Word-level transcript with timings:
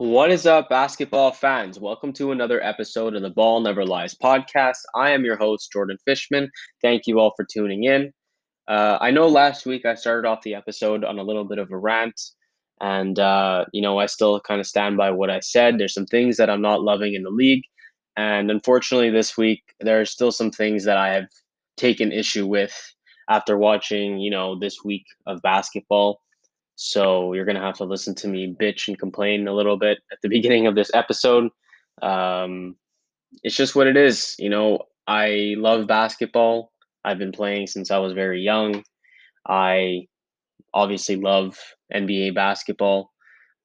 What 0.00 0.30
is 0.30 0.46
up, 0.46 0.68
basketball 0.68 1.32
fans? 1.32 1.80
Welcome 1.80 2.12
to 2.12 2.30
another 2.30 2.62
episode 2.62 3.16
of 3.16 3.22
the 3.22 3.30
Ball 3.30 3.58
Never 3.58 3.84
Lies 3.84 4.14
podcast. 4.14 4.76
I 4.94 5.10
am 5.10 5.24
your 5.24 5.36
host, 5.36 5.72
Jordan 5.72 5.98
Fishman. 6.04 6.52
Thank 6.82 7.08
you 7.08 7.18
all 7.18 7.32
for 7.36 7.44
tuning 7.44 7.82
in. 7.82 8.12
Uh, 8.68 8.98
I 9.00 9.10
know 9.10 9.26
last 9.26 9.66
week 9.66 9.84
I 9.84 9.96
started 9.96 10.28
off 10.28 10.42
the 10.42 10.54
episode 10.54 11.02
on 11.02 11.18
a 11.18 11.24
little 11.24 11.44
bit 11.44 11.58
of 11.58 11.72
a 11.72 11.76
rant, 11.76 12.20
and, 12.80 13.18
uh, 13.18 13.64
you 13.72 13.82
know, 13.82 13.98
I 13.98 14.06
still 14.06 14.38
kind 14.38 14.60
of 14.60 14.68
stand 14.68 14.96
by 14.96 15.10
what 15.10 15.30
I 15.30 15.40
said. 15.40 15.78
There's 15.78 15.94
some 15.94 16.06
things 16.06 16.36
that 16.36 16.48
I'm 16.48 16.62
not 16.62 16.82
loving 16.82 17.14
in 17.14 17.24
the 17.24 17.30
league. 17.30 17.64
And 18.16 18.52
unfortunately, 18.52 19.10
this 19.10 19.36
week, 19.36 19.64
there 19.80 20.00
are 20.00 20.04
still 20.04 20.30
some 20.30 20.52
things 20.52 20.84
that 20.84 20.96
I 20.96 21.12
have 21.12 21.26
taken 21.76 22.12
issue 22.12 22.46
with 22.46 22.94
after 23.28 23.58
watching, 23.58 24.18
you 24.20 24.30
know, 24.30 24.56
this 24.56 24.84
week 24.84 25.06
of 25.26 25.42
basketball. 25.42 26.20
So 26.80 27.32
you're 27.32 27.44
going 27.44 27.56
to 27.56 27.60
have 27.60 27.76
to 27.78 27.84
listen 27.84 28.14
to 28.14 28.28
me 28.28 28.54
bitch 28.58 28.86
and 28.86 28.96
complain 28.96 29.48
a 29.48 29.52
little 29.52 29.76
bit 29.76 29.98
at 30.12 30.18
the 30.22 30.28
beginning 30.36 30.68
of 30.68 30.76
this 30.76 30.92
episode. 30.94 31.50
Um, 32.00 32.76
it's 33.42 33.56
just 33.56 33.74
what 33.74 33.88
it 33.88 33.96
is. 33.96 34.36
You 34.38 34.48
know, 34.48 34.82
I 35.08 35.56
love 35.58 35.88
basketball. 35.88 36.70
I've 37.04 37.18
been 37.18 37.32
playing 37.32 37.66
since 37.66 37.90
I 37.90 37.98
was 37.98 38.12
very 38.12 38.42
young. 38.42 38.84
I 39.44 40.06
obviously 40.72 41.16
love 41.16 41.58
NBA 41.92 42.36
basketball, 42.36 43.10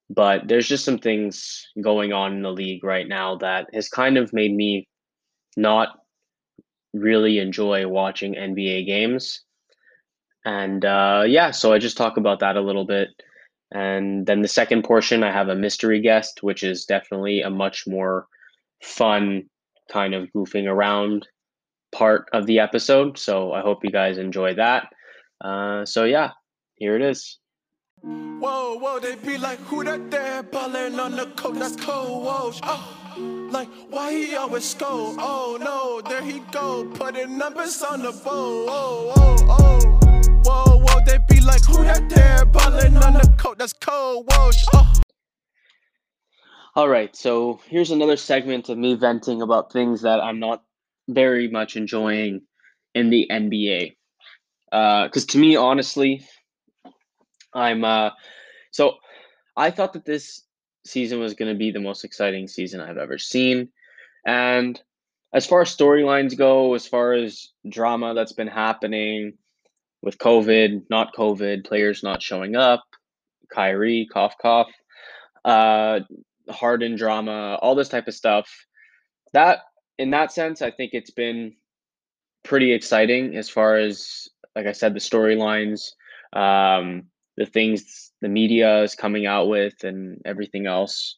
but 0.10 0.48
there's 0.48 0.68
just 0.68 0.84
some 0.84 0.98
things 0.98 1.68
going 1.82 2.14
on 2.14 2.34
in 2.34 2.42
the 2.42 2.52
league 2.52 2.84
right 2.84 3.08
now 3.08 3.36
that 3.38 3.68
has 3.76 3.90
kind 3.90 4.18
of 4.18 4.34
made 4.34 4.56
me 4.56 4.88
not 5.56 6.00
really 6.96 7.38
enjoy 7.38 7.88
watching 7.88 8.34
NBA 8.34 8.88
games. 8.88 9.44
And 10.46 10.84
uh, 10.84 11.24
yeah, 11.26 11.52
so 11.52 11.74
I 11.74 11.80
just 11.80 11.98
talk 11.98 12.18
about 12.18 12.40
that 12.40 12.58
a 12.58 12.62
little 12.62 12.86
bit. 12.86 13.10
And 13.72 14.26
then 14.26 14.42
the 14.42 14.48
second 14.48 14.84
portion, 14.84 15.24
I 15.24 15.32
have 15.32 15.50
a 15.50 15.56
mystery 15.56 16.00
guest, 16.02 16.44
which 16.44 16.64
is 16.64 16.86
definitely 16.86 17.42
a 17.42 17.50
much 17.50 17.88
more 17.88 18.28
fun 18.82 19.50
kind 19.92 20.14
of 20.14 20.30
goofing 20.36 20.68
around 20.68 21.28
part 21.94 22.28
of 22.34 22.46
the 22.46 22.60
episode. 22.60 23.18
So 23.18 23.52
I 23.52 23.62
hope 23.62 23.84
you 23.84 23.92
guys 23.92 24.18
enjoy 24.18 24.56
that. 24.56 24.88
Uh, 25.44 25.86
so 25.86 26.04
yeah, 26.04 26.32
here 26.76 26.96
it 26.96 27.02
is. 27.02 27.40
Whoa, 28.02 28.78
whoa, 28.78 29.00
they 29.00 29.16
be 29.16 29.38
like, 29.38 29.60
who 29.60 29.84
that 29.86 30.12
there 30.12 30.44
ballin' 30.44 31.00
on 31.00 31.16
the? 31.16 31.26
That's 31.54 31.78
cold, 31.78 32.26
whoa. 32.26 32.52
Oh, 32.62 33.48
like, 33.50 33.70
why 33.90 34.12
he 34.12 34.36
always? 34.36 34.76
Oh 34.82 35.58
no, 35.60 36.02
there 36.02 36.22
he 36.22 36.40
go, 36.52 36.84
putting 36.96 37.38
numbers 37.38 37.82
on 37.82 38.02
the. 38.02 38.12
Oh, 38.26 39.14
oh, 39.16 39.38
oh. 39.48 39.93
Whoa, 40.44 40.78
whoa, 40.78 41.00
they 41.06 41.20
be 41.30 41.40
like, 41.40 41.64
who 41.64 41.84
that 41.84 42.10
there 42.10 42.46
ballin' 42.46 42.98
on 42.98 43.14
the 43.14 43.34
coke? 43.38 43.58
That's 43.58 43.74
cold, 43.74 44.26
whoa. 44.30 44.52
Oh. 44.74 44.94
All 46.76 46.90
right, 46.90 47.16
so 47.16 47.62
here's 47.68 47.92
another 47.92 48.18
segment 48.18 48.68
of 48.68 48.78
me 48.78 48.96
venting 48.96 49.42
about 49.42 49.72
things 49.72 50.02
that 50.02 50.20
I'm 50.20 50.40
not 50.40 50.64
very 51.08 51.48
much 51.48 51.78
enjoying 51.78 52.42
in 52.94 53.10
the 53.10 53.28
NBA. 53.32 53.96
Because 54.66 55.24
uh, 55.24 55.28
to 55.30 55.38
me, 55.38 55.56
honestly, 55.56 56.26
I'm 57.54 57.86
uh, 57.86 58.10
so 58.72 58.96
I 59.56 59.70
thought 59.70 59.94
that 59.94 60.06
this 60.06 60.42
season 60.86 61.20
was 61.20 61.36
going 61.36 61.54
to 61.54 61.58
be 61.58 61.72
the 61.72 61.80
most 61.80 62.04
exciting 62.04 62.48
season 62.48 62.82
I've 62.82 62.98
ever 62.98 63.20
seen, 63.20 63.70
and 64.26 64.82
as 65.32 65.46
far 65.46 65.62
as 65.62 65.76
storylines 65.76 66.38
go, 66.38 66.74
as 66.74 66.88
far 66.88 67.14
as 67.14 67.50
drama 67.70 68.14
that's 68.14 68.34
been 68.34 68.48
happening 68.48 69.38
with 70.04 70.18
COVID, 70.18 70.84
not 70.90 71.16
COVID, 71.16 71.66
players 71.66 72.04
not 72.04 72.22
showing 72.22 72.56
up, 72.56 72.84
Kyrie, 73.52 74.08
cough 74.12 74.36
cough, 74.40 74.70
uh, 75.46 76.02
Harden 76.50 76.98
drama, 76.98 77.58
all 77.62 77.74
this 77.74 77.90
type 77.90 78.08
of 78.08 78.14
stuff. 78.14 78.50
That 79.32 79.60
in 79.98 80.12
that 80.12 80.32
sense, 80.32 80.62
I 80.62 80.72
think 80.72 80.92
it's 80.94 81.12
been 81.12 81.54
pretty 82.44 82.74
exciting 82.74 83.38
as 83.38 83.50
far 83.50 83.78
as 83.78 84.28
like 84.56 84.68
I 84.68 84.74
said, 84.74 84.94
the 84.94 85.00
storylines, 85.00 85.92
um, 86.34 87.04
the 87.38 87.46
things 87.46 88.12
the 88.22 88.30
media 88.30 88.84
is 88.84 88.94
coming 88.94 89.26
out 89.26 89.48
with, 89.48 89.84
and 89.84 90.22
everything 90.26 90.68
else. 90.68 91.18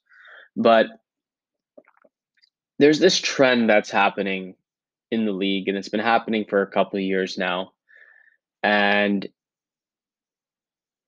But 0.56 0.88
there's 2.80 3.00
this 3.00 3.20
trend 3.20 3.70
that's 3.70 3.90
happening 3.90 4.56
in 5.12 5.26
the 5.26 5.32
league, 5.32 5.68
and 5.68 5.78
it's 5.78 5.90
been 5.90 6.00
happening 6.00 6.46
for 6.48 6.62
a 6.62 6.72
couple 6.72 6.98
of 6.98 7.04
years 7.04 7.38
now, 7.38 7.72
and 8.66 9.28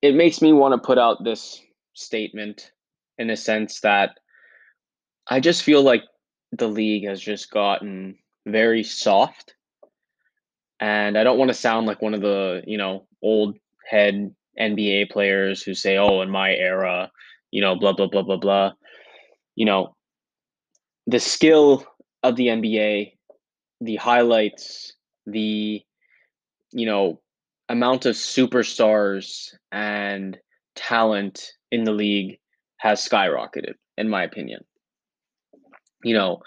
it 0.03 0.13
makes 0.13 0.43
me 0.43 0.53
want 0.53 0.75
to 0.75 0.85
put 0.85 0.99
out 0.99 1.23
this 1.23 1.59
statement 1.95 2.71
in 3.17 3.31
a 3.31 3.35
sense 3.35 3.79
that 3.79 4.19
I 5.27 5.39
just 5.39 5.63
feel 5.63 5.81
like 5.81 6.03
the 6.51 6.67
league 6.67 7.07
has 7.07 7.19
just 7.19 7.49
gotten 7.49 8.19
very 8.45 8.83
soft. 8.83 9.55
And 10.79 11.17
I 11.17 11.23
don't 11.23 11.39
want 11.39 11.49
to 11.49 11.55
sound 11.55 11.87
like 11.87 11.99
one 11.99 12.13
of 12.13 12.21
the, 12.21 12.61
you 12.67 12.77
know, 12.77 13.07
old 13.23 13.57
head 13.89 14.35
NBA 14.59 15.09
players 15.09 15.63
who 15.63 15.73
say, 15.73 15.97
oh, 15.97 16.21
in 16.21 16.29
my 16.29 16.53
era, 16.53 17.11
you 17.49 17.61
know, 17.61 17.75
blah, 17.75 17.93
blah, 17.93 18.07
blah, 18.07 18.21
blah, 18.21 18.37
blah. 18.37 18.73
You 19.55 19.65
know, 19.65 19.95
the 21.07 21.19
skill 21.19 21.83
of 22.21 22.35
the 22.35 22.49
NBA, 22.49 23.13
the 23.81 23.95
highlights, 23.95 24.93
the, 25.25 25.81
you 26.71 26.85
know, 26.85 27.19
amount 27.69 28.05
of 28.05 28.15
superstars 28.15 29.53
and 29.71 30.37
talent 30.75 31.51
in 31.71 31.83
the 31.83 31.91
league 31.91 32.39
has 32.77 33.07
skyrocketed, 33.07 33.73
in 33.97 34.09
my 34.09 34.23
opinion. 34.23 34.63
You 36.03 36.13
know 36.13 36.41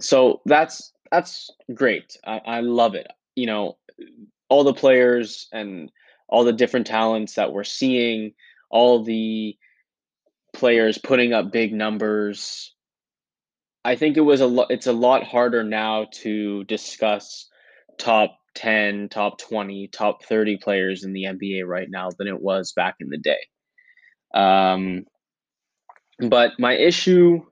so 0.00 0.40
that's 0.44 0.92
that's 1.10 1.50
great. 1.72 2.16
I, 2.26 2.40
I 2.44 2.60
love 2.60 2.94
it. 2.94 3.06
You 3.36 3.46
know 3.46 3.78
all 4.48 4.64
the 4.64 4.74
players 4.74 5.48
and 5.52 5.90
all 6.28 6.44
the 6.44 6.52
different 6.52 6.86
talents 6.86 7.34
that 7.34 7.52
we're 7.52 7.64
seeing 7.64 8.32
all 8.70 9.04
the 9.04 9.56
players 10.52 10.98
putting 10.98 11.32
up 11.32 11.52
big 11.52 11.72
numbers. 11.72 12.72
I 13.84 13.96
think 13.96 14.16
it 14.16 14.22
was 14.22 14.40
a 14.40 14.46
lot 14.46 14.70
it's 14.70 14.86
a 14.86 14.92
lot 14.92 15.24
harder 15.24 15.62
now 15.62 16.06
to 16.22 16.64
discuss 16.64 17.48
top 17.98 18.38
10 18.54 19.08
top 19.08 19.38
20 19.38 19.88
top 19.88 20.24
30 20.24 20.58
players 20.58 21.04
in 21.04 21.12
the 21.12 21.24
nba 21.24 21.66
right 21.66 21.88
now 21.90 22.10
than 22.18 22.28
it 22.28 22.40
was 22.40 22.72
back 22.72 22.96
in 23.00 23.08
the 23.08 23.18
day 23.18 23.38
um, 24.34 25.04
but 26.18 26.52
my 26.58 26.74
issue 26.74 27.44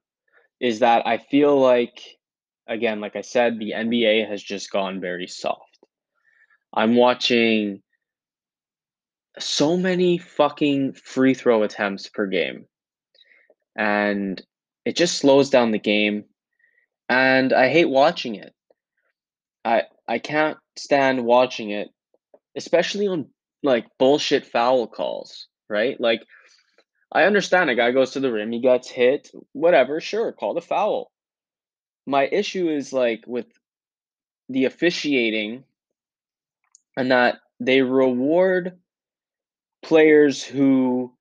is 0.61 0.81
that 0.81 1.07
I 1.07 1.19
feel 1.19 1.59
like, 1.59 2.01
again, 2.69 3.01
like 3.01 3.17
I 3.17 3.23
said, 3.23 3.59
the 3.59 3.73
NBA 3.73 4.29
has 4.29 4.43
just 4.43 4.71
gone 4.71 5.01
very 5.01 5.27
soft. 5.27 5.79
I'm 6.75 6.97
watching 6.97 7.83
so 9.39 9.77
many 9.77 10.19
fucking 10.19 10.95
free 10.95 11.35
throw 11.35 11.63
attempts 11.63 12.09
per 12.09 12.27
game. 12.27 12.67
And 13.77 14.41
it 14.85 14.97
just 14.97 15.19
slows 15.19 15.51
down 15.51 15.71
the 15.71 15.79
game. 15.79 16.25
And 17.09 17.53
I 17.53 17.69
hate 17.69 17.89
watching 17.89 18.37
it. 18.37 18.53
I 19.65 19.85
I 20.09 20.19
can't 20.19 20.59
stand 20.77 21.25
watching 21.25 21.71
it, 21.71 21.89
especially 22.57 23.07
on 23.09 23.27
like 23.63 23.87
bullshit 23.99 24.47
foul 24.47 24.87
calls, 24.87 25.49
right? 25.69 26.01
Like 26.01 26.23
I 27.13 27.25
understand 27.25 27.71
a 27.71 27.75
guy 27.75 27.91
goes 27.93 28.13
to 28.13 28.21
the 28.21 28.33
rim, 28.33 28.53
he 28.53 28.61
gets 28.61 28.89
hit, 28.89 29.31
whatever, 29.53 30.01
sure, 30.01 30.33
call 30.33 30.55
the 30.55 30.61
foul. 30.61 31.11
My 32.07 32.27
issue 32.27 32.69
is 32.69 32.93
like 32.93 33.25
with 33.27 33.47
the 34.49 34.65
officiating 34.65 35.65
and 36.97 37.11
that 37.11 37.37
they 37.61 37.83
reward 37.83 38.79
players 39.83 40.43
who 40.43 41.13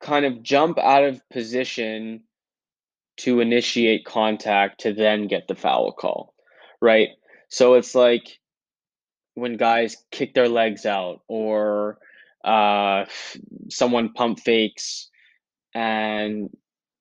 kind 0.00 0.24
of 0.24 0.42
jump 0.42 0.78
out 0.78 1.04
of 1.04 1.28
position 1.30 2.22
to 3.18 3.40
initiate 3.40 4.04
contact 4.04 4.80
to 4.80 4.92
then 4.94 5.26
get 5.28 5.46
the 5.46 5.54
foul 5.54 5.92
call, 5.92 6.34
right? 6.80 7.10
So 7.50 7.74
it's 7.74 7.94
like 7.94 8.38
when 9.34 9.56
guys 9.56 9.96
kick 10.10 10.34
their 10.34 10.48
legs 10.48 10.86
out 10.86 11.20
or 11.28 11.98
uh, 12.44 13.04
someone 13.68 14.12
pump 14.12 14.40
fakes 14.40 15.08
and 15.74 16.48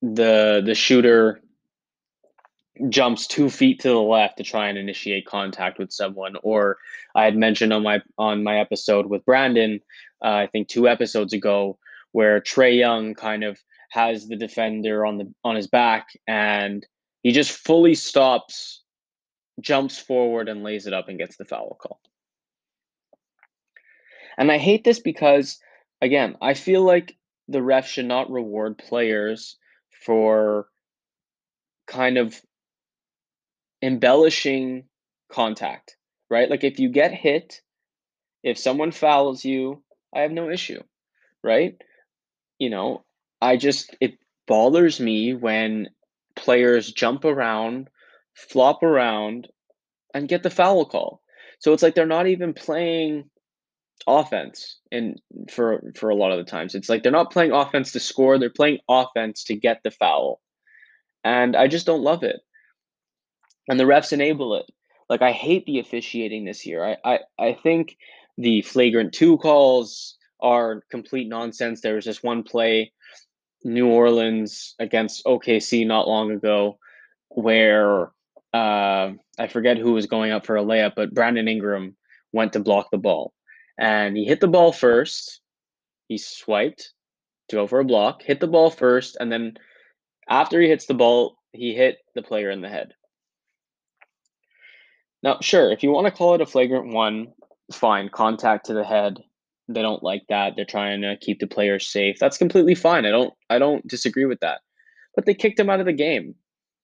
the 0.01 0.61
the 0.65 0.75
shooter 0.75 1.41
jumps 2.87 3.27
two 3.27 3.49
feet 3.49 3.81
to 3.81 3.89
the 3.89 4.01
left 4.01 4.37
to 4.37 4.43
try 4.43 4.69
and 4.69 4.77
initiate 4.77 5.25
contact 5.25 5.77
with 5.77 5.91
someone 5.91 6.35
or 6.43 6.77
i 7.15 7.25
had 7.25 7.35
mentioned 7.35 7.73
on 7.73 7.83
my 7.83 7.99
on 8.17 8.41
my 8.41 8.57
episode 8.59 9.07
with 9.07 9.25
brandon 9.25 9.81
uh, 10.23 10.29
i 10.29 10.47
think 10.47 10.69
two 10.69 10.87
episodes 10.87 11.33
ago 11.33 11.77
where 12.13 12.39
trae 12.39 12.77
young 12.77 13.13
kind 13.13 13.43
of 13.43 13.59
has 13.89 14.27
the 14.27 14.37
defender 14.37 15.05
on 15.05 15.17
the 15.17 15.33
on 15.43 15.57
his 15.57 15.67
back 15.67 16.07
and 16.27 16.85
he 17.23 17.31
just 17.33 17.51
fully 17.51 17.95
stops 17.95 18.81
jumps 19.61 19.97
forward 19.97 20.49
and 20.49 20.63
lays 20.63 20.87
it 20.87 20.93
up 20.93 21.09
and 21.09 21.17
gets 21.17 21.37
the 21.37 21.45
foul 21.45 21.77
call 21.79 21.99
and 24.39 24.49
I 24.49 24.57
hate 24.57 24.85
this 24.85 24.99
because, 24.99 25.59
again, 26.01 26.37
I 26.41 26.53
feel 26.53 26.81
like 26.81 27.17
the 27.49 27.61
ref 27.61 27.87
should 27.87 28.05
not 28.05 28.31
reward 28.31 28.77
players 28.77 29.57
for 30.05 30.69
kind 31.87 32.17
of 32.17 32.41
embellishing 33.81 34.85
contact, 35.29 35.97
right? 36.29 36.49
Like 36.49 36.63
if 36.63 36.79
you 36.79 36.87
get 36.89 37.13
hit, 37.13 37.61
if 38.41 38.57
someone 38.57 38.91
fouls 38.91 39.43
you, 39.43 39.83
I 40.15 40.21
have 40.21 40.31
no 40.31 40.49
issue, 40.49 40.81
right? 41.43 41.75
You 42.59 42.69
know, 42.69 43.03
I 43.41 43.57
just 43.57 43.93
it 43.99 44.19
bothers 44.47 45.01
me 45.01 45.33
when 45.33 45.89
players 46.37 46.93
jump 46.93 47.25
around, 47.25 47.89
flop 48.49 48.83
around, 48.83 49.47
and 50.13 50.27
get 50.27 50.43
the 50.43 50.49
foul 50.49 50.85
call. 50.85 51.21
So 51.59 51.73
it's 51.73 51.83
like 51.83 51.95
they're 51.95 52.05
not 52.05 52.27
even 52.27 52.53
playing 52.53 53.29
offense 54.07 54.79
and 54.91 55.21
for 55.51 55.81
for 55.95 56.09
a 56.09 56.15
lot 56.15 56.31
of 56.31 56.37
the 56.37 56.49
times. 56.49 56.75
It's 56.75 56.89
like 56.89 57.03
they're 57.03 57.11
not 57.11 57.31
playing 57.31 57.51
offense 57.51 57.91
to 57.91 57.99
score, 57.99 58.37
they're 58.37 58.49
playing 58.49 58.79
offense 58.89 59.43
to 59.45 59.55
get 59.55 59.81
the 59.83 59.91
foul. 59.91 60.41
And 61.23 61.55
I 61.55 61.67
just 61.67 61.85
don't 61.85 62.01
love 62.01 62.23
it. 62.23 62.39
And 63.67 63.79
the 63.79 63.83
refs 63.83 64.13
enable 64.13 64.55
it. 64.55 64.65
Like 65.09 65.21
I 65.21 65.31
hate 65.31 65.65
the 65.65 65.79
officiating 65.79 66.45
this 66.45 66.65
year. 66.65 66.83
I 66.83 66.97
I, 67.03 67.19
I 67.37 67.53
think 67.53 67.97
the 68.37 68.61
flagrant 68.61 69.13
two 69.13 69.37
calls 69.37 70.17
are 70.41 70.83
complete 70.89 71.27
nonsense. 71.27 71.81
There 71.81 71.95
was 71.95 72.05
this 72.05 72.23
one 72.23 72.43
play, 72.43 72.93
New 73.65 73.87
Orleans 73.87 74.75
against 74.79 75.25
OKC 75.25 75.85
not 75.85 76.07
long 76.07 76.31
ago, 76.31 76.79
where 77.29 78.11
uh, 78.53 79.11
I 79.37 79.47
forget 79.47 79.77
who 79.77 79.93
was 79.93 80.07
going 80.07 80.31
up 80.31 80.45
for 80.45 80.57
a 80.57 80.63
layup, 80.63 80.93
but 80.95 81.13
Brandon 81.13 81.47
Ingram 81.47 81.95
went 82.33 82.53
to 82.53 82.59
block 82.59 82.89
the 82.91 82.97
ball. 82.97 83.33
And 83.77 84.17
he 84.17 84.25
hit 84.25 84.41
the 84.41 84.47
ball 84.47 84.71
first. 84.71 85.41
He 86.07 86.17
swiped 86.17 86.93
to 87.49 87.55
go 87.55 87.67
for 87.67 87.79
a 87.79 87.85
block, 87.85 88.21
hit 88.23 88.39
the 88.39 88.47
ball 88.47 88.69
first, 88.69 89.17
and 89.19 89.31
then 89.31 89.53
after 90.27 90.61
he 90.61 90.67
hits 90.67 90.85
the 90.85 90.93
ball, 90.93 91.37
he 91.53 91.73
hit 91.73 91.97
the 92.15 92.21
player 92.21 92.51
in 92.51 92.61
the 92.61 92.69
head. 92.69 92.93
Now, 95.23 95.39
sure, 95.41 95.71
if 95.71 95.83
you 95.83 95.91
want 95.91 96.07
to 96.07 96.11
call 96.11 96.35
it 96.35 96.41
a 96.41 96.45
flagrant 96.45 96.93
one, 96.93 97.33
fine, 97.73 98.09
contact 98.09 98.67
to 98.67 98.73
the 98.73 98.83
head. 98.83 99.19
They 99.67 99.81
don't 99.81 100.03
like 100.03 100.23
that. 100.29 100.53
They're 100.55 100.65
trying 100.65 101.01
to 101.01 101.17
keep 101.17 101.39
the 101.39 101.47
players 101.47 101.87
safe. 101.87 102.17
That's 102.19 102.37
completely 102.37 102.73
fine. 102.73 103.05
I 103.05 103.11
don't 103.11 103.33
I 103.49 103.59
don't 103.59 103.87
disagree 103.87 104.25
with 104.25 104.39
that. 104.39 104.61
But 105.15 105.25
they 105.25 105.33
kicked 105.33 105.59
him 105.59 105.69
out 105.69 105.79
of 105.79 105.85
the 105.85 105.93
game. 105.93 106.35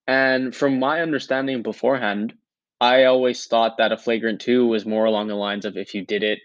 And 0.07 0.55
from 0.55 0.79
my 0.79 1.01
understanding 1.01 1.63
beforehand, 1.63 2.33
I 2.79 3.05
always 3.05 3.45
thought 3.45 3.77
that 3.77 3.91
a 3.91 3.97
flagrant 3.97 4.41
2 4.41 4.67
was 4.67 4.85
more 4.85 5.05
along 5.05 5.27
the 5.27 5.35
lines 5.35 5.65
of 5.65 5.77
if 5.77 5.93
you 5.95 6.05
did 6.05 6.23
it 6.23 6.39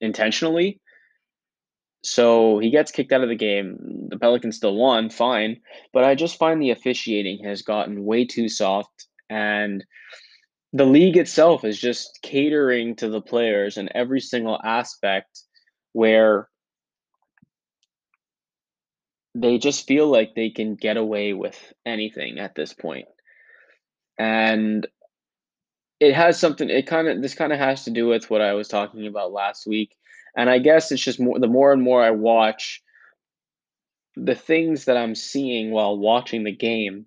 intentionally. 0.00 0.80
So 2.02 2.58
he 2.58 2.70
gets 2.70 2.92
kicked 2.92 3.12
out 3.12 3.22
of 3.22 3.28
the 3.28 3.36
game. 3.36 4.08
The 4.10 4.18
Pelicans 4.18 4.56
still 4.56 4.76
won, 4.76 5.10
fine. 5.10 5.60
But 5.92 6.04
I 6.04 6.14
just 6.14 6.38
find 6.38 6.60
the 6.60 6.70
officiating 6.70 7.44
has 7.44 7.62
gotten 7.62 8.04
way 8.04 8.26
too 8.26 8.48
soft 8.48 9.06
and 9.28 9.84
the 10.72 10.84
league 10.84 11.16
itself 11.16 11.64
is 11.64 11.80
just 11.80 12.18
catering 12.22 12.96
to 12.96 13.08
the 13.08 13.20
players 13.20 13.76
in 13.76 13.88
every 13.94 14.20
single 14.20 14.60
aspect 14.62 15.42
where 15.92 16.48
they 19.38 19.58
just 19.58 19.86
feel 19.86 20.06
like 20.08 20.34
they 20.34 20.48
can 20.48 20.76
get 20.76 20.96
away 20.96 21.34
with 21.34 21.72
anything 21.84 22.38
at 22.38 22.54
this 22.54 22.72
point. 22.72 23.06
And 24.18 24.86
it 26.00 26.14
has 26.14 26.38
something 26.38 26.70
it 26.70 26.86
kind 26.86 27.06
of 27.08 27.20
this 27.20 27.34
kind 27.34 27.52
of 27.52 27.58
has 27.58 27.84
to 27.84 27.90
do 27.90 28.06
with 28.06 28.30
what 28.30 28.40
I 28.40 28.54
was 28.54 28.68
talking 28.68 29.06
about 29.06 29.32
last 29.32 29.66
week. 29.66 29.94
And 30.36 30.48
I 30.48 30.58
guess 30.58 30.90
it's 30.90 31.02
just 31.02 31.20
more 31.20 31.38
the 31.38 31.48
more 31.48 31.72
and 31.72 31.82
more 31.82 32.02
I 32.02 32.10
watch 32.10 32.82
the 34.14 34.34
things 34.34 34.86
that 34.86 34.96
I'm 34.96 35.14
seeing 35.14 35.70
while 35.70 35.98
watching 35.98 36.44
the 36.44 36.56
game 36.56 37.04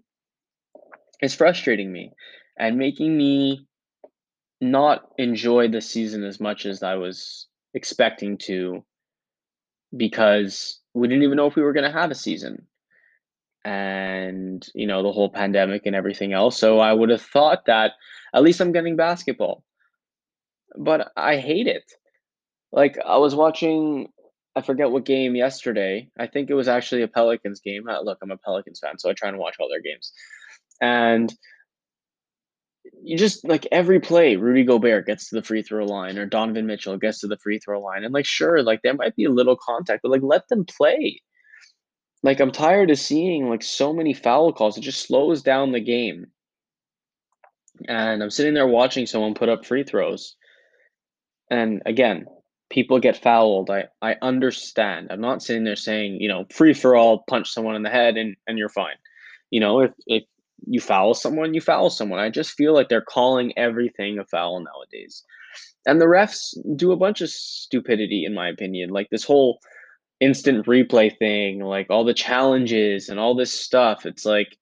is 1.21 1.33
frustrating 1.33 1.91
me 1.91 2.11
and 2.59 2.77
making 2.77 3.17
me 3.17 3.65
not 4.61 5.07
enjoy 5.17 5.67
the 5.67 5.81
season 5.81 6.23
as 6.23 6.39
much 6.39 6.67
as 6.67 6.83
I 6.83 6.95
was 6.95 7.47
expecting 7.73 8.37
to 8.39 8.83
because 9.95 10.78
we 10.93 11.07
didn't 11.07 11.23
even 11.23 11.37
know 11.37 11.47
if 11.47 11.55
we 11.55 11.61
were 11.61 11.73
going 11.73 11.89
to 11.89 11.97
have 11.97 12.11
a 12.11 12.15
season. 12.15 12.65
And 13.65 14.65
you 14.73 14.87
know 14.87 15.03
the 15.03 15.11
whole 15.11 15.29
pandemic 15.29 15.85
and 15.85 15.95
everything 15.95 16.31
else. 16.31 16.57
So 16.57 16.79
i 16.79 16.93
would 16.93 17.09
have 17.09 17.21
thought 17.21 17.65
that 17.65 17.93
at 18.33 18.41
least 18.41 18.61
i'm 18.61 18.71
getting 18.71 18.95
basketball. 18.95 19.63
But 20.77 21.11
i 21.17 21.37
hate 21.37 21.67
it. 21.67 21.83
Like 22.71 22.97
i 23.05 23.17
was 23.17 23.35
watching 23.35 24.07
i 24.55 24.61
forget 24.61 24.91
what 24.91 25.05
game 25.05 25.35
yesterday. 25.35 26.09
I 26.17 26.27
think 26.27 26.49
it 26.49 26.53
was 26.53 26.69
actually 26.69 27.01
a 27.01 27.07
pelicans 27.09 27.59
game. 27.59 27.89
Uh, 27.89 27.99
look 28.01 28.19
i'm 28.21 28.31
a 28.31 28.37
pelicans 28.37 28.79
fan 28.79 28.97
so 28.97 29.09
i 29.09 29.13
try 29.13 29.27
and 29.27 29.37
watch 29.37 29.57
all 29.59 29.69
their 29.69 29.81
games. 29.81 30.13
And 30.81 31.33
you 33.01 33.17
just 33.17 33.47
like 33.47 33.67
every 33.71 33.99
play, 33.99 34.35
Rudy 34.35 34.63
Gobert 34.63 35.05
gets 35.05 35.29
to 35.29 35.35
the 35.35 35.43
free 35.43 35.61
throw 35.61 35.85
line 35.85 36.17
or 36.17 36.25
Donovan 36.25 36.65
Mitchell 36.65 36.97
gets 36.97 37.19
to 37.19 37.27
the 37.27 37.37
free 37.37 37.59
throw 37.59 37.81
line. 37.81 38.03
And 38.03 38.13
like, 38.13 38.25
sure, 38.25 38.61
like 38.63 38.81
there 38.81 38.93
might 38.93 39.15
be 39.15 39.25
a 39.25 39.31
little 39.31 39.55
contact, 39.55 40.01
but 40.03 40.11
like 40.11 40.21
let 40.23 40.47
them 40.49 40.65
play. 40.65 41.21
Like 42.21 42.39
I'm 42.39 42.51
tired 42.51 42.91
of 42.91 42.99
seeing 42.99 43.49
like 43.49 43.63
so 43.63 43.93
many 43.93 44.13
foul 44.13 44.51
calls. 44.53 44.77
It 44.77 44.81
just 44.81 45.07
slows 45.07 45.41
down 45.41 45.71
the 45.71 45.79
game. 45.79 46.27
And 47.87 48.21
I'm 48.21 48.29
sitting 48.29 48.53
there 48.53 48.67
watching 48.67 49.05
someone 49.05 49.33
put 49.33 49.49
up 49.49 49.65
free 49.65 49.83
throws. 49.83 50.35
And 51.49 51.81
again, 51.85 52.25
people 52.69 52.99
get 52.99 53.21
fouled. 53.21 53.69
I, 53.69 53.85
I 54.01 54.17
understand. 54.21 55.07
I'm 55.11 55.21
not 55.21 55.41
sitting 55.41 55.63
there 55.63 55.77
saying, 55.77 56.19
you 56.21 56.27
know, 56.27 56.45
free 56.51 56.73
for 56.73 56.95
all, 56.95 57.23
punch 57.29 57.49
someone 57.49 57.75
in 57.75 57.83
the 57.83 57.89
head 57.89 58.17
and, 58.17 58.35
and 58.47 58.57
you're 58.57 58.69
fine. 58.69 58.97
You 59.49 59.61
know, 59.61 59.81
if, 59.81 59.91
if 60.05 60.23
you 60.67 60.79
foul 60.79 61.13
someone, 61.13 61.53
you 61.53 61.61
foul 61.61 61.89
someone. 61.89 62.19
I 62.19 62.29
just 62.29 62.51
feel 62.51 62.73
like 62.73 62.89
they're 62.89 63.01
calling 63.01 63.57
everything 63.57 64.19
a 64.19 64.25
foul 64.25 64.59
nowadays. 64.59 65.23
And 65.85 65.99
the 65.99 66.05
refs 66.05 66.53
do 66.75 66.91
a 66.91 66.97
bunch 66.97 67.21
of 67.21 67.29
stupidity, 67.29 68.25
in 68.25 68.33
my 68.33 68.49
opinion. 68.49 68.89
Like 68.89 69.09
this 69.09 69.23
whole 69.23 69.59
instant 70.19 70.65
replay 70.65 71.17
thing, 71.17 71.59
like 71.59 71.87
all 71.89 72.03
the 72.03 72.13
challenges 72.13 73.09
and 73.09 73.19
all 73.19 73.35
this 73.35 73.53
stuff. 73.53 74.05
It's 74.05 74.25
like 74.25 74.57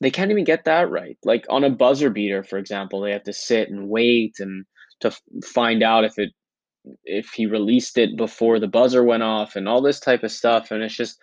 they 0.00 0.10
can't 0.10 0.30
even 0.30 0.44
get 0.44 0.64
that 0.64 0.90
right. 0.90 1.16
Like 1.24 1.46
on 1.48 1.64
a 1.64 1.70
buzzer 1.70 2.10
beater, 2.10 2.42
for 2.42 2.58
example, 2.58 3.00
they 3.00 3.12
have 3.12 3.24
to 3.24 3.32
sit 3.32 3.70
and 3.70 3.88
wait 3.88 4.36
and 4.38 4.64
to 5.00 5.10
find 5.44 5.82
out 5.82 6.04
if 6.04 6.18
it 6.18 6.30
if 7.04 7.30
he 7.30 7.46
released 7.46 7.96
it 7.96 8.16
before 8.16 8.58
the 8.58 8.68
buzzer 8.68 9.02
went 9.02 9.22
off 9.22 9.56
and 9.56 9.68
all 9.68 9.80
this 9.80 10.00
type 10.00 10.22
of 10.22 10.30
stuff. 10.30 10.70
And 10.70 10.82
it's 10.82 10.96
just 10.96 11.18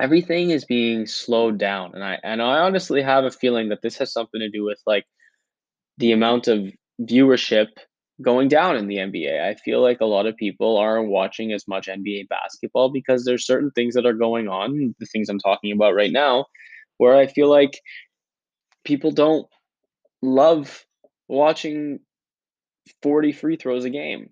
everything 0.00 0.50
is 0.50 0.64
being 0.64 1.06
slowed 1.06 1.58
down 1.58 1.92
and 1.94 2.04
i 2.04 2.18
and 2.22 2.40
i 2.40 2.58
honestly 2.58 3.02
have 3.02 3.24
a 3.24 3.30
feeling 3.30 3.68
that 3.68 3.82
this 3.82 3.98
has 3.98 4.12
something 4.12 4.40
to 4.40 4.50
do 4.50 4.64
with 4.64 4.80
like 4.86 5.04
the 5.98 6.12
amount 6.12 6.48
of 6.48 6.70
viewership 7.00 7.68
going 8.22 8.48
down 8.48 8.76
in 8.76 8.86
the 8.86 8.96
nba 8.96 9.42
i 9.42 9.54
feel 9.54 9.80
like 9.80 10.00
a 10.00 10.06
lot 10.06 10.26
of 10.26 10.36
people 10.36 10.76
aren't 10.76 11.08
watching 11.08 11.52
as 11.52 11.66
much 11.68 11.86
nba 11.86 12.28
basketball 12.28 12.90
because 12.90 13.24
there's 13.24 13.46
certain 13.46 13.70
things 13.72 13.94
that 13.94 14.06
are 14.06 14.12
going 14.12 14.48
on 14.48 14.94
the 14.98 15.06
things 15.06 15.28
i'm 15.28 15.38
talking 15.38 15.72
about 15.72 15.94
right 15.94 16.12
now 16.12 16.46
where 16.98 17.16
i 17.16 17.26
feel 17.26 17.48
like 17.48 17.80
people 18.84 19.10
don't 19.10 19.46
love 20.22 20.84
watching 21.28 22.00
40 23.02 23.32
free 23.32 23.56
throws 23.56 23.84
a 23.84 23.90
game. 23.90 24.30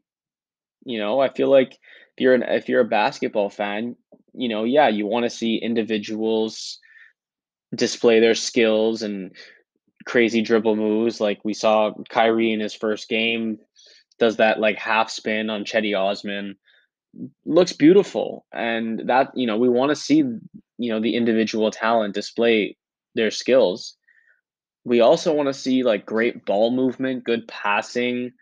You 0.85 0.99
know 0.99 1.21
i 1.21 1.29
feel 1.29 1.51
like 1.51 1.73
if 1.73 2.21
you're 2.21 2.35
an 2.35 2.45
if 2.45 2.69
you're 2.69 2.81
a 2.81 2.85
basketball 2.85 3.51
fan 3.51 3.97
you 4.37 4.49
know, 4.49 4.65
yeah, 4.65 4.89
you 4.89 5.07
want 5.07 5.25
to 5.25 5.31
see 5.31 5.57
individuals 5.57 6.79
display 7.75 8.21
their 8.21 8.35
skills 8.35 9.03
and 9.03 9.33
crazy 10.05 10.43
dribble 10.43 10.77
moves. 10.77 11.21
Like 11.21 11.45
we 11.45 11.55
saw 11.55 11.93
Kyrie 12.09 12.53
in 12.53 12.61
his 12.61 12.75
first 12.75 13.09
game 13.09 13.59
does 14.19 14.37
that 14.37 14.61
like 14.61 14.79
half 14.79 15.11
spin 15.11 15.51
on 15.51 15.65
Cedi 15.65 15.99
Osman. 15.99 16.57
Looks 17.45 17.73
beautiful. 17.73 18.47
And 18.53 19.09
that, 19.09 19.31
you 19.35 19.47
know, 19.47 19.59
we 19.59 19.69
want 19.69 19.91
to 19.91 19.97
see, 19.97 20.17
you 20.17 20.91
know, 20.91 21.01
the 21.01 21.15
individual 21.15 21.71
talent 21.71 22.15
display 22.15 22.77
their 23.15 23.31
skills. 23.31 23.97
We 24.85 25.01
also 25.01 25.33
want 25.33 25.49
to 25.49 25.55
see 25.55 25.83
like 25.83 26.07
great 26.07 26.45
ball 26.45 26.71
movement, 26.71 27.25
good 27.25 27.49
passing. 27.49 28.33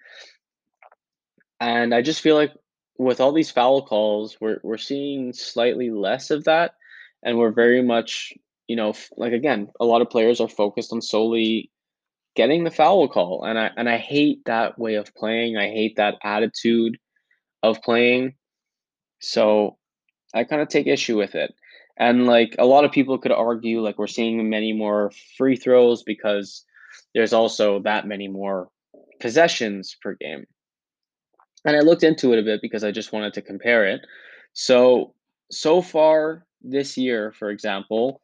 And 1.60 1.94
I 1.94 2.02
just 2.02 2.20
feel 2.20 2.36
like 2.36 2.52
with 2.98 3.20
all 3.20 3.32
these 3.32 3.50
foul 3.50 3.82
calls, 3.82 4.36
we're 4.40 4.58
we're 4.62 4.78
seeing 4.78 5.32
slightly 5.32 5.90
less 5.90 6.30
of 6.30 6.44
that, 6.44 6.74
and 7.22 7.38
we're 7.38 7.52
very 7.52 7.82
much, 7.82 8.32
you 8.68 8.76
know, 8.76 8.94
like 9.16 9.32
again, 9.32 9.68
a 9.80 9.84
lot 9.84 10.02
of 10.02 10.10
players 10.10 10.40
are 10.40 10.48
focused 10.48 10.92
on 10.92 11.02
solely 11.02 11.70
getting 12.36 12.64
the 12.64 12.70
foul 12.70 13.08
call, 13.08 13.44
and 13.44 13.58
I 13.58 13.70
and 13.76 13.88
I 13.88 13.98
hate 13.98 14.44
that 14.46 14.78
way 14.78 14.94
of 14.94 15.14
playing. 15.14 15.56
I 15.56 15.68
hate 15.68 15.96
that 15.96 16.16
attitude 16.22 16.98
of 17.62 17.82
playing. 17.82 18.34
So 19.20 19.78
I 20.34 20.44
kind 20.44 20.62
of 20.62 20.68
take 20.68 20.86
issue 20.86 21.16
with 21.16 21.34
it. 21.34 21.54
And 21.96 22.26
like 22.26 22.56
a 22.58 22.66
lot 22.66 22.84
of 22.84 22.92
people 22.92 23.18
could 23.18 23.32
argue, 23.32 23.80
like 23.80 23.98
we're 23.98 24.06
seeing 24.08 24.50
many 24.50 24.72
more 24.72 25.12
free 25.38 25.56
throws 25.56 26.02
because 26.02 26.64
there's 27.14 27.32
also 27.32 27.80
that 27.80 28.06
many 28.06 28.28
more 28.28 28.68
possessions 29.20 29.96
per 30.02 30.14
game 30.14 30.44
and 31.64 31.76
I 31.76 31.80
looked 31.80 32.02
into 32.02 32.32
it 32.32 32.38
a 32.38 32.42
bit 32.42 32.60
because 32.60 32.84
I 32.84 32.90
just 32.90 33.12
wanted 33.12 33.32
to 33.34 33.42
compare 33.42 33.86
it. 33.86 34.00
So, 34.52 35.14
so 35.50 35.80
far 35.82 36.46
this 36.62 36.96
year, 36.96 37.32
for 37.32 37.50
example, 37.50 38.20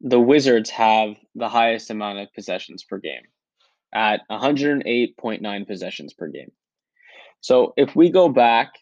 the 0.00 0.20
Wizards 0.20 0.70
have 0.70 1.16
the 1.34 1.48
highest 1.48 1.90
amount 1.90 2.18
of 2.18 2.32
possessions 2.34 2.84
per 2.84 2.98
game 2.98 3.22
at 3.94 4.20
108.9 4.30 5.66
possessions 5.66 6.12
per 6.12 6.28
game. 6.28 6.52
So, 7.40 7.72
if 7.76 7.96
we 7.96 8.10
go 8.10 8.28
back, 8.28 8.72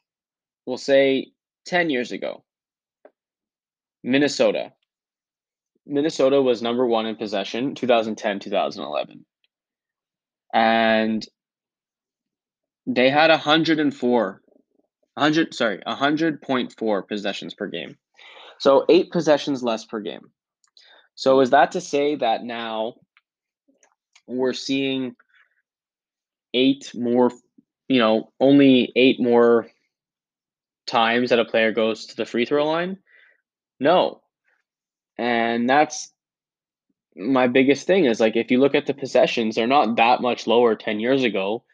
we'll 0.67 0.79
say 0.79 1.33
10 1.67 1.91
years 1.91 2.13
ago, 2.13 2.45
Minnesota. 4.03 4.73
Minnesota 5.87 6.41
was 6.41 6.63
number 6.63 6.87
one 6.87 7.07
in 7.07 7.17
possession 7.17 7.75
2010 7.75 8.41
2011. 8.41 9.25
And 10.55 11.27
they 12.87 13.11
had 13.11 13.31
104, 13.31 14.43
100, 15.15 15.55
sorry, 15.55 15.83
100.4 15.87 17.09
possessions 17.09 17.55
per 17.55 17.67
game. 17.69 17.97
So 18.59 18.85
eight 18.89 19.11
possessions 19.11 19.63
less 19.63 19.85
per 19.85 20.01
game. 20.01 20.31
So 21.15 21.41
is 21.41 21.51
that 21.51 21.73
to 21.73 21.81
say 21.81 22.17
that 22.17 22.45
now 22.45 22.95
we're 24.27 24.53
seeing 24.53 25.15
eight 26.55 26.93
more, 26.95 27.31
you 27.89 27.99
know, 27.99 28.33
only 28.41 28.93
eight 28.97 29.21
more 29.21 29.69
times 30.87 31.31
that 31.31 31.39
a 31.39 31.45
player 31.45 31.73
goes 31.73 32.07
to 32.07 32.17
the 32.17 32.27
free 32.27 32.45
throw 32.45 32.67
line? 32.67 32.99
No. 33.81 34.21
And 35.19 35.69
that's 35.69 36.13
my 37.15 37.47
biggest 37.47 37.87
thing 37.87 38.07
is 38.07 38.21
like 38.21 38.37
if 38.37 38.51
you 38.51 38.59
look 38.59 38.75
at 38.75 38.87
the 38.87 38.95
possessions, 38.95 39.55
they're 39.55 39.67
not 39.67 39.97
that 39.97 40.23
much 40.23 40.47
lower 40.47 40.75
10 40.75 41.01
years 41.01 41.25
ago, 41.25 41.65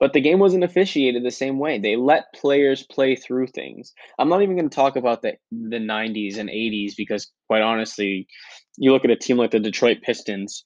but 0.00 0.12
the 0.12 0.20
game 0.20 0.38
wasn't 0.38 0.64
officiated 0.64 1.22
the 1.22 1.30
same 1.30 1.58
way. 1.58 1.78
They 1.78 1.96
let 1.96 2.32
players 2.34 2.86
play 2.90 3.16
through 3.16 3.48
things. 3.48 3.92
I'm 4.18 4.28
not 4.28 4.42
even 4.42 4.56
going 4.56 4.68
to 4.68 4.74
talk 4.74 4.96
about 4.96 5.22
the 5.22 5.34
the 5.50 5.78
90s 5.78 6.38
and 6.38 6.48
80s 6.48 6.96
because 6.96 7.30
quite 7.46 7.62
honestly, 7.62 8.26
you 8.76 8.92
look 8.92 9.04
at 9.04 9.10
a 9.10 9.16
team 9.16 9.36
like 9.36 9.52
the 9.52 9.60
Detroit 9.60 9.98
Pistons 10.02 10.64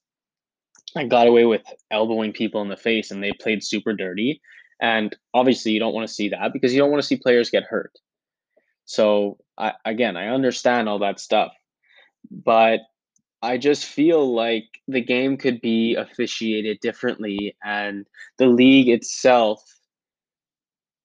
I 0.97 1.05
got 1.05 1.27
away 1.27 1.45
with 1.45 1.63
elbowing 1.91 2.33
people 2.33 2.63
in 2.63 2.69
the 2.69 2.77
face 2.77 3.11
and 3.11 3.23
they 3.23 3.33
played 3.33 3.65
super 3.65 3.93
dirty. 3.93 4.41
And 4.81 5.15
obviously 5.35 5.73
you 5.73 5.81
don't 5.81 5.95
want 5.95 6.09
to 6.09 6.15
see 6.15 6.29
that 6.31 6.53
because 6.53 6.73
you 6.73 6.79
don't 6.79 6.91
want 6.91 7.03
to 7.03 7.07
see 7.07 7.17
players 7.17 7.51
get 7.51 7.65
hurt. 7.65 7.93
So 8.85 9.39
I, 9.59 9.75
again, 9.85 10.17
I 10.17 10.29
understand 10.29 10.89
all 10.89 11.01
that 11.01 11.21
stuff, 11.21 11.53
but 12.31 12.81
I 13.42 13.57
just 13.59 13.85
feel 13.85 14.35
like 14.35 14.66
the 14.88 15.00
game 15.00 15.37
could 15.37 15.61
be 15.61 15.95
officiated 15.95 16.80
differently 16.80 17.57
and 17.62 18.07
the 18.37 18.47
league 18.47 18.88
itself 18.88 19.62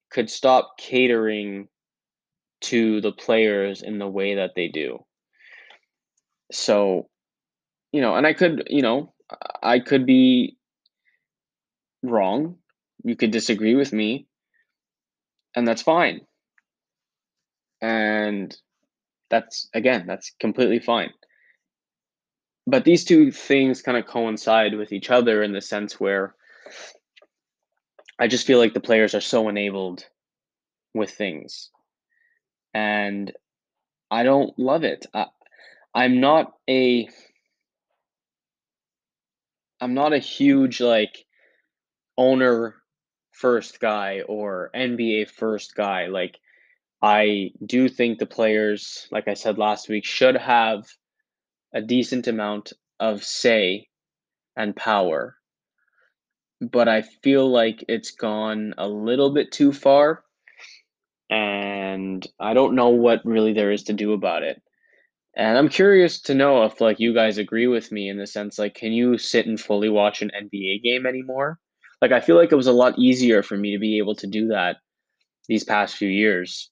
could 0.09 0.29
stop 0.29 0.77
catering 0.77 1.67
to 2.61 3.01
the 3.01 3.11
players 3.11 3.81
in 3.81 3.99
the 3.99 4.07
way 4.07 4.35
that 4.35 4.51
they 4.55 4.67
do. 4.67 5.03
So, 6.51 7.09
you 7.91 8.01
know, 8.01 8.15
and 8.15 8.25
I 8.25 8.33
could, 8.33 8.67
you 8.69 8.81
know, 8.81 9.13
I 9.61 9.79
could 9.79 10.05
be 10.05 10.57
wrong. 12.03 12.57
You 13.03 13.15
could 13.15 13.31
disagree 13.31 13.75
with 13.75 13.91
me, 13.91 14.27
and 15.55 15.67
that's 15.67 15.81
fine. 15.81 16.21
And 17.81 18.55
that's, 19.29 19.69
again, 19.73 20.05
that's 20.07 20.31
completely 20.39 20.79
fine 20.79 21.11
but 22.65 22.85
these 22.85 23.03
two 23.03 23.31
things 23.31 23.81
kind 23.81 23.97
of 23.97 24.07
coincide 24.07 24.75
with 24.75 24.91
each 24.91 25.09
other 25.09 25.43
in 25.43 25.51
the 25.51 25.61
sense 25.61 25.99
where 25.99 26.35
I 28.17 28.27
just 28.27 28.47
feel 28.47 28.59
like 28.59 28.73
the 28.73 28.79
players 28.79 29.15
are 29.15 29.21
so 29.21 29.49
enabled 29.49 30.05
with 30.93 31.11
things. 31.11 31.69
And 32.73 33.31
I 34.09 34.23
don't 34.23 34.57
love 34.57 34.83
it. 34.83 35.05
I, 35.13 35.25
I'm 35.93 36.21
not 36.21 36.53
a 36.69 37.09
I'm 39.81 39.93
not 39.93 40.13
a 40.13 40.19
huge 40.19 40.79
like 40.79 41.25
owner 42.17 42.75
first 43.31 43.79
guy 43.79 44.21
or 44.21 44.71
NBA 44.73 45.29
first 45.29 45.75
guy. 45.75 46.07
Like 46.07 46.39
I 47.01 47.51
do 47.63 47.89
think 47.89 48.17
the 48.17 48.25
players, 48.25 49.07
like 49.11 49.27
I 49.27 49.33
said 49.33 49.57
last 49.57 49.89
week, 49.89 50.05
should 50.05 50.37
have 50.37 50.87
a 51.73 51.81
decent 51.81 52.27
amount 52.27 52.73
of 52.99 53.23
say 53.23 53.87
and 54.55 54.75
power. 54.75 55.35
But 56.61 56.87
I 56.87 57.01
feel 57.01 57.49
like 57.49 57.83
it's 57.87 58.11
gone 58.11 58.73
a 58.77 58.87
little 58.87 59.33
bit 59.33 59.51
too 59.51 59.73
far. 59.73 60.23
And 61.29 62.25
I 62.39 62.53
don't 62.53 62.75
know 62.75 62.89
what 62.89 63.25
really 63.25 63.53
there 63.53 63.71
is 63.71 63.83
to 63.83 63.93
do 63.93 64.13
about 64.13 64.43
it. 64.43 64.61
And 65.35 65.57
I'm 65.57 65.69
curious 65.69 66.21
to 66.21 66.35
know 66.35 66.63
if 66.63 66.79
like 66.79 66.99
you 66.99 67.13
guys 67.13 67.39
agree 67.39 67.67
with 67.67 67.91
me 67.91 68.07
in 68.07 68.17
the 68.17 68.27
sense 68.27 68.59
like 68.59 68.75
can 68.75 68.91
you 68.91 69.17
sit 69.17 69.47
and 69.47 69.59
fully 69.59 69.89
watch 69.89 70.21
an 70.21 70.31
NBA 70.35 70.83
game 70.83 71.07
anymore? 71.07 71.59
Like 72.01 72.11
I 72.11 72.19
feel 72.19 72.35
like 72.35 72.51
it 72.51 72.57
was 72.57 72.67
a 72.67 72.73
lot 72.73 72.99
easier 72.99 73.41
for 73.41 73.57
me 73.57 73.73
to 73.73 73.79
be 73.79 73.97
able 73.97 74.15
to 74.15 74.27
do 74.27 74.49
that 74.49 74.77
these 75.47 75.63
past 75.63 75.97
few 75.97 76.09
years. 76.09 76.69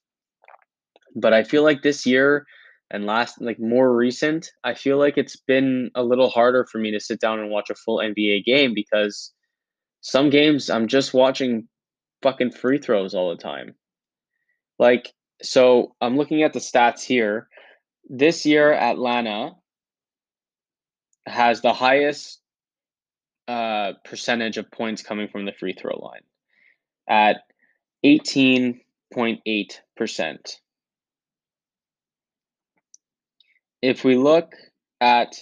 But 1.15 1.33
I 1.33 1.43
feel 1.43 1.63
like 1.63 1.81
this 1.81 2.05
year 2.05 2.45
and 2.91 3.05
last 3.05 3.41
like 3.41 3.59
more 3.59 3.95
recent, 3.95 4.51
I 4.63 4.73
feel 4.73 4.97
like 4.97 5.17
it's 5.17 5.37
been 5.37 5.91
a 5.95 6.03
little 6.03 6.29
harder 6.29 6.65
for 6.65 6.77
me 6.77 6.91
to 6.91 6.99
sit 6.99 7.19
down 7.19 7.39
and 7.39 7.49
watch 7.49 7.69
a 7.69 7.75
full 7.75 7.97
NBA 7.97 8.43
game 8.43 8.73
because 8.73 9.31
some 10.01 10.29
games 10.29 10.69
I'm 10.69 10.87
just 10.87 11.13
watching 11.13 11.67
fucking 12.21 12.51
free 12.51 12.77
throws 12.77 13.13
all 13.13 13.29
the 13.29 13.41
time. 13.41 13.75
Like 14.77 15.11
so 15.41 15.95
I'm 16.01 16.17
looking 16.17 16.43
at 16.43 16.53
the 16.53 16.59
stats 16.59 17.01
here. 17.01 17.47
This 18.09 18.45
year 18.45 18.73
Atlanta 18.73 19.53
has 21.25 21.61
the 21.61 21.73
highest 21.73 22.39
uh, 23.47 23.93
percentage 24.03 24.57
of 24.57 24.69
points 24.71 25.01
coming 25.01 25.29
from 25.29 25.45
the 25.45 25.53
free 25.53 25.73
throw 25.73 25.97
line 25.97 26.21
at 27.07 27.43
18.8% 28.05 30.57
if 33.81 34.03
we 34.03 34.15
look 34.15 34.53
at 34.99 35.35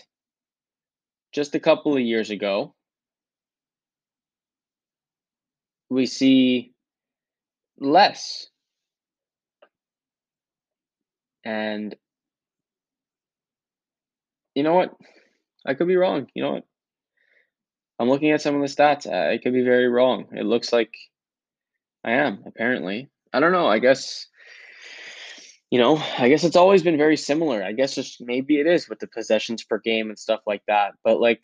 just 1.34 1.55
a 1.55 1.60
couple 1.60 1.96
of 1.96 2.01
years 2.01 2.29
ago, 2.29 2.74
we 5.89 6.05
see 6.05 6.74
less. 7.79 8.48
And 11.43 11.96
you 14.55 14.63
know 14.63 14.74
what? 14.74 14.96
I 15.65 15.74
could 15.74 15.88
be 15.88 15.96
wrong. 15.96 16.27
You 16.34 16.43
know 16.43 16.51
what? 16.51 16.63
I'm 18.00 18.10
looking 18.10 18.31
at 18.31 18.41
some 18.41 18.55
of 18.55 18.62
the 18.62 18.67
stats. 18.67 19.12
I 19.12 19.38
could 19.38 19.53
be 19.53 19.63
very 19.63 19.89
wrong. 19.89 20.27
It 20.31 20.46
looks 20.46 20.72
like 20.72 20.93
I 22.03 22.12
am, 22.12 22.43
apparently. 22.46 23.10
I 23.34 23.41
don't 23.41 23.51
know. 23.51 23.67
I 23.67 23.79
guess 23.79 24.27
you 25.69 25.79
know, 25.79 26.01
I 26.17 26.29
guess 26.29 26.43
it's 26.43 26.55
always 26.55 26.81
been 26.81 26.97
very 26.97 27.17
similar. 27.17 27.63
I 27.63 27.73
guess 27.73 27.95
just 27.95 28.21
maybe 28.21 28.59
it 28.59 28.67
is 28.67 28.89
with 28.89 28.99
the 28.99 29.07
possessions 29.07 29.63
per 29.63 29.77
game 29.77 30.09
and 30.09 30.17
stuff 30.17 30.41
like 30.47 30.63
that. 30.67 30.93
But 31.03 31.19
like, 31.19 31.41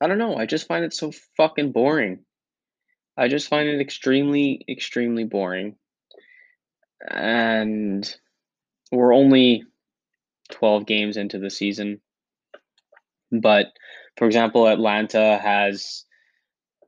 I 0.00 0.06
don't 0.06 0.18
know. 0.18 0.36
I 0.36 0.46
just 0.46 0.66
find 0.66 0.84
it 0.84 0.92
so 0.92 1.12
fucking 1.36 1.72
boring. 1.72 2.20
I 3.16 3.28
just 3.28 3.48
find 3.48 3.68
it 3.68 3.80
extremely, 3.80 4.64
extremely 4.68 5.24
boring. 5.24 5.76
And 7.08 8.08
we're 8.90 9.14
only 9.14 9.64
12 10.50 10.86
games 10.86 11.16
into 11.16 11.38
the 11.38 11.50
season. 11.50 12.00
But 13.30 13.66
for 14.18 14.26
example, 14.26 14.66
Atlanta 14.66 15.38
has 15.42 16.04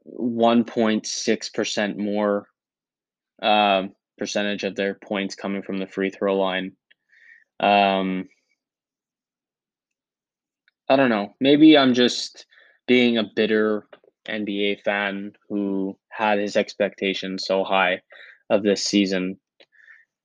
1.6% 0.06 1.96
more 1.96 2.48
um, 3.42 3.92
percentage 4.18 4.64
of 4.64 4.76
their 4.76 4.94
points 4.94 5.34
coming 5.34 5.62
from 5.62 5.78
the 5.78 5.86
free 5.86 6.10
throw 6.10 6.36
line. 6.38 6.72
Um, 7.60 8.28
I 10.88 10.96
don't 10.96 11.10
know. 11.10 11.34
Maybe 11.40 11.78
I'm 11.78 11.94
just 11.94 12.46
being 12.86 13.18
a 13.18 13.30
bitter 13.34 13.86
NBA 14.28 14.82
fan 14.82 15.32
who 15.48 15.96
had 16.10 16.38
his 16.38 16.56
expectations 16.56 17.44
so 17.46 17.64
high 17.64 18.00
of 18.50 18.62
this 18.62 18.84
season. 18.84 19.38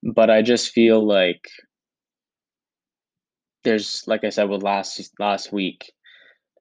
But 0.03 0.29
I 0.29 0.41
just 0.41 0.72
feel 0.72 1.05
like 1.05 1.50
there's, 3.63 4.03
like 4.08 4.24
I 4.24 4.29
said 4.29 4.50
with 4.50 4.63
last 4.63 5.12
last 5.19 5.51
week, 5.51 5.91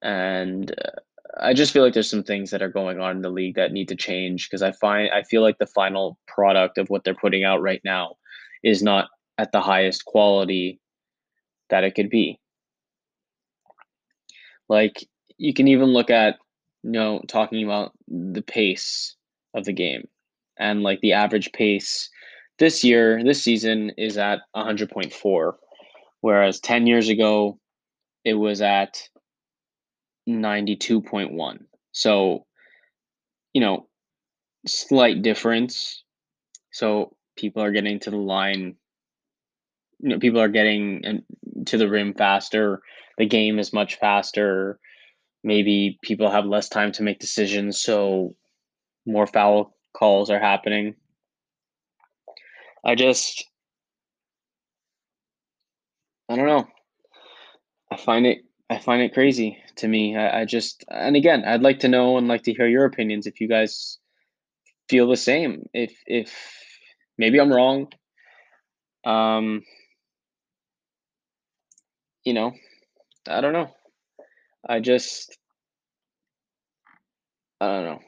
and 0.03 0.71
uh, 0.71 1.01
I 1.41 1.55
just 1.55 1.73
feel 1.73 1.83
like 1.83 1.95
there's 1.95 2.11
some 2.11 2.23
things 2.23 2.51
that 2.51 2.63
are 2.63 2.69
going 2.69 3.01
on 3.01 3.17
in 3.17 3.23
the 3.23 3.31
league 3.31 3.55
that 3.57 3.73
need 3.73 3.89
to 3.89 3.97
change 3.97 4.49
because 4.49 4.63
I 4.63 4.73
find 4.73 5.11
I 5.13 5.23
feel 5.23 5.43
like 5.43 5.59
the 5.59 5.67
final 5.67 6.19
product 6.27 6.79
of 6.79 6.91
what 6.91 7.05
they're 7.05 7.15
putting 7.15 7.45
out 7.45 7.63
right 7.63 7.81
now 7.85 8.17
is 8.63 8.83
not 8.83 9.09
at 9.39 9.53
the 9.53 9.61
highest 9.61 10.05
quality 10.05 10.81
that 11.71 11.85
it 11.85 11.95
could 11.95 12.11
be. 12.11 12.39
Like 14.69 15.07
you 15.37 15.55
can 15.55 15.69
even 15.69 15.89
look 15.89 16.11
at 16.11 16.37
you 16.83 16.91
know 16.91 17.23
talking 17.29 17.65
about 17.65 17.93
the 18.09 18.43
pace 18.43 19.15
of 19.55 19.65
the 19.65 19.73
game 19.73 20.09
and 20.59 20.83
like 20.83 21.01
the 21.01 21.13
average 21.13 21.53
pace 21.53 22.11
this 22.59 22.83
year, 22.83 23.23
this 23.23 23.43
season 23.43 23.93
is 23.97 24.19
at 24.19 24.41
100.4, 24.57 25.53
whereas 26.21 26.61
10 26.61 26.87
years 26.87 27.09
ago, 27.09 27.59
it 28.25 28.35
was 28.35 28.61
at 28.61 29.01
92.1. 30.29 31.59
So, 31.93 32.47
you 33.53 33.61
know, 33.61 33.89
slight 34.67 35.23
difference. 35.23 36.05
So 36.71 37.17
people 37.37 37.63
are 37.63 37.73
getting 37.73 37.99
to 38.01 38.11
the 38.11 38.17
line, 38.17 38.77
you 40.01 40.11
know, 40.11 40.19
people 40.19 40.41
are 40.41 40.49
getting 40.49 41.25
to 41.67 41.79
the 41.79 41.89
rim 41.89 42.15
faster. 42.15 42.83
The 43.17 43.27
game 43.27 43.59
is 43.59 43.73
much 43.73 43.97
faster. 43.97 44.79
Maybe 45.43 45.99
people 46.03 46.31
have 46.31 46.45
less 46.45 46.69
time 46.69 46.93
to 46.93 47.03
make 47.03 47.21
decisions, 47.21 47.81
so 47.81 48.35
more 49.07 49.27
foul 49.27 49.75
calls 49.97 50.31
are 50.31 50.41
happening. 50.41 50.95
I 52.85 52.95
just, 52.95 53.45
I 56.29 56.37
don't 56.37 56.47
know. 56.47 56.69
I 57.91 57.97
find 57.97 58.27
it, 58.27 58.39
I 58.69 58.79
find 58.79 59.03
it 59.03 59.15
crazy 59.15 59.59
to 59.79 59.89
me. 59.89 60.17
I, 60.17 60.41
I 60.41 60.45
just, 60.45 60.85
and 60.89 61.17
again, 61.17 61.45
I'd 61.45 61.63
like 61.63 61.81
to 61.81 61.89
know 61.89 62.19
and 62.19 62.29
like 62.29 62.43
to 62.45 62.55
hear 62.55 62.69
your 62.69 62.85
opinions 62.85 63.27
if 63.27 63.41
you 63.41 63.49
guys 63.49 63.99
feel 64.89 65.09
the 65.09 65.17
same. 65.17 65.69
If, 65.73 65.93
if 66.07 66.35
maybe 67.17 67.41
I'm 67.41 67.53
wrong. 67.53 67.89
Um, 69.05 69.63
you 72.25 72.35
know, 72.35 72.53
I 73.27 73.41
don't 73.41 73.53
know. 73.53 73.71
I 74.69 74.81
just, 74.81 75.37
I 77.61 77.67
don't 77.67 77.85
know. 77.85 78.01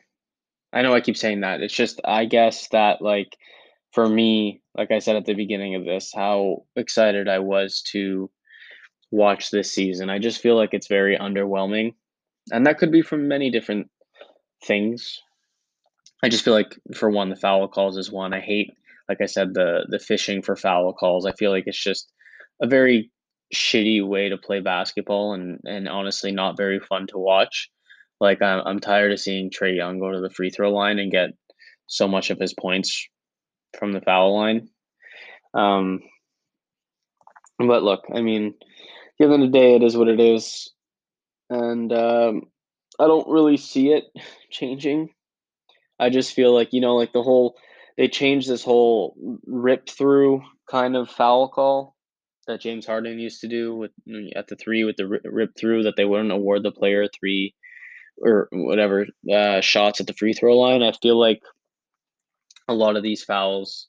I 0.73 0.83
know 0.83 0.95
I 0.95 1.01
keep 1.01 1.17
saying 1.17 1.41
that. 1.41 1.61
It's 1.61 1.75
just, 1.75 2.01
I 2.05 2.27
guess 2.27 2.69
that 2.69 3.03
like 3.03 3.37
for 3.93 4.09
me, 4.09 4.63
like 4.77 4.91
I 4.91 4.99
said 5.01 5.17
at 5.17 5.25
the 5.25 5.35
beginning 5.35 5.75
of 5.75 5.85
this, 5.85 6.13
how 6.15 6.65
excited 6.77 7.29
I 7.29 7.41
was 7.41 7.83
to 7.93 8.31
watch 9.11 9.51
this 9.51 9.73
season. 9.73 10.11
I 10.11 10.19
just 10.19 10.41
feel 10.41 10.57
like 10.57 10.73
it's 10.73 10.89
very 10.89 11.19
underwhelming. 11.19 11.95
And 12.53 12.67
that 12.67 12.79
could 12.79 12.93
be 12.93 13.03
from 13.03 13.29
many 13.29 13.51
different 13.51 13.91
things. 14.65 15.21
I 16.23 16.29
just 16.29 16.45
feel 16.45 16.55
like 16.55 16.79
for 16.95 17.11
one, 17.11 17.31
the 17.31 17.37
foul 17.37 17.67
calls 17.69 17.97
is 17.97 18.11
one. 18.11 18.35
I 18.35 18.41
hate, 18.41 18.73
like 19.09 19.21
I 19.21 19.27
said, 19.27 19.55
the 19.55 19.87
the 19.89 19.99
fishing 19.99 20.43
for 20.43 20.57
foul 20.57 20.93
calls. 20.93 21.27
I 21.27 21.33
feel 21.33 21.51
like 21.51 21.65
it's 21.67 21.83
just 21.83 22.13
a 22.61 22.67
very 22.67 23.11
shitty 23.55 24.07
way 24.07 24.29
to 24.29 24.37
play 24.37 24.61
basketball 24.61 25.35
and 25.35 25.61
and 25.65 25.89
honestly 25.89 26.31
not 26.31 26.57
very 26.57 26.79
fun 26.79 27.07
to 27.09 27.19
watch. 27.19 27.71
Like 28.21 28.43
I'm 28.43 28.63
I'm 28.67 28.81
tired 28.81 29.13
of 29.13 29.21
seeing 29.21 29.51
Trae 29.51 29.77
Young 29.77 29.99
go 29.99 30.13
to 30.13 30.21
the 30.21 30.31
free 30.31 30.51
throw 30.51 30.73
line 30.73 30.99
and 30.99 31.11
get 31.11 31.31
so 31.87 32.07
much 32.07 32.31
of 32.31 32.39
his 32.39 32.55
points 32.55 33.09
from 33.79 33.93
the 33.93 34.01
foul 34.01 34.37
line. 34.37 34.69
Um, 35.55 36.01
but 37.59 37.83
look, 37.83 38.05
I 38.15 38.21
mean, 38.21 38.55
given 39.21 39.41
the 39.41 39.49
day, 39.49 39.77
it 39.77 39.83
is 39.83 39.97
what 39.97 40.09
it 40.09 40.19
is, 40.19 40.71
and 41.49 41.93
um, 41.93 42.43
I 42.99 43.07
don't 43.07 43.29
really 43.29 43.57
see 43.57 43.93
it 43.93 44.05
changing. 44.51 45.11
I 45.99 46.09
just 46.11 46.33
feel 46.33 46.55
like 46.55 46.73
you 46.73 46.81
know, 46.81 46.97
like 46.97 47.13
the 47.13 47.23
whole 47.23 47.57
they 47.97 48.09
changed 48.09 48.49
this 48.49 48.65
whole 48.65 49.15
rip 49.47 49.89
through 49.89 50.43
kind 50.71 50.97
of 50.97 51.11
foul 51.11 51.49
call 51.49 51.97
that 52.47 52.61
James 52.61 52.87
Harden 52.87 53.19
used 53.19 53.43
to 53.43 53.49
do 53.49 53.77
with 53.77 53.91
at 54.35 54.49
the 54.49 54.57
three 54.57 54.85
with 54.85 54.97
the 54.97 55.07
rip 55.07 55.51
through 55.57 55.85
that 55.85 55.97
they 55.97 56.05
wouldn't 56.05 56.33
award 56.33 56.63
the 56.63 56.73
player 56.73 57.07
three 57.09 57.55
or 58.23 58.49
whatever 58.53 59.07
uh, 59.33 59.61
shots 59.61 60.01
at 60.01 60.07
the 60.07 60.15
free 60.15 60.33
throw 60.33 60.59
line. 60.59 60.83
I 60.83 60.93
feel 60.93 61.19
like 61.19 61.41
a 62.69 62.75
lot 62.75 62.97
of 62.97 63.03
these 63.03 63.25
fouls 63.25 63.89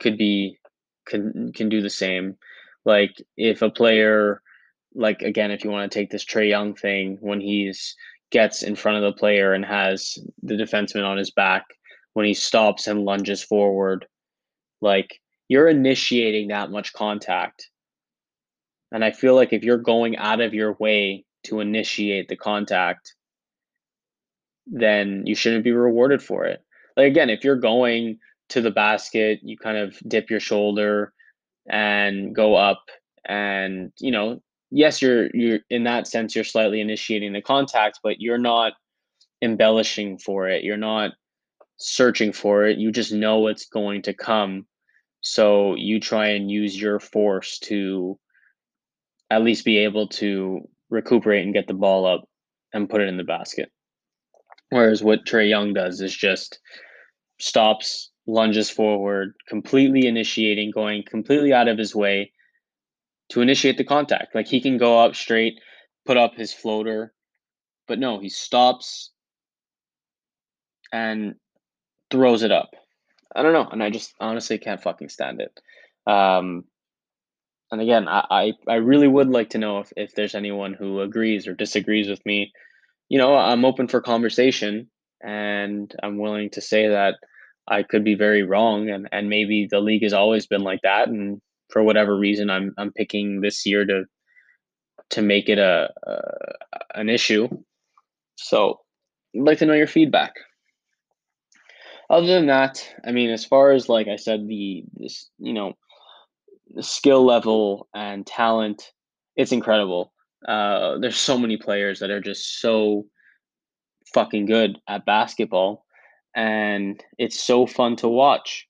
could 0.00 0.18
be 0.18 0.58
can 1.06 1.52
can 1.54 1.68
do 1.68 1.80
the 1.80 1.90
same. 1.90 2.36
Like 2.84 3.12
if 3.36 3.62
a 3.62 3.70
player, 3.70 4.42
like 4.94 5.22
again, 5.22 5.50
if 5.50 5.64
you 5.64 5.70
want 5.70 5.90
to 5.90 5.98
take 5.98 6.10
this 6.10 6.24
Trae 6.24 6.48
Young 6.48 6.74
thing, 6.74 7.18
when 7.20 7.40
he's 7.40 7.96
gets 8.30 8.62
in 8.62 8.74
front 8.74 8.96
of 8.96 9.02
the 9.04 9.18
player 9.18 9.52
and 9.52 9.64
has 9.64 10.18
the 10.42 10.54
defenseman 10.54 11.04
on 11.04 11.16
his 11.16 11.30
back, 11.30 11.64
when 12.14 12.26
he 12.26 12.34
stops 12.34 12.86
and 12.86 13.04
lunges 13.04 13.42
forward, 13.42 14.06
like 14.80 15.20
you're 15.48 15.68
initiating 15.68 16.48
that 16.48 16.70
much 16.70 16.92
contact. 16.92 17.68
And 18.92 19.04
I 19.04 19.10
feel 19.10 19.34
like 19.34 19.52
if 19.52 19.64
you're 19.64 19.78
going 19.78 20.16
out 20.16 20.40
of 20.40 20.54
your 20.54 20.74
way 20.74 21.24
to 21.44 21.60
initiate 21.60 22.28
the 22.28 22.36
contact, 22.36 23.14
then 24.66 25.22
you 25.26 25.34
shouldn't 25.34 25.64
be 25.64 25.72
rewarded 25.72 26.22
for 26.22 26.44
it. 26.44 26.62
Like 26.96 27.08
again, 27.08 27.30
if 27.30 27.44
you're 27.44 27.56
going 27.56 28.18
to 28.50 28.60
the 28.60 28.70
basket, 28.70 29.40
you 29.42 29.56
kind 29.58 29.76
of 29.76 29.98
dip 30.06 30.30
your 30.30 30.40
shoulder 30.40 31.12
and 31.68 32.34
go 32.34 32.54
up 32.54 32.84
and, 33.24 33.92
you 33.98 34.10
know, 34.10 34.40
yes, 34.74 35.00
you're 35.00 35.28
you're 35.32 35.60
in 35.70 35.84
that 35.84 36.06
sense 36.06 36.34
you're 36.34 36.44
slightly 36.44 36.80
initiating 36.80 37.32
the 37.32 37.40
contact, 37.40 38.00
but 38.02 38.20
you're 38.20 38.38
not 38.38 38.72
embellishing 39.40 40.18
for 40.18 40.48
it. 40.48 40.64
You're 40.64 40.76
not 40.76 41.12
searching 41.78 42.32
for 42.32 42.66
it. 42.66 42.78
You 42.78 42.90
just 42.90 43.12
know 43.12 43.46
it's 43.46 43.66
going 43.66 44.02
to 44.02 44.12
come. 44.12 44.66
So 45.20 45.74
you 45.76 46.00
try 46.00 46.28
and 46.28 46.50
use 46.50 46.78
your 46.78 46.98
force 46.98 47.58
to 47.60 48.18
at 49.30 49.42
least 49.42 49.64
be 49.64 49.78
able 49.78 50.08
to 50.08 50.68
recuperate 50.90 51.44
and 51.44 51.54
get 51.54 51.66
the 51.66 51.74
ball 51.74 52.04
up 52.04 52.28
and 52.72 52.90
put 52.90 53.00
it 53.00 53.08
in 53.08 53.16
the 53.16 53.24
basket. 53.24 53.70
Whereas 54.70 55.02
what 55.02 55.24
Trae 55.24 55.48
Young 55.48 55.72
does 55.72 56.00
is 56.00 56.14
just 56.14 56.58
stops, 57.40 58.10
lunges 58.26 58.70
forward, 58.70 59.34
completely 59.48 60.06
initiating, 60.06 60.72
going 60.72 61.04
completely 61.08 61.52
out 61.52 61.68
of 61.68 61.78
his 61.78 61.94
way 61.94 62.32
to 63.30 63.40
initiate 63.40 63.78
the 63.78 63.84
contact. 63.84 64.34
Like 64.34 64.46
he 64.46 64.60
can 64.60 64.78
go 64.78 65.00
up 65.00 65.14
straight, 65.14 65.60
put 66.06 66.16
up 66.16 66.34
his 66.34 66.52
floater, 66.52 67.12
but 67.86 67.98
no, 67.98 68.18
he 68.20 68.28
stops 68.28 69.10
and 70.92 71.34
throws 72.10 72.42
it 72.42 72.52
up. 72.52 72.70
I 73.34 73.42
don't 73.42 73.52
know, 73.52 73.68
and 73.68 73.82
I 73.82 73.90
just 73.90 74.14
honestly 74.20 74.58
can't 74.58 74.82
fucking 74.82 75.08
stand 75.08 75.40
it. 75.40 75.60
Um, 76.10 76.64
and 77.70 77.80
again, 77.80 78.06
I, 78.06 78.24
I, 78.30 78.52
I 78.68 78.74
really 78.76 79.08
would 79.08 79.28
like 79.28 79.50
to 79.50 79.58
know 79.58 79.80
if, 79.80 79.92
if 79.96 80.14
there's 80.14 80.36
anyone 80.36 80.74
who 80.74 81.00
agrees 81.00 81.48
or 81.48 81.54
disagrees 81.54 82.08
with 82.08 82.24
me. 82.24 82.52
You 83.08 83.18
know, 83.18 83.34
I'm 83.34 83.64
open 83.64 83.88
for 83.88 84.00
conversation 84.00 84.88
and 85.20 85.92
I'm 86.02 86.18
willing 86.18 86.50
to 86.50 86.60
say 86.60 86.88
that 86.88 87.16
I 87.66 87.82
could 87.82 88.04
be 88.04 88.14
very 88.14 88.42
wrong 88.42 88.90
and, 88.90 89.08
and 89.10 89.28
maybe 89.28 89.66
the 89.68 89.80
league 89.80 90.02
has 90.02 90.12
always 90.12 90.46
been 90.46 90.62
like 90.62 90.80
that 90.82 91.08
and 91.08 91.40
for 91.74 91.82
whatever 91.82 92.16
reason 92.16 92.48
I'm 92.50 92.72
I'm 92.78 92.92
picking 92.92 93.40
this 93.40 93.66
year 93.66 93.84
to 93.84 94.04
to 95.10 95.22
make 95.22 95.48
it 95.48 95.58
a, 95.58 95.92
a 96.06 96.18
an 96.94 97.08
issue. 97.10 97.48
So 98.36 98.80
I'd 99.36 99.42
like 99.42 99.58
to 99.58 99.66
know 99.66 99.74
your 99.74 99.88
feedback. 99.88 100.34
Other 102.08 102.28
than 102.28 102.46
that, 102.46 102.88
I 103.04 103.10
mean, 103.10 103.30
as 103.30 103.44
far 103.44 103.72
as 103.72 103.88
like 103.88 104.06
I 104.06 104.14
said, 104.16 104.46
the 104.46 104.84
this 104.94 105.28
you 105.38 105.52
know 105.52 105.72
the 106.74 106.82
skill 106.82 107.26
level 107.26 107.88
and 107.92 108.24
talent, 108.24 108.92
it's 109.36 109.52
incredible. 109.52 110.12
Uh, 110.46 110.98
there's 110.98 111.16
so 111.16 111.36
many 111.36 111.56
players 111.56 111.98
that 111.98 112.10
are 112.10 112.20
just 112.20 112.60
so 112.60 113.04
fucking 114.12 114.46
good 114.46 114.78
at 114.88 115.06
basketball, 115.06 115.84
and 116.36 117.02
it's 117.18 117.42
so 117.42 117.66
fun 117.66 117.96
to 117.96 118.08
watch. 118.08 118.68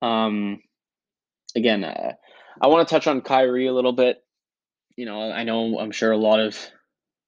Um, 0.00 0.60
again, 1.56 1.84
uh, 1.84 2.12
I 2.60 2.66
want 2.68 2.86
to 2.86 2.94
touch 2.94 3.06
on 3.06 3.20
Kyrie 3.20 3.66
a 3.66 3.72
little 3.72 3.92
bit. 3.92 4.18
You 4.96 5.06
know, 5.06 5.30
I 5.30 5.44
know 5.44 5.78
I'm 5.78 5.90
sure 5.90 6.12
a 6.12 6.16
lot 6.16 6.40
of 6.40 6.56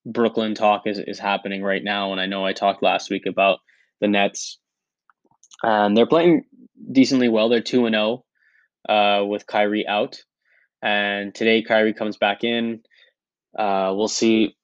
Brooklyn 0.05 0.55
talk 0.55 0.87
is, 0.87 0.99
is 0.99 1.19
happening 1.19 1.63
right 1.63 1.83
now, 1.83 2.13
and 2.13 2.21
I 2.21 2.27
know 2.27 2.45
I 2.45 2.53
talked 2.53 2.83
last 2.83 3.11
week 3.11 3.27
about 3.27 3.59
the 4.01 4.09
Nets. 4.09 4.59
And 5.63 5.97
they're 5.97 6.07
playing 6.07 6.45
decently 6.93 7.29
well. 7.29 7.49
They're 7.49 7.61
2 7.61 7.87
and 7.87 7.95
0 7.95 8.25
uh, 8.89 9.25
with 9.27 9.47
Kyrie 9.47 9.87
out. 9.87 10.23
And 10.83 11.35
today, 11.35 11.63
Kyrie 11.63 11.95
comes 11.95 12.17
back 12.17 12.45
in. 12.45 12.83
Uh, 13.59 13.93
we'll 13.97 14.09
see 14.09 14.57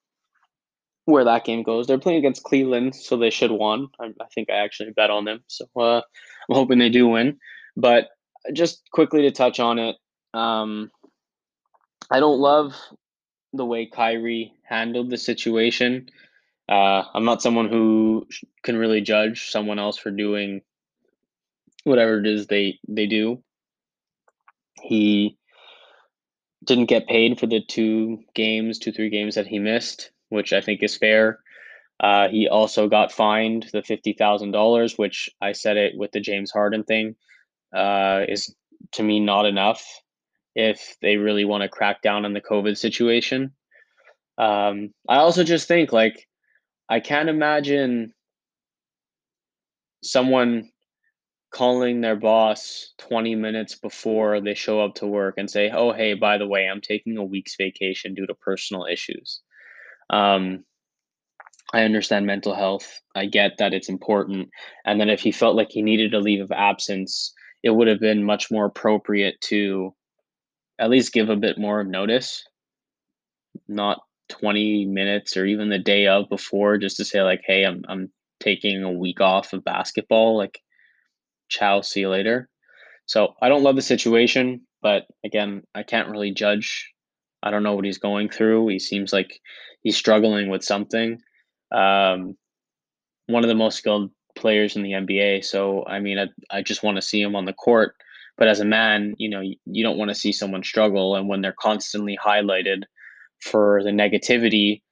where 1.06 1.24
that 1.24 1.44
game 1.44 1.62
goes. 1.62 1.86
They're 1.86 1.98
playing 1.98 2.18
against 2.18 2.44
Cleveland, 2.44 2.94
so 2.94 3.16
they 3.16 3.30
should 3.30 3.50
win. 3.50 3.88
I, 4.00 4.06
I 4.20 4.26
think 4.34 4.50
I 4.50 4.56
actually 4.56 4.92
bet 4.92 5.10
on 5.10 5.24
them, 5.24 5.42
so 5.48 5.66
uh, 5.76 5.96
I'm 5.96 6.54
hoping 6.54 6.78
they 6.78 6.90
do 6.90 7.08
win. 7.08 7.38
But 7.76 8.08
just 8.52 8.82
quickly 8.90 9.22
to 9.22 9.30
touch 9.30 9.60
on 9.60 9.78
it, 9.78 9.96
um, 10.34 10.90
I 12.10 12.20
don't 12.20 12.40
love 12.40 12.74
the 13.52 13.64
way 13.64 13.86
Kyrie 13.86 14.52
handled 14.64 15.10
the 15.10 15.18
situation. 15.18 16.08
Uh, 16.68 17.02
I'm 17.14 17.24
not 17.24 17.42
someone 17.42 17.68
who 17.68 18.26
can 18.62 18.76
really 18.76 19.00
judge 19.00 19.50
someone 19.50 19.78
else 19.78 19.98
for 19.98 20.10
doing 20.10 20.62
whatever 21.84 22.18
it 22.18 22.26
is 22.26 22.46
they 22.46 22.78
they 22.88 23.06
do. 23.06 23.42
He 24.80 25.36
didn't 26.64 26.86
get 26.86 27.08
paid 27.08 27.38
for 27.38 27.46
the 27.46 27.60
two 27.60 28.20
games, 28.34 28.78
two 28.78 28.92
three 28.92 29.10
games 29.10 29.34
that 29.34 29.46
he 29.46 29.58
missed, 29.58 30.10
which 30.28 30.52
I 30.52 30.60
think 30.60 30.82
is 30.82 30.96
fair. 30.96 31.40
Uh, 32.00 32.28
he 32.28 32.48
also 32.48 32.88
got 32.88 33.12
fined 33.12 33.68
the 33.72 33.82
fifty 33.82 34.12
thousand 34.12 34.52
dollars, 34.52 34.96
which 34.96 35.30
I 35.40 35.52
said 35.52 35.76
it 35.76 35.96
with 35.96 36.12
the 36.12 36.20
James 36.20 36.50
Harden 36.50 36.84
thing. 36.84 37.16
Uh, 37.74 38.22
is 38.28 38.54
to 38.92 39.02
me 39.02 39.20
not 39.20 39.46
enough 39.46 39.84
if 40.54 40.96
they 41.00 41.16
really 41.16 41.44
want 41.44 41.62
to 41.62 41.68
crack 41.68 42.02
down 42.02 42.24
on 42.24 42.32
the 42.32 42.40
COVID 42.40 42.76
situation. 42.76 43.52
Um, 44.38 44.90
I 45.08 45.16
also 45.16 45.44
just 45.44 45.68
think 45.68 45.92
like 45.92 46.26
I 46.88 47.00
can't 47.00 47.28
imagine 47.28 48.12
someone 50.02 50.68
calling 51.52 52.00
their 52.00 52.16
boss 52.16 52.94
20 52.98 53.34
minutes 53.34 53.76
before 53.76 54.40
they 54.40 54.54
show 54.54 54.80
up 54.80 54.94
to 54.96 55.06
work 55.06 55.34
and 55.36 55.50
say, 55.50 55.70
"Oh, 55.70 55.92
hey, 55.92 56.14
by 56.14 56.38
the 56.38 56.46
way, 56.46 56.66
I'm 56.66 56.80
taking 56.80 57.16
a 57.18 57.24
week's 57.24 57.56
vacation 57.56 58.14
due 58.14 58.26
to 58.26 58.34
personal 58.34 58.86
issues." 58.86 59.40
Um, 60.10 60.64
I 61.72 61.82
understand 61.82 62.26
mental 62.26 62.54
health. 62.54 63.00
I 63.14 63.26
get 63.26 63.58
that 63.58 63.72
it's 63.72 63.88
important. 63.88 64.50
And 64.84 65.00
then 65.00 65.08
if 65.08 65.20
he 65.20 65.32
felt 65.32 65.56
like 65.56 65.70
he 65.70 65.82
needed 65.82 66.12
a 66.14 66.20
leave 66.20 66.42
of 66.42 66.52
absence, 66.52 67.32
it 67.62 67.70
would 67.70 67.88
have 67.88 68.00
been 68.00 68.24
much 68.24 68.50
more 68.50 68.66
appropriate 68.66 69.40
to 69.42 69.94
at 70.78 70.90
least 70.90 71.12
give 71.12 71.28
a 71.28 71.36
bit 71.36 71.58
more 71.58 71.84
notice, 71.84 72.44
not 73.68 74.00
20 74.28 74.86
minutes 74.86 75.36
or 75.36 75.44
even 75.44 75.68
the 75.68 75.78
day 75.78 76.06
of 76.06 76.28
before 76.28 76.78
just 76.78 76.96
to 76.96 77.04
say 77.04 77.22
like, 77.22 77.42
"Hey, 77.46 77.64
I'm 77.64 77.84
I'm 77.88 78.10
taking 78.40 78.82
a 78.82 78.90
week 78.90 79.20
off 79.20 79.52
of 79.52 79.64
basketball." 79.64 80.36
Like 80.36 80.60
ciao, 81.52 81.82
see 81.82 82.00
you 82.00 82.08
later. 82.08 82.48
So 83.06 83.34
I 83.42 83.48
don't 83.48 83.62
love 83.62 83.76
the 83.76 83.82
situation, 83.82 84.62
but 84.80 85.06
again, 85.24 85.62
I 85.74 85.82
can't 85.82 86.08
really 86.08 86.32
judge. 86.32 86.92
I 87.42 87.50
don't 87.50 87.62
know 87.62 87.74
what 87.74 87.84
he's 87.84 87.98
going 87.98 88.30
through. 88.30 88.68
He 88.68 88.78
seems 88.78 89.12
like 89.12 89.40
he's 89.82 89.96
struggling 89.96 90.48
with 90.48 90.64
something. 90.64 91.20
Um, 91.70 92.36
one 93.26 93.44
of 93.44 93.48
the 93.48 93.54
most 93.54 93.78
skilled 93.78 94.10
players 94.34 94.76
in 94.76 94.82
the 94.82 94.92
NBA. 94.92 95.44
So 95.44 95.84
I 95.86 96.00
mean, 96.00 96.18
I 96.18 96.28
I 96.50 96.62
just 96.62 96.82
want 96.82 96.96
to 96.96 97.02
see 97.02 97.20
him 97.20 97.36
on 97.36 97.44
the 97.44 97.52
court. 97.52 97.94
But 98.38 98.48
as 98.48 98.60
a 98.60 98.64
man, 98.64 99.14
you 99.18 99.28
know, 99.28 99.40
you, 99.40 99.56
you 99.66 99.84
don't 99.84 99.98
want 99.98 100.08
to 100.08 100.14
see 100.14 100.32
someone 100.32 100.64
struggle, 100.64 101.16
and 101.16 101.28
when 101.28 101.42
they're 101.42 101.54
constantly 101.58 102.18
highlighted 102.24 102.82
for 103.40 103.82
the 103.82 103.90
negativity, 103.90 104.82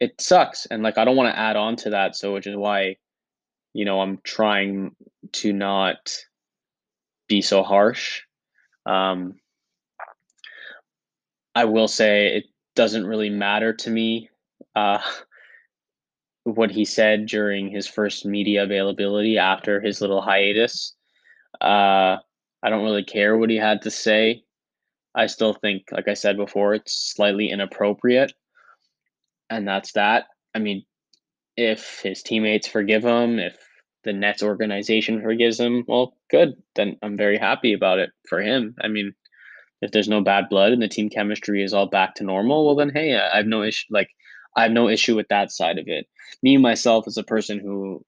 it 0.00 0.20
sucks. 0.20 0.66
And 0.66 0.82
like 0.82 0.98
I 0.98 1.04
don't 1.04 1.16
want 1.16 1.34
to 1.34 1.38
add 1.38 1.56
on 1.56 1.76
to 1.76 1.90
that. 1.90 2.16
So 2.16 2.34
which 2.34 2.46
is 2.46 2.56
why 2.56 2.96
you 3.74 3.84
know, 3.84 4.00
I'm 4.00 4.20
trying 4.22 4.94
to 5.32 5.52
not 5.52 6.16
be 7.28 7.42
so 7.42 7.62
harsh. 7.62 8.22
Um, 8.86 9.34
I 11.54 11.64
will 11.64 11.88
say 11.88 12.36
it 12.36 12.44
doesn't 12.76 13.06
really 13.06 13.30
matter 13.30 13.72
to 13.74 13.90
me 13.90 14.30
uh, 14.76 15.00
what 16.44 16.70
he 16.70 16.84
said 16.84 17.26
during 17.26 17.70
his 17.70 17.86
first 17.86 18.24
media 18.24 18.62
availability 18.62 19.38
after 19.38 19.80
his 19.80 20.00
little 20.00 20.20
hiatus. 20.20 20.94
Uh, 21.60 22.16
I 22.62 22.70
don't 22.70 22.84
really 22.84 23.04
care 23.04 23.36
what 23.36 23.50
he 23.50 23.56
had 23.56 23.82
to 23.82 23.90
say. 23.90 24.44
I 25.14 25.26
still 25.26 25.54
think, 25.54 25.84
like 25.90 26.08
I 26.08 26.14
said 26.14 26.36
before, 26.36 26.74
it's 26.74 27.12
slightly 27.14 27.50
inappropriate. 27.50 28.32
And 29.50 29.66
that's 29.66 29.92
that. 29.92 30.24
I 30.54 30.58
mean, 30.58 30.84
if 31.56 32.00
his 32.02 32.22
teammates 32.22 32.66
forgive 32.66 33.04
him, 33.04 33.38
if 33.38 33.56
the 34.02 34.12
Nets 34.12 34.42
organization 34.42 35.22
forgives 35.22 35.58
him, 35.58 35.84
well, 35.86 36.16
good. 36.30 36.54
Then 36.74 36.96
I'm 37.02 37.16
very 37.16 37.38
happy 37.38 37.72
about 37.72 37.98
it 37.98 38.10
for 38.28 38.40
him. 38.42 38.74
I 38.80 38.88
mean, 38.88 39.14
if 39.80 39.92
there's 39.92 40.08
no 40.08 40.20
bad 40.20 40.48
blood 40.48 40.72
and 40.72 40.82
the 40.82 40.88
team 40.88 41.08
chemistry 41.08 41.62
is 41.62 41.72
all 41.72 41.86
back 41.86 42.14
to 42.16 42.24
normal, 42.24 42.66
well, 42.66 42.74
then 42.74 42.90
hey, 42.90 43.16
I 43.16 43.36
have 43.36 43.46
no 43.46 43.62
issue. 43.62 43.86
Like, 43.90 44.08
I 44.56 44.62
have 44.62 44.72
no 44.72 44.88
issue 44.88 45.16
with 45.16 45.28
that 45.28 45.50
side 45.50 45.78
of 45.78 45.88
it. 45.88 46.06
Me 46.42 46.56
myself, 46.56 47.06
as 47.06 47.16
a 47.16 47.24
person 47.24 47.58
who, 47.58 48.04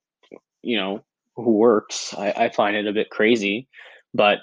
you 0.63 0.77
know, 0.77 1.05
who 1.35 1.53
works, 1.53 2.15
I, 2.17 2.33
I 2.33 2.49
find 2.51 2.77
it 2.77 2.87
a 2.87 2.93
bit 2.93 3.11
crazy. 3.11 3.69
But 4.15 4.39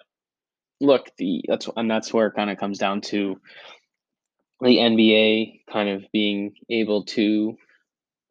look, 0.82 1.10
the 1.18 1.44
that's 1.48 1.70
and 1.76 1.90
that's 1.90 2.14
where 2.14 2.28
it 2.28 2.36
kind 2.36 2.50
of 2.50 2.58
comes 2.58 2.78
down 2.78 3.02
to 3.02 3.40
the 4.62 4.78
NBA 4.78 5.62
kind 5.72 5.90
of 5.90 6.06
being 6.12 6.54
able 6.70 7.06
to 7.06 7.58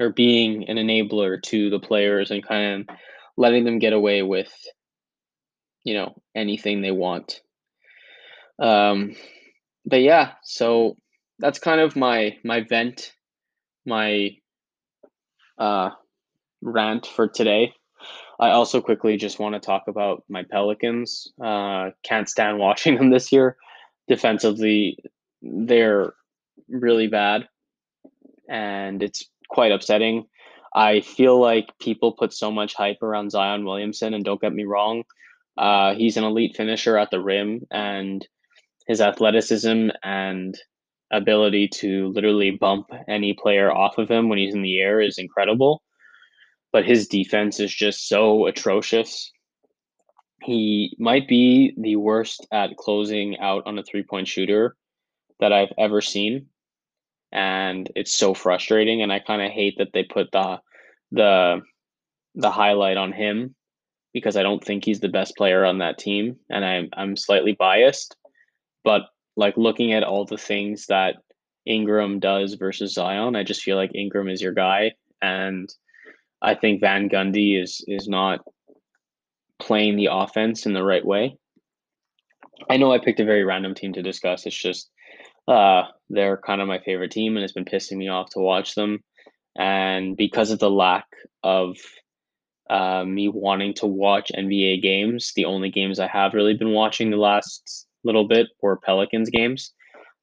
or 0.01 0.11
being 0.11 0.69
an 0.69 0.77
enabler 0.77 1.41
to 1.43 1.71
the 1.71 1.79
players 1.79 2.31
and 2.31 2.47
kind 2.47 2.89
of 2.89 2.97
letting 3.37 3.65
them 3.65 3.79
get 3.79 3.93
away 3.93 4.23
with 4.23 4.53
you 5.85 5.95
know 5.95 6.15
anything 6.35 6.81
they 6.81 6.91
want 6.91 7.41
um 8.61 9.15
but 9.85 10.01
yeah 10.01 10.33
so 10.43 10.97
that's 11.39 11.59
kind 11.59 11.81
of 11.81 11.97
my 11.97 12.37
my 12.45 12.61
vent 12.61 13.13
my 13.87 14.31
uh 15.59 15.91
rant 16.63 17.07
for 17.07 17.29
today. 17.29 17.73
I 18.41 18.51
also 18.51 18.81
quickly 18.81 19.17
just 19.17 19.39
want 19.39 19.55
to 19.55 19.61
talk 19.61 19.85
about 19.89 20.25
my 20.29 20.45
pelicans. 20.51 21.33
Uh 21.43 21.91
can't 22.03 22.29
stand 22.29 22.59
watching 22.67 22.97
them 22.97 23.11
this 23.11 23.33
year. 23.33 23.57
Defensively 24.09 24.99
they're 25.43 26.15
really 26.69 27.09
bad 27.09 27.49
and 28.49 29.03
it's 29.03 29.25
quite 29.49 29.73
upsetting. 29.73 30.27
I 30.75 31.01
feel 31.01 31.39
like 31.39 31.79
people 31.81 32.13
put 32.13 32.33
so 32.33 32.51
much 32.51 32.75
hype 32.75 33.03
around 33.03 33.31
Zion 33.31 33.65
Williamson, 33.65 34.15
and 34.15 34.25
don't 34.25 34.41
get 34.41 34.55
me 34.55 34.65
wrong, 34.65 35.05
uh, 35.59 35.95
he's 35.95 36.17
an 36.17 36.25
elite 36.25 36.57
finisher 36.57 36.97
at 36.97 37.11
the 37.11 37.21
rim, 37.21 37.67
and 37.71 38.27
his 38.87 39.01
athleticism 39.01 39.89
and 40.03 40.59
ability 41.13 41.69
to 41.69 42.09
literally 42.09 42.53
bump 42.53 42.91
any 43.09 43.35
player 43.35 43.71
off 43.71 43.99
of 43.99 44.11
him 44.11 44.29
when 44.29 44.39
he's 44.39 44.55
in 44.55 44.63
the 44.63 44.81
air 44.81 45.01
is 45.01 45.19
incredible. 45.19 45.83
But 46.73 46.87
his 46.87 47.07
defense 47.07 47.61
is 47.61 47.73
just 47.73 48.09
so 48.09 48.47
atrocious. 48.47 49.31
He 50.43 50.97
might 50.99 51.29
be 51.29 51.75
the 51.77 51.97
worst 51.97 52.47
at 52.51 52.77
closing 52.77 53.39
out 53.39 53.65
on 53.67 53.79
a 53.79 53.83
three 53.83 54.03
point 54.03 54.27
shooter 54.27 54.77
that 55.39 55.53
I've 55.53 55.73
ever 55.79 56.01
seen 56.01 56.47
and 57.33 57.91
it's 57.97 58.15
so 58.15 58.35
frustrating. 58.35 59.03
And 59.03 59.13
I 59.13 59.19
kind 59.19 59.43
of 59.43 59.51
hate 59.51 59.79
that 59.79 59.93
they 59.93 60.05
put 60.05 60.31
the 60.33 60.61
the 61.11 61.63
the 62.35 62.51
highlight 62.51 62.97
on 62.97 63.13
him 63.13 63.55
because 64.13 64.37
I 64.37 64.43
don't 64.43 64.63
think 64.63 64.85
he's 64.85 65.01
the 65.01 65.09
best 65.09 65.37
player 65.37 65.65
on 65.65 65.79
that 65.79 65.99
team, 65.99 66.37
and 66.51 66.65
I'm 66.65 66.89
I'm 66.93 67.17
slightly 67.17 67.53
biased. 67.53 68.17
But 68.85 69.03
like 69.37 69.57
looking 69.57 69.93
at 69.93 70.05
all 70.05 70.25
the 70.25 70.39
things 70.39 70.87
that 70.87 71.17
Ingram 71.67 72.21
does 72.21 72.55
versus 72.55 72.95
Zion, 72.95 73.37
I 73.37 73.45
just 73.45 73.63
feel 73.63 73.77
like 73.77 73.95
Ingram 73.95 74.29
is 74.29 74.43
your 74.43 74.53
guy, 74.53 74.93
and 75.21 75.73
I 76.41 76.55
think 76.55 76.81
Van 76.81 77.09
Gundy 77.09 77.61
is 77.61 77.85
is 77.87 78.09
not 78.09 78.41
playing 79.61 79.97
the 79.97 80.09
offense 80.11 80.67
in 80.67 80.73
the 80.73 80.83
right 80.83 81.05
way. 81.05 81.37
I 82.69 82.77
know 82.77 82.93
I 82.93 82.99
picked 82.99 83.21
a 83.21 83.25
very 83.25 83.45
random 83.45 83.75
team 83.75 83.93
to 83.95 84.03
discuss. 84.03 84.47
It's 84.47 84.57
just 84.57 84.91
uh, 85.49 85.85
they're 86.11 86.37
kind 86.37 86.61
of 86.61 86.69
my 86.69 86.81
favorite 86.81 87.11
team, 87.11 87.37
and 87.37 87.45
it's 87.45 87.53
been 87.53 87.65
pissing 87.65 87.97
me 87.97 88.09
off 88.09 88.31
to 88.31 88.41
watch 88.41 88.75
them. 88.75 89.03
And 89.57 90.17
because 90.17 90.51
of 90.51 90.59
the 90.59 90.71
lack 90.71 91.07
of 91.43 91.77
uh, 92.71 93.05
me 93.05 93.29
wanting 93.29 93.75
to 93.75 93.87
watch 93.87 94.31
NBA 94.37 94.83
games, 94.83 95.33
the 95.35 95.45
only 95.45 95.71
games 95.71 95.99
I 95.99 96.07
have 96.07 96.35
really 96.35 96.55
been 96.55 96.73
watching 96.73 97.11
the 97.11 97.17
last 97.17 97.87
little 98.05 98.27
bit 98.27 98.49
were 98.61 98.77
Pelicans 98.77 99.31
games. 99.31 99.73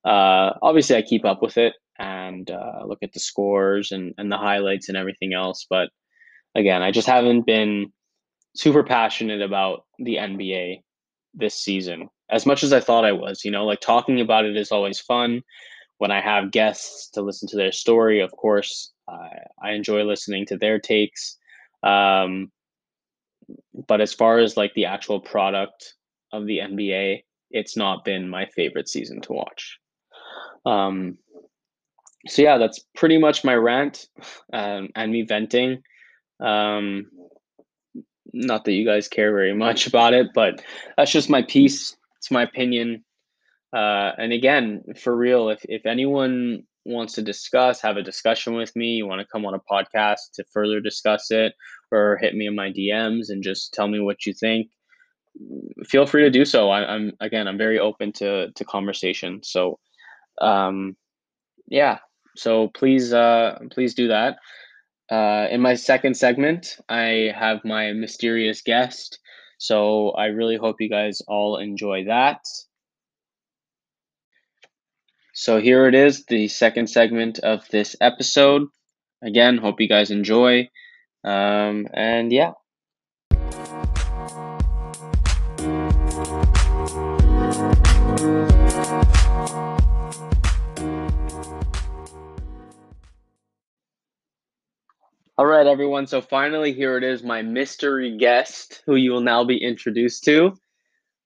Uh, 0.05 0.51
obviously, 0.61 0.95
I 0.95 1.01
keep 1.01 1.25
up 1.25 1.41
with 1.41 1.57
it 1.57 1.73
and 1.97 2.49
uh, 2.49 2.83
look 2.85 2.99
at 3.03 3.13
the 3.13 3.19
scores 3.19 3.91
and, 3.91 4.13
and 4.17 4.31
the 4.31 4.37
highlights 4.37 4.87
and 4.87 4.97
everything 4.97 5.33
else. 5.33 5.65
But 5.69 5.89
again, 6.55 6.81
I 6.81 6.91
just 6.91 7.07
haven't 7.07 7.45
been 7.45 7.91
super 8.55 8.83
passionate 8.83 9.41
about 9.41 9.85
the 9.99 10.15
NBA 10.15 10.81
this 11.33 11.55
season 11.55 12.09
as 12.29 12.45
much 12.45 12.63
as 12.63 12.73
I 12.73 12.79
thought 12.79 13.05
I 13.05 13.11
was. 13.11 13.43
You 13.43 13.51
know, 13.51 13.65
like 13.65 13.81
talking 13.81 14.21
about 14.21 14.45
it 14.45 14.55
is 14.55 14.71
always 14.71 14.99
fun. 14.99 15.41
When 15.97 16.11
I 16.11 16.21
have 16.21 16.51
guests 16.51 17.09
to 17.11 17.21
listen 17.21 17.47
to 17.49 17.57
their 17.57 17.73
story, 17.73 18.21
of 18.21 18.31
course, 18.31 18.91
I, 19.07 19.29
I 19.61 19.71
enjoy 19.71 20.03
listening 20.03 20.45
to 20.47 20.57
their 20.57 20.79
takes. 20.79 21.37
Um, 21.83 22.51
but 23.87 23.99
as 23.99 24.13
far 24.13 24.37
as 24.39 24.55
like 24.55 24.73
the 24.75 24.85
actual 24.85 25.19
product 25.19 25.95
of 26.31 26.45
the 26.45 26.59
NBA, 26.59 27.23
it's 27.51 27.77
not 27.77 28.05
been 28.05 28.29
my 28.29 28.45
favorite 28.45 28.89
season 28.89 29.21
to 29.21 29.33
watch. 29.33 29.79
Um, 30.65 31.17
so 32.27 32.41
yeah, 32.41 32.57
that's 32.57 32.79
pretty 32.95 33.17
much 33.17 33.43
my 33.43 33.55
rant 33.55 34.07
um, 34.53 34.89
and 34.95 35.11
me 35.11 35.23
venting. 35.23 35.81
Um, 36.39 37.07
not 38.31 38.65
that 38.65 38.73
you 38.73 38.85
guys 38.85 39.07
care 39.07 39.31
very 39.31 39.55
much 39.55 39.87
about 39.87 40.13
it, 40.13 40.27
but 40.33 40.61
that's 40.97 41.11
just 41.11 41.29
my 41.29 41.41
piece. 41.41 41.95
It's 42.17 42.31
my 42.31 42.43
opinion. 42.43 43.03
Uh, 43.73 44.11
and 44.17 44.33
again, 44.33 44.83
for 44.97 45.15
real, 45.15 45.49
if, 45.49 45.59
if 45.63 45.85
anyone 45.85 46.63
wants 46.85 47.13
to 47.13 47.21
discuss, 47.21 47.81
have 47.81 47.97
a 47.97 48.03
discussion 48.03 48.53
with 48.53 48.75
me, 48.75 48.95
you 48.95 49.07
want 49.07 49.21
to 49.21 49.27
come 49.27 49.45
on 49.45 49.53
a 49.53 49.59
podcast 49.59 50.31
to 50.33 50.43
further 50.51 50.79
discuss 50.79 51.31
it, 51.31 51.53
or 51.91 52.17
hit 52.17 52.35
me 52.35 52.47
in 52.47 52.55
my 52.55 52.71
DMs 52.71 53.29
and 53.29 53.43
just 53.43 53.73
tell 53.73 53.87
me 53.87 53.99
what 53.99 54.25
you 54.25 54.33
think, 54.33 54.69
feel 55.85 56.05
free 56.05 56.23
to 56.23 56.29
do 56.29 56.45
so. 56.45 56.69
I, 56.69 56.95
am 56.95 57.13
again, 57.19 57.47
I'm 57.47 57.57
very 57.57 57.79
open 57.79 58.11
to 58.13 58.51
to 58.51 58.65
conversation. 58.65 59.41
So, 59.43 59.79
um, 60.41 60.95
yeah. 61.67 61.99
So 62.35 62.69
please, 62.69 63.13
uh, 63.13 63.59
please 63.71 63.93
do 63.95 64.09
that. 64.09 64.37
Uh, 65.09 65.47
in 65.49 65.61
my 65.61 65.75
second 65.75 66.15
segment, 66.15 66.77
I 66.87 67.33
have 67.35 67.65
my 67.65 67.93
mysterious 67.93 68.61
guest. 68.61 69.19
So 69.57 70.11
I 70.11 70.27
really 70.27 70.55
hope 70.55 70.77
you 70.79 70.89
guys 70.89 71.21
all 71.27 71.57
enjoy 71.57 72.05
that. 72.05 72.41
So 75.33 75.59
here 75.59 75.87
it 75.87 75.95
is, 75.95 76.25
the 76.25 76.47
second 76.47 76.89
segment 76.89 77.39
of 77.39 77.67
this 77.69 77.95
episode. 77.99 78.67
Again, 79.21 79.57
hope 79.57 79.81
you 79.81 79.87
guys 79.87 80.11
enjoy. 80.11 80.69
Um, 81.23 81.87
and 81.93 82.31
yeah. 82.31 82.51
All 95.39 95.45
right, 95.45 95.65
everyone. 95.65 96.05
So 96.05 96.19
finally, 96.19 96.73
here 96.73 96.97
it 96.97 97.03
is, 97.05 97.23
my 97.23 97.41
mystery 97.41 98.17
guest, 98.17 98.83
who 98.85 98.97
you 98.97 99.11
will 99.11 99.21
now 99.21 99.45
be 99.45 99.55
introduced 99.55 100.25
to. 100.25 100.51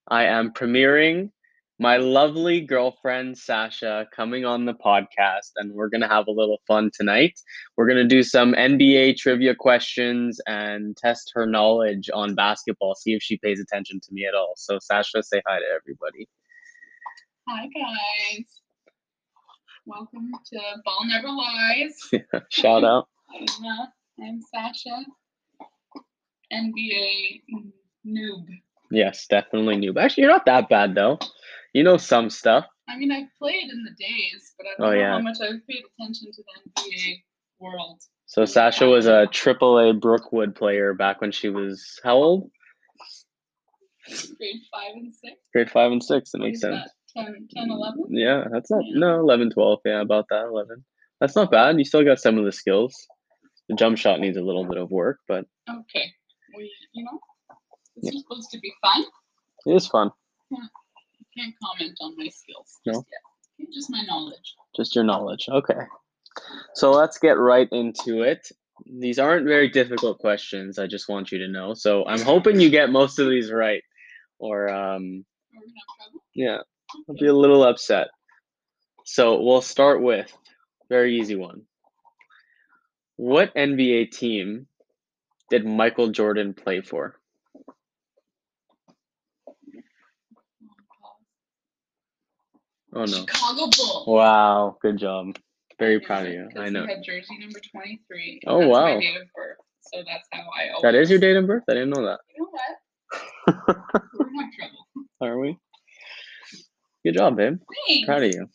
I 0.08 0.26
am 0.26 0.54
premiering 0.54 1.32
my 1.80 1.98
lovely 1.98 2.62
girlfriend, 2.62 3.40
Sasha, 3.40 4.06
coming 4.16 4.46
on 4.46 4.66
the 4.66 4.76
podcast, 4.76 5.54
and 5.56 5.74
we're 5.74 5.90
going 5.90 6.02
to 6.02 6.08
have 6.08 6.28
a 6.28 6.32
little 6.32 6.60
fun 6.68 6.92
tonight. 6.94 7.40
We're 7.76 7.88
going 7.88 8.08
to 8.08 8.08
do 8.08 8.22
some 8.22 8.54
NBA 8.54 9.18
trivia 9.18 9.56
questions 9.56 10.40
and 10.46 10.96
test 10.96 11.32
her 11.34 11.48
knowledge 11.48 12.12
on 12.14 12.36
basketball, 12.36 12.94
see 12.94 13.14
if 13.14 13.24
she 13.24 13.40
pays 13.40 13.60
attention 13.60 14.00
to 14.00 14.14
me 14.14 14.28
at 14.28 14.36
all. 14.36 14.54
So, 14.58 14.78
Sasha, 14.80 15.24
say 15.24 15.42
hi 15.48 15.58
to 15.58 15.66
everybody. 15.76 16.30
Hi, 17.50 17.66
guys. 17.66 18.46
Welcome 19.88 20.30
to 20.52 20.60
Ball 20.86 21.08
Never 21.08 21.30
Lies. 21.30 22.12
Shout 22.50 22.84
out. 22.84 23.08
I'm, 24.22 24.42
Sasha, 24.54 25.04
NBA 26.52 27.42
noob. 28.08 28.46
Yes, 28.92 29.26
definitely 29.28 29.76
noob. 29.78 29.98
Actually, 30.02 30.24
you're 30.24 30.32
not 30.32 30.46
that 30.46 30.70
bad, 30.70 30.96
though. 30.96 31.18
You 31.74 31.84
know 31.84 31.98
some 31.98 32.30
stuff. 32.30 32.66
I 32.88 32.98
mean, 32.98 33.12
I've 33.12 33.28
played 33.40 33.70
in 33.72 33.84
the 33.84 33.92
days, 34.04 34.54
but 34.58 34.68
I 34.68 34.70
don't 34.78 34.88
Oh, 34.88 34.94
know 34.94 35.00
yeah. 35.00 35.12
how 35.14 35.20
much 35.20 35.38
I've 35.42 35.66
paid 35.68 35.84
attention 35.98 36.32
to 36.32 36.44
the 36.44 36.82
NBA 36.82 37.24
world. 37.60 38.02
So, 38.26 38.46
Sasha 38.46 38.86
was 38.88 39.08
a 39.08 39.28
AAA 39.32 40.00
Brookwood 40.00 40.56
player 40.56 40.94
back 40.94 41.22
when 41.22 41.32
she 41.32 41.50
was 41.50 42.00
how 42.04 42.16
old? 42.16 42.52
Grade 44.38 44.60
5 44.72 44.92
and 44.96 45.14
6. 45.16 45.34
Grade 45.54 45.72
five 45.72 45.92
and 45.94 46.04
six. 46.04 46.32
That 46.32 46.40
What 46.40 46.46
makes 46.48 46.60
sense. 46.60 46.76
that? 47.16 47.26
10, 47.26 47.48
10, 47.56 47.72
11? 47.72 48.06
Yeah, 48.10 48.44
that's 48.52 48.70
not 48.70 48.84
Yeah. 48.86 49.00
no 49.00 49.20
11, 49.22 49.50
12. 49.52 49.80
Yeah, 49.86 50.02
about 50.02 50.26
that 50.30 50.46
11. 50.46 50.84
That's 51.22 51.36
not 51.38 51.50
bad. 51.52 51.80
You 51.80 51.86
still 51.86 52.04
got 52.04 52.20
some 52.20 52.38
of 52.38 52.44
the 52.44 52.52
skills. 52.52 52.94
The 53.74 53.78
jump 53.78 53.98
shot 53.98 54.20
needs 54.20 54.38
a 54.38 54.42
little 54.42 54.66
bit 54.66 54.78
of 54.78 54.92
work, 54.92 55.18
but 55.28 55.46
Okay. 55.68 56.06
We, 56.56 56.72
you 56.92 57.04
know, 57.06 57.20
this 57.96 58.14
is 58.14 58.22
supposed 58.22 58.52
to 58.52 58.60
be 58.60 58.72
fun. 58.84 59.04
it 59.66 59.74
is 59.74 59.88
fun. 59.88 60.12
Yeah. 60.52 60.58
Can't 61.36 61.56
comment 61.64 61.98
on 62.02 62.16
my 62.16 62.28
skills 62.28 62.78
No. 62.86 62.94
just 62.94 63.06
yet. 63.58 63.68
Just 63.74 63.90
my 63.90 64.04
knowledge. 64.04 64.54
Just 64.76 64.94
your 64.94 65.04
knowledge. 65.04 65.48
Okay. 65.50 65.80
So 66.76 66.92
let's 66.92 67.18
get 67.18 67.40
right 67.40 67.68
into 67.72 68.22
it. 68.22 68.48
These 68.86 69.18
aren't 69.18 69.48
very 69.48 69.70
difficult 69.70 70.20
questions. 70.20 70.78
I 70.78 70.86
just 70.86 71.10
want 71.10 71.32
you 71.32 71.40
to 71.40 71.48
know. 71.48 71.74
So 71.74 72.06
I'm 72.06 72.22
hoping 72.22 72.60
you 72.60 72.70
get 72.70 72.92
most 72.92 73.18
of 73.18 73.28
these 73.28 73.52
right, 73.52 73.82
or 74.38 74.70
um, 74.70 74.76
Are 74.76 75.00
we 75.00 75.02
gonna 75.02 75.74
have 75.80 76.12
trouble? 76.12 76.24
yeah, 76.36 76.58
I'll 77.10 77.16
be 77.16 77.26
a 77.26 77.34
little 77.34 77.64
upset. 77.64 78.10
So 79.06 79.42
we'll 79.42 79.62
start 79.62 80.00
with 80.04 80.32
very 80.90 81.20
easy 81.20 81.36
one. 81.36 81.64
What 83.24 83.56
NBA 83.56 84.12
team 84.12 84.68
did 85.50 85.66
Michael 85.66 86.10
Jordan 86.10 86.54
play 86.54 86.82
for? 86.82 87.16
Oh 92.94 93.06
no. 93.06 93.06
Chicago 93.06 93.70
Bulls. 93.78 94.08
Wow, 94.08 94.76
good 94.82 94.98
job. 94.98 95.38
Very 95.80 96.02
proud 96.02 96.26
of 96.26 96.34
you. 96.34 96.50
I 96.58 96.66
he 96.66 96.72
know. 96.72 96.86
had 96.86 97.02
jersey 97.02 97.38
number 97.40 97.62
23. 97.72 98.42
Oh, 98.46 98.60
that's 98.60 98.70
wow. 98.70 98.94
My 98.96 99.00
date 99.00 99.16
of 99.16 99.28
birth. 99.34 99.58
So 99.94 100.04
that's 100.06 100.28
how 100.34 100.42
I 100.42 100.68
always. 100.72 100.82
That 100.82 100.96
is 100.96 101.10
your 101.10 101.20
date 101.20 101.38
of 101.38 101.48
birth? 101.48 101.64
I 101.70 101.76
didn't 101.76 101.92
know 101.92 102.04
that. 102.04 102.20
You 102.36 102.44
know 102.44 102.50
what? 102.52 103.78
We're 104.20 104.44
in 104.44 104.52
trouble. 104.60 104.86
Are 105.22 105.40
we? 105.40 105.58
Good 107.06 107.14
job, 107.14 107.38
babe. 107.38 107.58
Thanks. 107.88 108.06
Proud 108.06 108.24
of 108.24 108.34
you. 108.34 108.50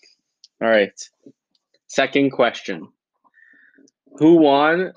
All 0.61 0.69
right. 0.69 0.93
Second 1.87 2.33
question. 2.33 2.89
Who 4.19 4.35
won 4.35 4.93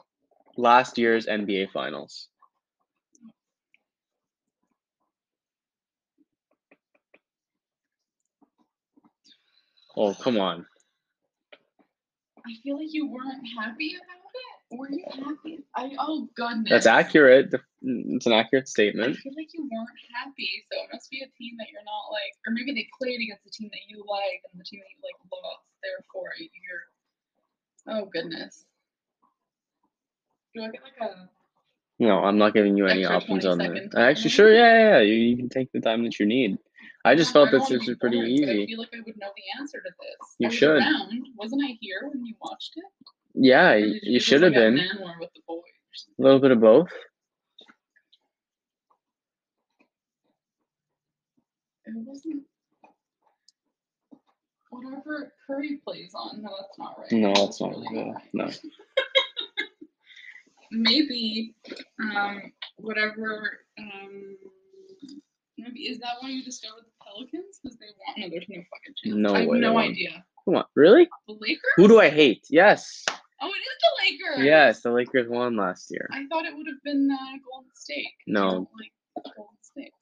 last 0.57 0.97
year's 0.97 1.27
NBA 1.27 1.71
Finals? 1.71 2.27
Oh, 9.95 10.15
come 10.15 10.39
on. 10.39 10.65
I 12.47 12.53
feel 12.63 12.77
like 12.77 12.91
you 12.91 13.07
weren't 13.07 13.45
happy 13.59 13.93
about 13.93 14.17
it. 14.33 14.77
Were 14.79 14.89
you 14.89 15.05
happy? 15.13 15.63
I 15.75 15.91
oh 15.99 16.27
goodness. 16.35 16.69
That's 16.69 16.87
accurate. 16.87 17.53
It's 17.83 18.25
an 18.25 18.31
accurate 18.31 18.67
statement. 18.67 19.17
I 19.17 19.21
feel 19.21 19.33
like 19.35 19.53
you 19.53 19.69
weren't 19.69 19.89
happy, 20.15 20.65
so 20.71 20.79
it 20.81 20.89
must 20.93 21.11
be 21.11 21.21
a 21.21 21.29
team 21.37 21.57
that 21.59 21.67
you're 21.71 21.83
not 21.85 22.09
like, 22.09 22.33
or 22.47 22.53
maybe 22.53 22.71
they 22.73 22.87
played 22.97 23.21
against 23.21 23.45
a 23.45 23.51
team 23.51 23.69
that 23.71 23.85
you 23.87 24.03
like 24.07 24.41
and 24.51 24.59
the 24.59 24.63
team 24.63 24.79
that 24.79 24.89
you 24.89 24.97
like 25.03 25.19
lost. 25.29 25.67
Therefore, 25.83 26.31
you're. 26.39 26.89
Oh 27.93 28.05
goodness. 28.05 28.65
Like 30.55 30.71
a? 31.01 31.29
No, 31.99 32.19
I'm 32.23 32.37
not 32.37 32.53
giving 32.53 32.75
you 32.77 32.87
any 32.87 33.05
options 33.05 33.45
on 33.45 33.59
that. 33.59 33.93
Actually, 33.95 34.29
sure. 34.31 34.51
Yeah, 34.53 34.73
yeah, 34.73 34.89
yeah. 34.89 34.99
You, 35.01 35.13
you 35.13 35.37
can 35.37 35.49
take 35.49 35.71
the 35.71 35.79
time 35.81 36.03
that 36.03 36.19
you 36.19 36.25
need. 36.25 36.57
I 37.05 37.15
just 37.15 37.31
felt 37.31 37.51
don't 37.51 37.61
this 37.61 37.69
was 37.87 37.97
pretty 37.99 38.17
but 38.19 38.25
I 38.25 38.27
easy. 38.27 38.65
feel 38.67 38.79
like 38.79 38.89
I 38.93 38.99
would 39.05 39.17
know 39.17 39.29
the 39.35 39.59
answer 39.59 39.79
to 39.79 39.89
this. 39.99 40.35
You 40.39 40.47
I 40.47 40.49
was 40.49 40.55
should. 40.55 40.77
Around. 40.81 41.23
Wasn't 41.35 41.63
I 41.63 41.77
here 41.79 42.01
when 42.11 42.25
you 42.25 42.35
watched 42.41 42.73
it? 42.75 42.83
Yeah, 43.35 43.71
Or 43.71 43.75
y- 43.79 43.81
did 43.81 43.99
you 44.03 44.19
should 44.19 44.41
have 44.43 44.53
like, 44.53 44.61
been. 44.61 44.75
Manwar 44.77 45.19
with 45.19 45.29
the 45.33 45.41
boys? 45.47 45.61
A 46.19 46.21
little 46.21 46.39
bit 46.39 46.51
of 46.51 46.59
both. 46.59 46.89
It 51.85 51.93
wasn't. 51.95 52.43
Whatever 54.69 55.33
Curry 55.45 55.81
plays 55.85 56.13
on. 56.15 56.41
No, 56.41 56.49
that's 56.59 56.79
not 56.79 56.97
right. 56.99 57.11
No, 57.11 57.33
that's 57.33 57.59
not 57.59 57.71
really 57.71 57.87
good. 57.89 58.13
right. 58.13 58.23
No. 58.33 58.49
Maybe, 60.71 61.53
um, 61.99 62.51
whatever. 62.77 63.59
Um, 63.77 64.37
maybe 65.57 65.81
is 65.81 65.99
that 65.99 66.13
why 66.19 66.29
you 66.29 66.43
discovered 66.43 66.85
the 66.85 67.05
Pelicans? 67.05 67.59
Because 67.61 67.77
they 67.77 67.87
want. 68.07 68.19
No, 68.19 68.29
there's 68.29 68.49
no 68.49 68.55
fucking 68.55 68.95
chance. 69.03 69.15
No 69.17 69.35
I 69.35 69.39
have 69.41 69.49
way 69.49 69.59
no 69.59 69.77
idea. 69.77 70.23
Come 70.45 70.55
on. 70.55 70.65
Really? 70.75 71.07
The 71.27 71.33
Lakers? 71.33 71.73
Who 71.75 71.87
do 71.87 71.99
I 71.99 72.09
hate? 72.09 72.45
Yes. 72.49 73.03
Oh, 73.41 73.47
it 73.47 73.49
is 73.49 73.77
the 73.81 74.35
Lakers. 74.35 74.45
Yes, 74.45 74.81
the 74.81 74.91
Lakers 74.91 75.27
won 75.27 75.57
last 75.57 75.89
year. 75.91 76.07
I 76.11 76.25
thought 76.27 76.45
it 76.45 76.55
would 76.55 76.67
have 76.67 76.81
been 76.83 77.09
uh, 77.11 77.37
Golden 77.51 77.71
State. 77.75 78.07
No. 78.27 78.69
like 78.79 79.25
Golden 79.35 79.57
State. 79.61 79.93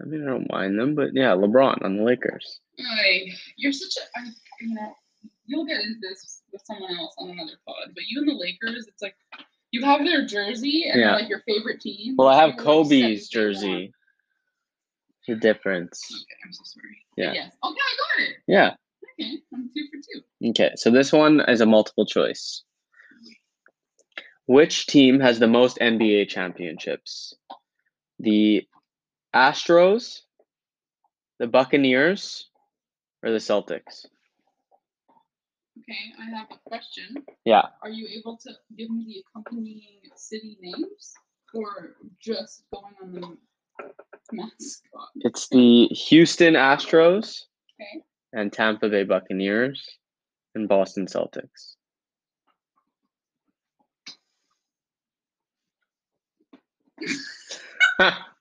I 0.00 0.04
mean, 0.04 0.22
I 0.22 0.30
don't 0.30 0.50
mind 0.50 0.78
them, 0.78 0.94
but 0.94 1.10
yeah, 1.12 1.30
LeBron 1.30 1.84
on 1.84 1.96
the 1.96 2.02
Lakers. 2.02 2.60
Ay, 2.80 3.28
you're 3.56 3.72
such 3.72 3.96
a. 3.96 4.18
I, 4.18 4.24
you 4.60 4.74
know, 4.74 4.94
you'll 5.46 5.66
get 5.66 5.80
into 5.80 5.98
this 6.00 6.42
with 6.52 6.62
someone 6.64 6.94
else 6.96 7.14
on 7.18 7.30
another 7.30 7.58
pod, 7.66 7.92
but 7.94 8.04
you 8.06 8.20
and 8.20 8.28
the 8.28 8.34
Lakers, 8.34 8.86
it's 8.86 9.02
like 9.02 9.16
you 9.76 9.84
have 9.84 10.04
their 10.04 10.24
jersey 10.26 10.88
and 10.90 11.00
Yeah. 11.00 11.14
like 11.14 11.28
your 11.28 11.40
favorite 11.40 11.80
team. 11.80 12.16
Well, 12.16 12.28
I 12.28 12.40
have 12.46 12.56
Kobe's 12.56 12.88
that 12.88 12.96
they 12.96 13.02
won. 13.02 13.20
jersey. 13.30 13.92
The 15.28 15.34
difference. 15.36 16.00
Okay, 16.10 16.36
I'm 16.44 16.52
so 16.52 16.62
sorry. 16.64 17.04
Yeah. 17.16 17.32
Yes. 17.32 17.56
Oh, 17.62 17.70
okay, 17.70 17.80
I 17.80 17.96
got 18.22 18.28
it. 18.28 18.36
Yeah. 18.46 18.74
Okay, 19.20 19.38
I'm 19.52 19.70
two 19.74 19.86
for 19.90 19.98
two. 19.98 20.50
Okay, 20.50 20.72
so 20.76 20.90
this 20.90 21.12
one 21.12 21.40
is 21.40 21.60
a 21.60 21.66
multiple 21.66 22.06
choice. 22.06 22.62
Which 24.46 24.86
team 24.86 25.18
has 25.20 25.38
the 25.40 25.48
most 25.48 25.78
NBA 25.78 26.28
championships? 26.28 27.34
The 28.20 28.66
Astros, 29.34 30.20
the 31.40 31.48
Buccaneers, 31.48 32.48
or 33.24 33.32
the 33.32 33.38
Celtics? 33.38 34.06
Okay, 35.88 36.12
I 36.18 36.36
have 36.36 36.48
a 36.50 36.68
question. 36.68 37.24
Yeah. 37.44 37.62
Are 37.82 37.90
you 37.90 38.08
able 38.18 38.36
to 38.38 38.50
give 38.76 38.90
me 38.90 39.04
the 39.06 39.24
accompanying 39.40 40.00
city 40.16 40.58
names, 40.60 41.14
or 41.54 41.94
just 42.20 42.64
going 42.72 42.94
on 43.00 43.12
the 43.12 43.36
mascot? 44.32 45.10
It's 45.16 45.48
the 45.48 45.86
Houston 45.86 46.54
Astros 46.54 47.42
Okay. 47.80 48.02
and 48.32 48.52
Tampa 48.52 48.88
Bay 48.88 49.04
Buccaneers 49.04 49.98
and 50.56 50.68
Boston 50.68 51.06
Celtics. 51.06 51.76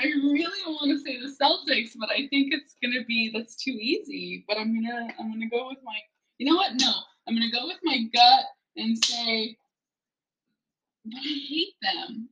I 0.00 0.04
really 0.04 0.62
want 0.66 0.90
to 0.90 0.98
say 0.98 1.18
the 1.20 1.28
Celtics, 1.28 1.92
but 1.98 2.10
I 2.10 2.26
think 2.28 2.52
it's 2.52 2.74
gonna 2.82 3.04
be 3.06 3.30
that's 3.34 3.54
too 3.56 3.72
easy. 3.72 4.44
But 4.48 4.58
I'm 4.58 4.74
gonna 4.74 5.08
I'm 5.18 5.30
gonna 5.30 5.48
go 5.48 5.68
with 5.68 5.78
my. 5.84 5.96
You 6.38 6.50
know 6.50 6.56
what? 6.56 6.72
No, 6.80 6.92
I'm 7.28 7.34
gonna 7.34 7.50
go 7.50 7.66
with 7.66 7.78
my 7.82 7.98
gut 8.14 8.44
and 8.76 9.02
say. 9.04 9.56
But 11.04 11.18
I 11.18 11.28
hate 11.48 11.74
them. 11.82 12.28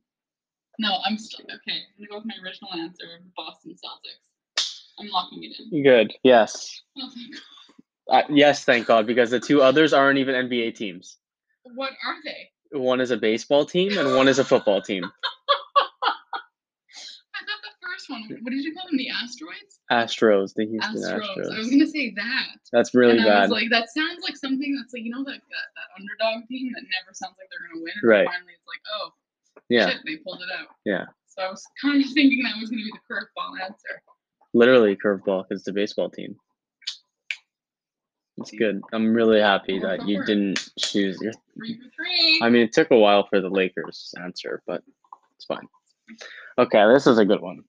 No, 0.79 0.97
I'm 1.05 1.17
still 1.17 1.45
okay. 1.45 1.77
I'm 1.77 2.05
gonna 2.05 2.07
go 2.09 2.17
with 2.17 2.25
my 2.25 2.35
original 2.43 2.73
answer, 2.73 3.05
Boston 3.35 3.73
Celtics. 3.73 4.79
I'm 4.99 5.09
locking 5.09 5.43
it 5.43 5.55
in. 5.71 5.83
Good. 5.83 6.13
Yes. 6.23 6.81
Oh, 6.97 7.09
thank 7.13 7.33
God. 7.33 7.41
Uh, 8.09 8.23
yes, 8.29 8.65
thank 8.65 8.87
God, 8.87 9.05
because 9.05 9.29
the 9.29 9.39
two 9.39 9.61
others 9.61 9.93
aren't 9.93 10.17
even 10.17 10.33
NBA 10.33 10.75
teams. 10.75 11.17
What 11.63 11.91
are 12.05 12.15
they? 12.23 12.49
One 12.77 13.01
is 13.01 13.11
a 13.11 13.17
baseball 13.17 13.65
team 13.65 13.97
and 13.97 14.15
one 14.15 14.27
is 14.27 14.39
a 14.39 14.43
football 14.43 14.81
team. 14.81 15.03
I 17.35 17.41
thought 17.45 17.61
the 17.63 17.87
first 17.87 17.98
one. 18.09 18.23
What 18.41 18.51
did 18.51 18.63
you 18.63 18.73
call 18.73 18.87
them? 18.89 18.97
The 18.97 19.09
asteroids? 19.09 19.79
Astros, 19.91 20.53
the 20.55 20.65
Houston 20.65 20.95
Astros. 21.01 21.21
Astros. 21.37 21.55
I 21.55 21.57
was 21.59 21.69
gonna 21.69 21.87
say 21.87 22.13
that. 22.15 22.57
That's 22.71 22.93
really 22.93 23.17
and 23.17 23.21
I 23.21 23.29
bad. 23.29 23.41
was 23.41 23.51
like, 23.51 23.69
that 23.69 23.89
sounds 23.89 24.19
like 24.23 24.35
something 24.37 24.75
that's 24.75 24.93
like 24.93 25.03
you 25.03 25.11
know 25.11 25.23
that 25.23 25.39
that, 25.39 25.67
that 25.77 25.87
underdog 25.97 26.47
team 26.47 26.71
that 26.73 26.81
never 26.83 27.13
sounds 27.13 27.35
like 27.37 27.47
they're 27.49 27.67
gonna 27.69 27.83
win. 27.83 27.93
And 28.01 28.09
Right. 28.09 28.25
Finally, 28.27 28.53
it's 28.53 28.67
like, 28.67 28.81
oh 28.99 29.09
yeah, 29.69 29.89
shit, 29.89 30.01
they 30.05 30.17
pulled 30.17 30.41
it 30.41 30.49
out. 30.59 30.67
Yeah. 30.85 31.05
So 31.27 31.43
I 31.43 31.49
was 31.49 31.65
kind 31.81 32.03
of 32.03 32.11
thinking 32.11 32.43
that 32.43 32.59
was 32.59 32.69
gonna 32.69 32.83
be 32.83 32.91
the 32.91 33.13
curveball 33.13 33.61
answer. 33.63 34.01
literally 34.53 34.95
curveball 34.95 35.45
because 35.47 35.61
it's 35.61 35.67
a 35.67 35.73
baseball 35.73 36.09
team. 36.09 36.35
It's 38.37 38.51
good. 38.51 38.81
I'm 38.93 39.13
really 39.13 39.41
happy 39.41 39.79
that 39.79 40.07
you 40.07 40.23
didn't 40.23 40.69
choose 40.79 41.19
your. 41.21 41.33
Three 41.57 41.75
for 41.77 41.89
three. 41.95 42.39
I 42.41 42.49
mean, 42.49 42.61
it 42.63 42.71
took 42.73 42.89
a 42.91 42.97
while 42.97 43.27
for 43.27 43.41
the 43.41 43.49
Lakers 43.49 44.13
answer, 44.23 44.61
but 44.65 44.81
it's 45.35 45.45
fine. 45.45 45.67
Okay, 46.57 46.85
this 46.93 47.05
is 47.05 47.17
a 47.17 47.25
good 47.25 47.41
one. 47.41 47.63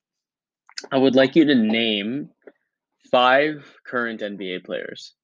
I 0.91 0.99
would 0.99 1.15
like 1.15 1.37
you 1.37 1.45
to 1.45 1.55
name 1.55 2.31
five 3.11 3.65
current 3.85 4.21
NBA 4.21 4.65
players. 4.65 5.15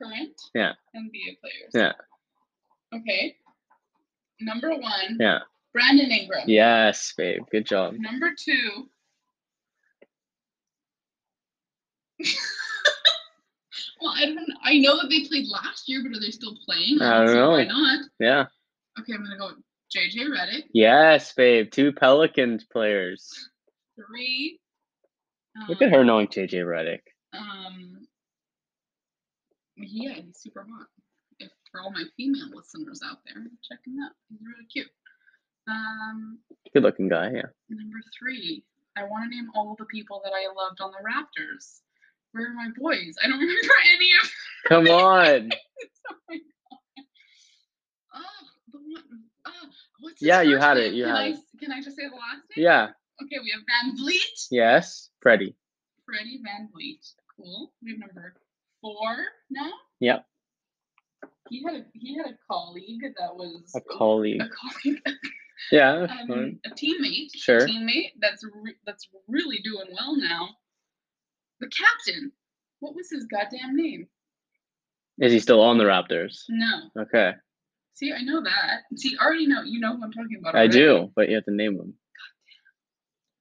Current. 0.00 0.40
Yeah. 0.54 0.72
NBA 0.94 1.40
players. 1.40 1.72
Yeah. 1.74 1.92
Okay. 2.94 3.36
Number 4.40 4.70
one. 4.70 5.16
Yeah. 5.18 5.40
Brandon 5.72 6.10
Ingram. 6.10 6.44
Yes, 6.46 7.12
babe. 7.16 7.42
Good 7.50 7.66
job. 7.66 7.94
Number 7.98 8.30
two. 8.36 8.88
well, 14.00 14.12
I 14.16 14.26
don't. 14.26 14.46
I 14.64 14.78
know 14.78 14.96
that 15.00 15.08
they 15.08 15.26
played 15.28 15.46
last 15.48 15.88
year, 15.88 16.02
but 16.02 16.16
are 16.16 16.20
they 16.20 16.30
still 16.30 16.56
playing? 16.66 17.00
I 17.00 17.24
don't 17.24 17.34
know. 17.34 17.50
Why 17.50 17.64
not? 17.64 18.06
Yeah. 18.18 18.46
Okay, 18.98 19.12
I'm 19.14 19.22
gonna 19.24 19.38
go 19.38 19.54
with 19.54 19.64
JJ 19.94 20.26
Redick. 20.28 20.64
Yes, 20.72 21.32
babe. 21.32 21.70
Two 21.70 21.92
Pelicans 21.92 22.64
players. 22.64 23.50
Three. 24.06 24.58
Look 25.68 25.82
at 25.82 25.90
her 25.92 26.04
knowing 26.04 26.28
JJ 26.28 26.54
Redick. 26.64 27.00
Um. 27.32 28.06
Yeah, 29.76 30.14
he's 30.14 30.38
super 30.40 30.66
hot. 30.70 30.86
If 31.38 31.50
for 31.72 31.80
all 31.80 31.90
my 31.90 32.04
female 32.16 32.50
listeners 32.54 33.00
out 33.04 33.18
there, 33.26 33.42
check 33.68 33.78
him 33.86 33.96
out. 34.04 34.12
He's 34.28 34.38
really 34.42 34.66
cute. 34.70 34.88
Um, 35.68 36.38
Good 36.74 36.82
looking 36.82 37.08
guy, 37.08 37.30
yeah. 37.34 37.42
number 37.68 37.98
three. 38.18 38.62
I 38.96 39.04
want 39.04 39.24
to 39.24 39.34
name 39.36 39.48
all 39.54 39.76
the 39.78 39.84
people 39.86 40.20
that 40.24 40.32
I 40.34 40.46
loved 40.54 40.80
on 40.80 40.90
the 40.92 40.98
Raptors. 40.98 41.80
Where 42.32 42.48
are 42.50 42.54
my 42.54 42.68
boys? 42.76 43.14
I 43.22 43.28
don't 43.28 43.38
remember 43.40 43.74
any 43.94 44.10
of. 44.22 44.30
Come 44.68 44.86
on. 44.88 45.50
Oh. 46.30 46.36
Oh, 48.14 48.20
the 48.72 48.78
one. 48.78 49.22
Oh, 49.46 49.50
what's 50.00 50.20
Yeah, 50.20 50.42
you 50.42 50.56
had 50.58 50.76
it, 50.76 50.90
name? 50.90 50.94
you 50.94 51.04
can 51.04 51.14
had 51.16 51.22
I, 51.22 51.28
it. 51.28 51.36
Can 51.60 51.72
I 51.72 51.80
just 51.80 51.96
say 51.96 52.02
the 52.08 52.16
last 52.16 52.42
name? 52.56 52.64
Yeah. 52.64 52.88
Okay, 53.22 53.36
we 53.42 53.52
have 53.52 53.62
VanVleet. 53.94 54.46
Yes. 54.50 55.10
Freddie. 55.20 55.54
Freddie 56.06 56.40
VanVleet. 56.46 57.12
Cool. 57.36 57.72
We 57.82 57.92
have 57.92 58.00
number 58.00 58.34
four 58.80 59.16
now. 59.50 59.70
Yep. 60.00 60.24
He 61.50 61.62
had 61.64 61.74
a 61.74 61.84
he 61.94 62.16
had 62.16 62.26
a 62.26 62.38
colleague 62.50 63.02
that 63.02 63.34
was 63.34 63.72
A 63.74 63.80
colleague. 63.80 64.40
a 64.40 64.48
colleague, 64.48 65.00
Yeah. 65.72 66.06
um, 66.30 66.58
a 66.64 66.70
teammate. 66.70 67.34
a 67.34 67.38
Sure. 67.38 67.66
teammate 67.66 68.12
that's 68.20 68.44
re- 68.44 68.76
that's 68.86 69.08
really 69.28 69.58
doing 69.64 69.86
well 69.92 70.16
now. 70.16 70.48
The 71.60 71.68
captain. 71.68 72.32
What 72.78 72.94
was 72.94 73.10
his 73.10 73.26
goddamn 73.26 73.76
name? 73.76 74.06
Is 75.18 75.32
he 75.32 75.40
still 75.40 75.60
on 75.60 75.76
the 75.76 75.84
Raptors? 75.84 76.44
No. 76.48 77.02
Okay. 77.02 77.32
See, 77.94 78.12
I 78.12 78.22
know 78.22 78.42
that. 78.42 78.82
See, 78.96 79.14
I 79.20 79.24
already 79.24 79.46
know. 79.46 79.62
You 79.62 79.80
know 79.80 79.96
who 79.96 80.04
I'm 80.04 80.12
talking 80.12 80.38
about. 80.40 80.54
I 80.56 80.66
do, 80.66 81.10
but 81.14 81.28
you 81.28 81.34
have 81.34 81.44
to 81.44 81.50
name 81.54 81.76
them. 81.76 81.92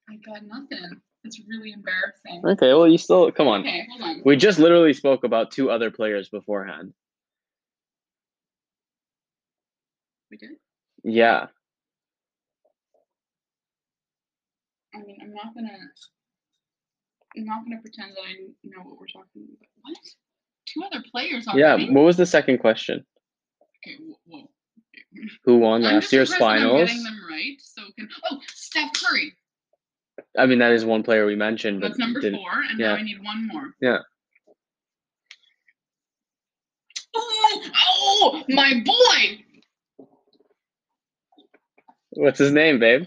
I 0.09 0.15
got 0.15 0.43
nothing. 0.45 1.01
It's 1.23 1.39
really 1.47 1.71
embarrassing. 1.71 2.41
Okay, 2.45 2.73
well, 2.73 2.87
you 2.87 2.97
still, 2.97 3.31
come 3.31 3.47
on. 3.47 3.61
Okay, 3.61 3.85
hold 3.91 4.01
on. 4.01 4.21
We 4.25 4.37
just 4.37 4.57
literally 4.57 4.93
spoke 4.93 5.23
about 5.23 5.51
two 5.51 5.69
other 5.69 5.91
players 5.91 6.29
beforehand. 6.29 6.93
We 10.31 10.37
did. 10.37 10.51
Yeah. 11.03 11.47
I 14.95 14.99
mean, 14.99 15.17
I'm 15.21 15.33
not 15.33 15.53
gonna. 15.53 15.77
I'm 17.37 17.45
not 17.45 17.63
gonna 17.63 17.81
pretend 17.81 18.11
that 18.11 18.21
I 18.27 18.33
know 18.63 18.83
what 18.83 18.99
we're 18.99 19.07
talking 19.07 19.43
about. 19.43 19.69
What? 19.81 19.97
Two 20.65 20.83
other 20.83 21.03
players 21.11 21.47
Yeah. 21.55 21.75
What 21.91 22.05
was 22.05 22.17
the 22.17 22.25
second 22.25 22.59
question? 22.59 23.05
Okay. 23.85 23.97
Whoa. 24.25 24.49
Who 25.45 25.57
won 25.57 25.85
I'm 25.85 25.95
last 25.95 26.13
year's 26.13 26.29
that 26.29 26.35
I'm 26.35 26.61
finals? 26.61 26.89
getting 26.89 27.03
them 27.03 27.19
right. 27.29 27.55
So 27.59 27.81
can 27.97 28.09
oh 28.31 28.39
Steph 28.47 28.91
Curry. 28.93 29.33
I 30.37 30.45
mean, 30.45 30.59
that 30.59 30.71
is 30.71 30.85
one 30.85 31.03
player 31.03 31.25
we 31.25 31.35
mentioned, 31.35 31.81
but 31.81 31.89
That's 31.89 31.99
number 31.99 32.21
didn't- 32.21 32.39
four, 32.39 32.51
and 32.69 32.77
now 32.79 32.93
yeah. 32.93 32.99
I 32.99 33.01
need 33.01 33.23
one 33.23 33.47
more. 33.47 33.69
Yeah. 33.81 33.99
Oh, 37.15 37.71
oh, 37.75 38.43
my 38.49 38.81
boy! 38.85 40.05
What's 42.11 42.39
his 42.39 42.51
name, 42.51 42.79
babe? 42.79 43.05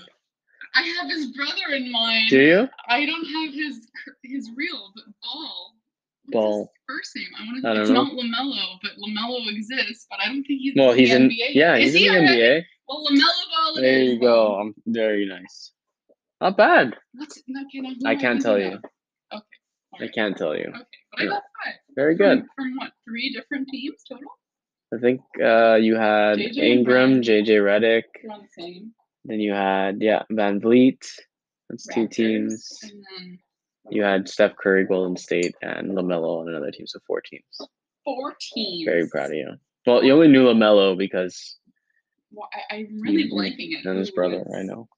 I 0.75 0.83
have 0.83 1.09
his 1.11 1.27
brother 1.37 1.75
in 1.75 1.93
mind. 1.93 2.31
Do 2.31 2.41
you? 2.41 2.69
I 2.89 3.05
don't 3.07 3.25
have 3.27 3.55
his 3.55 3.87
his 4.25 4.51
real, 4.57 4.91
but 4.95 5.05
Ball. 5.23 5.75
What's 6.25 6.33
Ball. 6.33 6.61
his 6.61 6.69
first 6.89 7.17
name? 7.17 7.27
I 7.39 7.45
want 7.45 7.57
to. 7.57 7.63
don't 7.63 7.81
It's 7.83 7.91
know. 7.91 8.03
not 8.05 8.13
LaMelo, 8.13 8.79
but 8.83 8.93
LaMelo 8.99 9.49
exists. 9.55 10.07
But 10.11 10.19
I 10.21 10.27
don't 10.27 10.43
think 10.45 10.61
he's. 10.61 10.75
Well, 10.77 10.93
in 10.93 10.99
he's 10.99 11.11
the 11.11 11.17
in. 11.17 11.29
NBA. 11.31 11.55
Yeah, 11.55 11.77
Is 11.77 11.95
he's 11.95 12.07
in 12.11 12.27
the? 12.27 12.33
NBA. 12.33 12.63
Well, 12.89 13.07
LaMelo 13.07 13.19
Ball. 13.75 13.75
There 13.81 14.03
you 14.03 14.19
go. 14.21 14.55
I'm 14.59 14.75
very 14.87 15.27
nice. 15.27 15.73
Not 16.43 16.57
bad. 16.57 16.97
What's 17.15 17.39
okay? 17.39 17.45
Now, 17.49 17.91
who 18.01 18.09
I 18.09 18.17
can't 18.17 18.43
tell 18.43 18.59
you. 18.59 18.79
Okay. 19.33 20.05
I 20.05 20.09
can't 20.09 20.37
tell 20.37 20.57
you. 20.57 20.69
Okay, 20.75 20.99
I 21.19 21.25
got 21.27 21.43
five. 21.65 21.75
Very 21.95 22.17
From- 22.17 22.27
good. 22.41 22.47
From, 22.57 22.77
what? 22.79 22.91
Three 23.07 23.33
different 23.33 23.69
teams 23.69 24.03
total. 24.09 24.27
I 24.93 24.99
think 24.99 25.21
uh, 25.41 25.77
you 25.77 25.95
had 25.95 26.39
JJ 26.39 26.57
Ingram, 26.57 27.23
JJ 27.23 28.03
on 28.29 28.41
the 28.43 28.49
same. 28.59 28.93
Then 29.25 29.39
you 29.39 29.53
had 29.53 30.03
yeah 30.03 30.25
VanVleet. 30.33 30.99
That's 31.71 31.87
two 31.87 32.09
teams. 32.09 32.69
Then 32.83 33.39
You 33.91 34.03
had 34.03 34.29
Steph 34.29 34.57
Curry, 34.57 34.85
Golden 34.85 35.17
State, 35.17 35.55
and 35.63 35.93
LaMelo 35.93 36.41
on 36.41 36.49
another 36.49 36.73
team, 36.73 36.87
so 36.89 36.99
four 37.07 37.21
teams. 37.21 37.45
four 38.05 38.35
teams. 38.53 38.85
Very 38.85 39.09
proud 39.09 39.31
of 39.31 39.37
you. 39.37 39.55
Well, 39.87 40.03
you 40.05 40.13
only 40.13 40.29
knew 40.29 40.45
LaMelo 40.47 40.99
because 40.99 41.57
Well, 42.33 42.49
I, 42.53 42.75
I'm 42.79 43.01
really 43.01 43.23
you- 43.23 43.29
you 43.59 43.79
it. 43.79 43.87
and 43.87 43.97
his 43.99 44.11
brother. 44.11 44.39
was- 44.45 44.55
I 44.59 44.63
know. 44.63 44.89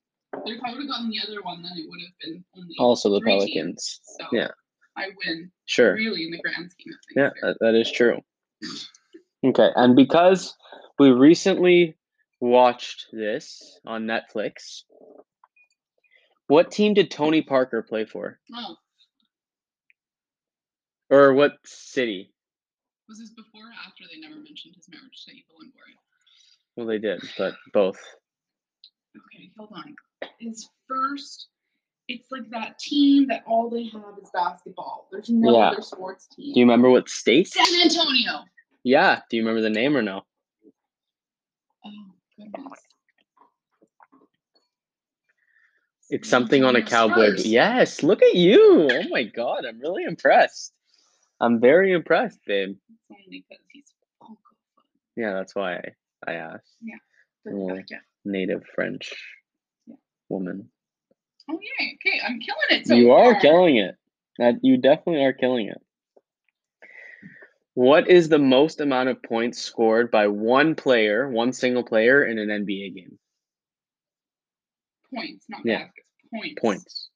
If 0.44 0.62
I 0.64 0.70
would 0.73 0.81
have 0.81 0.88
gotten 0.88 1.11
the 1.11 1.20
other 1.27 1.42
one, 1.42 1.62
then 1.62 1.73
it 1.77 1.87
would 1.88 2.01
have 2.01 2.18
been 2.23 2.44
only 2.57 2.75
Also 2.79 3.11
the 3.11 3.20
three 3.20 3.33
teams, 3.40 3.51
Pelicans. 3.53 4.01
So 4.18 4.27
Yeah. 4.33 4.49
I 4.97 5.09
win 5.27 5.51
Sure. 5.66 5.94
really 5.94 6.25
in 6.27 6.31
the 6.33 6.38
grand 6.38 6.70
scheme 6.70 6.92
of 6.92 6.99
things. 7.09 7.16
Yeah, 7.16 7.31
that, 7.42 7.57
that 7.61 7.75
is 7.75 7.90
true. 7.90 8.20
Hmm. 8.64 9.49
Okay, 9.49 9.70
and 9.77 9.97
because 9.97 10.55
we 10.99 11.11
recently 11.11 11.97
watched 12.40 13.07
this 13.12 13.79
on 13.85 14.07
Netflix, 14.07 14.83
what 16.47 16.70
team 16.70 16.94
did 16.94 17.11
Tony 17.11 17.42
Parker 17.42 17.83
play 17.83 18.05
for? 18.05 18.38
Oh, 18.55 18.77
Or 21.11 21.35
what 21.35 21.53
city? 21.64 22.31
was 23.09 23.18
this 23.18 23.31
before 23.31 23.61
or 23.68 23.73
after 23.87 24.05
they 24.11 24.18
never 24.20 24.37
mentioned 24.37 24.75
his 24.77 24.88
marriage 24.88 25.25
to 25.27 25.33
Eva 25.33 25.44
Longoria? 25.61 25.99
Well, 26.77 26.87
they 26.87 26.99
did, 26.99 27.20
but 27.37 27.55
both. 27.73 27.99
Okay, 29.16 29.51
hold 29.57 29.70
on. 29.72 29.95
His 30.38 30.68
first, 30.88 31.49
it's 32.09 32.30
like 32.30 32.49
that 32.51 32.78
team 32.78 33.26
that 33.28 33.45
all 33.47 33.70
they 33.70 33.84
have 33.84 34.18
is 34.22 34.30
basketball. 34.32 35.09
There's 35.11 35.30
no 35.30 35.53
Yeah. 35.59 35.68
other 35.70 35.82
sports 35.82 36.26
team. 36.28 36.55
Do 36.55 36.61
you 36.61 36.66
remember 36.66 36.91
what 36.91 37.09
state? 37.09 37.49
San 37.49 37.64
Antonio. 37.82 38.45
Yeah. 38.82 39.22
Do 39.30 39.36
you 39.36 39.43
remember 39.43 39.62
the 39.62 39.70
name 39.70 39.97
or 39.97 40.03
no? 40.03 40.24
Oh 41.84 41.91
goodness. 42.36 42.80
It's 46.11 46.28
something 46.28 46.64
on 46.64 46.76
a 46.76 46.82
cowboy. 46.82 47.30
Yes. 47.38 48.03
Look 48.03 48.22
at 48.22 48.34
you. 48.34 48.88
Oh 48.91 49.09
my 49.09 49.22
god, 49.22 49.64
I'm 49.64 49.80
really 49.80 50.05
impressed. 50.05 50.72
I'm 51.41 51.61
very 51.61 51.93
impressed, 51.93 52.38
babe. 52.47 52.76
It's 52.88 53.11
only 53.11 53.45
because 53.49 53.64
he's 53.72 53.93
Funko. 54.22 54.36
Yeah, 55.16 55.32
that's 55.32 55.55
why 55.55 55.76
I, 55.76 55.82
I 56.26 56.32
asked. 56.34 56.76
But, 57.45 57.55
Well, 57.55 57.76
uh, 57.78 57.82
yeah. 57.91 57.99
Native 58.25 58.62
French 58.75 59.12
Yeah. 59.87 59.97
woman. 60.29 60.70
Oh 61.51 61.59
yeah, 61.61 61.87
Okay, 61.95 62.20
I'm 62.25 62.41
killing 62.41 62.81
it. 62.81 62.87
So 62.87 62.95
you 62.95 63.12
are 63.12 63.39
killing 63.41 63.77
it. 63.77 63.97
That 64.39 64.57
you 64.62 64.79
definitely 64.79 65.25
are 65.25 65.33
killing 65.33 65.68
it. 65.68 65.81
What 67.75 68.09
is 68.09 68.29
the 68.29 68.39
most 68.39 68.81
amount 68.81 69.09
of 69.09 69.22
points 69.22 69.61
scored 69.61 70.11
by 70.11 70.29
one 70.29 70.75
player, 70.75 71.29
one 71.29 71.53
single 71.53 71.83
player 71.83 72.25
in 72.25 72.39
an 72.39 72.49
NBA 72.49 72.95
game? 72.95 73.18
points, 75.14 75.47
not 75.49 75.64
Yeah. 75.64 75.79
baskets. 75.79 76.07
Points. 76.33 76.61
Points. 76.61 77.11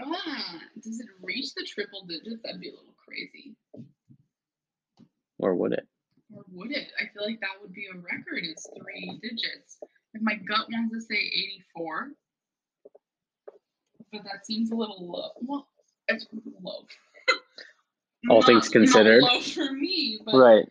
Ah, 0.00 0.60
does 0.82 1.00
it 1.00 1.06
reach 1.22 1.54
the 1.54 1.64
triple 1.64 2.06
digits? 2.06 2.40
That'd 2.44 2.60
be 2.60 2.68
a 2.68 2.72
little 2.72 2.94
crazy. 3.04 3.56
Or 5.38 5.54
would 5.54 5.72
it? 5.72 5.86
Or 6.34 6.44
would 6.52 6.72
it? 6.72 6.88
I 7.00 7.04
feel 7.12 7.24
like 7.26 7.40
that 7.40 7.60
would 7.62 7.72
be 7.72 7.86
a 7.92 7.96
record. 7.96 8.42
It's 8.44 8.68
three 8.76 9.18
digits. 9.22 9.78
If 10.14 10.22
my 10.22 10.34
gut 10.34 10.66
wants 10.70 10.94
to 10.94 11.00
say 11.00 11.16
84, 11.66 12.08
but 14.12 14.24
that 14.24 14.46
seems 14.46 14.70
a 14.70 14.74
little 14.74 15.06
low. 15.10 15.30
Well, 15.40 15.68
it's 16.08 16.26
low. 16.62 16.84
All 18.30 18.42
things 18.42 18.68
considered. 18.68 19.22
Not 19.22 19.34
low 19.34 19.40
for 19.40 19.72
me, 19.72 20.20
but 20.24 20.34
Right. 20.34 20.64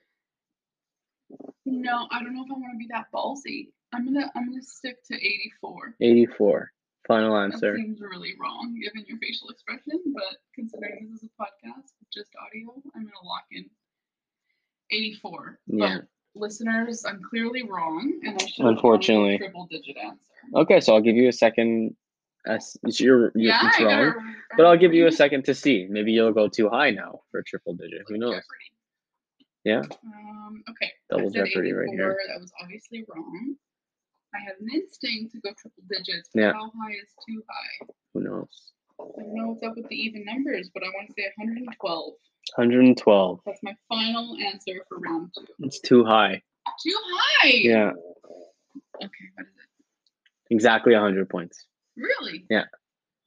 no, 1.66 2.08
I 2.12 2.22
don't 2.24 2.36
know 2.36 2.44
if 2.46 2.52
I 2.52 2.54
want 2.54 2.74
to 2.74 2.78
be 2.78 2.88
that 2.92 3.08
ballsy. 3.14 3.70
I'm 3.94 4.06
gonna 4.06 4.30
I'm 4.36 4.50
gonna 4.50 4.62
stick 4.62 4.98
to 5.06 5.16
84. 5.16 5.96
84. 6.02 6.72
Final 7.08 7.38
answer. 7.38 7.72
That 7.72 7.78
seems 7.78 8.02
really 8.02 8.34
wrong 8.40 8.78
given 8.84 9.06
your 9.08 9.18
facial 9.20 9.50
expression, 9.50 10.02
but 10.14 10.38
considering 10.54 11.08
this 11.10 11.24
is 11.24 11.30
a 11.30 11.42
podcast 11.42 11.94
with 12.00 12.12
just 12.14 12.32
audio, 12.36 12.74
I'm 12.96 13.04
gonna 13.04 13.24
lock 13.24 13.46
in 13.52 13.70
84. 14.92 15.60
Yeah. 15.68 15.98
But 16.34 16.42
listeners, 16.42 17.06
I'm 17.06 17.22
clearly 17.30 17.64
wrong, 17.64 18.20
and 18.24 18.36
I 18.36 18.46
should 18.46 18.50
have 18.50 18.58
gone 18.58 18.66
a 18.66 18.70
Unfortunately. 18.70 19.38
triple 19.38 19.68
digit 19.70 19.98
answer. 19.98 20.20
Okay, 20.56 20.80
so 20.80 20.94
I'll 20.96 21.02
give 21.02 21.16
you 21.16 21.28
a 21.30 21.34
second. 21.34 21.96
As 22.46 22.78
you're, 23.00 23.24
you're 23.36 23.52
yeah, 23.52 23.68
it's 23.68 23.80
wrong, 23.82 23.90
gotta, 23.90 24.14
but 24.56 24.66
I'll 24.66 24.78
give 24.78 24.94
you 24.94 25.08
a 25.08 25.12
second 25.12 25.44
to 25.46 25.54
see. 25.54 25.86
Maybe 25.90 26.14
you'll 26.14 26.32
go 26.32 26.48
too 26.48 26.70
high 26.70 26.92
now 26.92 27.20
for 27.30 27.40
a 27.40 27.44
triple 27.44 27.74
digit. 27.74 28.04
Who 28.08 28.18
knows? 28.18 28.36
Jeopardy. 28.36 28.72
Yeah. 29.66 29.82
Um, 30.06 30.64
okay. 30.70 30.92
Double 31.10 31.30
Jeopardy 31.30 31.74
right 31.74 31.90
here. 31.90 32.16
That 32.30 32.40
was 32.40 32.54
obviously 32.64 33.04
wrong. 33.10 33.56
I 34.34 34.40
have 34.40 34.56
an 34.62 34.68
instinct 34.74 35.34
to 35.34 35.40
go 35.42 35.50
triple 35.60 35.84
digits, 35.90 36.30
but 36.34 36.40
Yeah. 36.42 36.54
how 36.54 36.72
high 36.80 36.92
is 36.94 37.10
too 37.28 37.44
high? 37.50 37.88
Who 38.14 38.22
knows? 38.22 38.72
I 39.00 39.04
don't 39.22 39.36
know 39.36 39.48
what's 39.50 39.64
up 39.64 39.76
with 39.76 39.88
the 39.90 39.96
even 39.96 40.26
numbers, 40.26 40.70
but 40.74 40.84
I 40.84 40.88
want 40.88 41.08
to 41.08 41.14
say 41.18 41.28
112. 41.38 42.14
112. 42.56 43.40
That's 43.46 43.64
my 43.64 43.76
final 43.90 44.36
answer 44.38 44.74
for 44.88 44.98
round 45.00 45.32
two. 45.38 45.46
It's 45.60 45.80
too 45.80 46.04
high. 46.04 46.42
Too 46.84 46.96
high. 47.14 47.48
Yeah. 47.50 47.92
Okay, 47.92 49.26
what 49.36 49.46
is 49.46 49.54
it? 49.54 50.54
Exactly 50.54 50.94
100 50.94 51.30
points. 51.30 51.66
Really? 51.96 52.46
Yeah. 52.50 52.64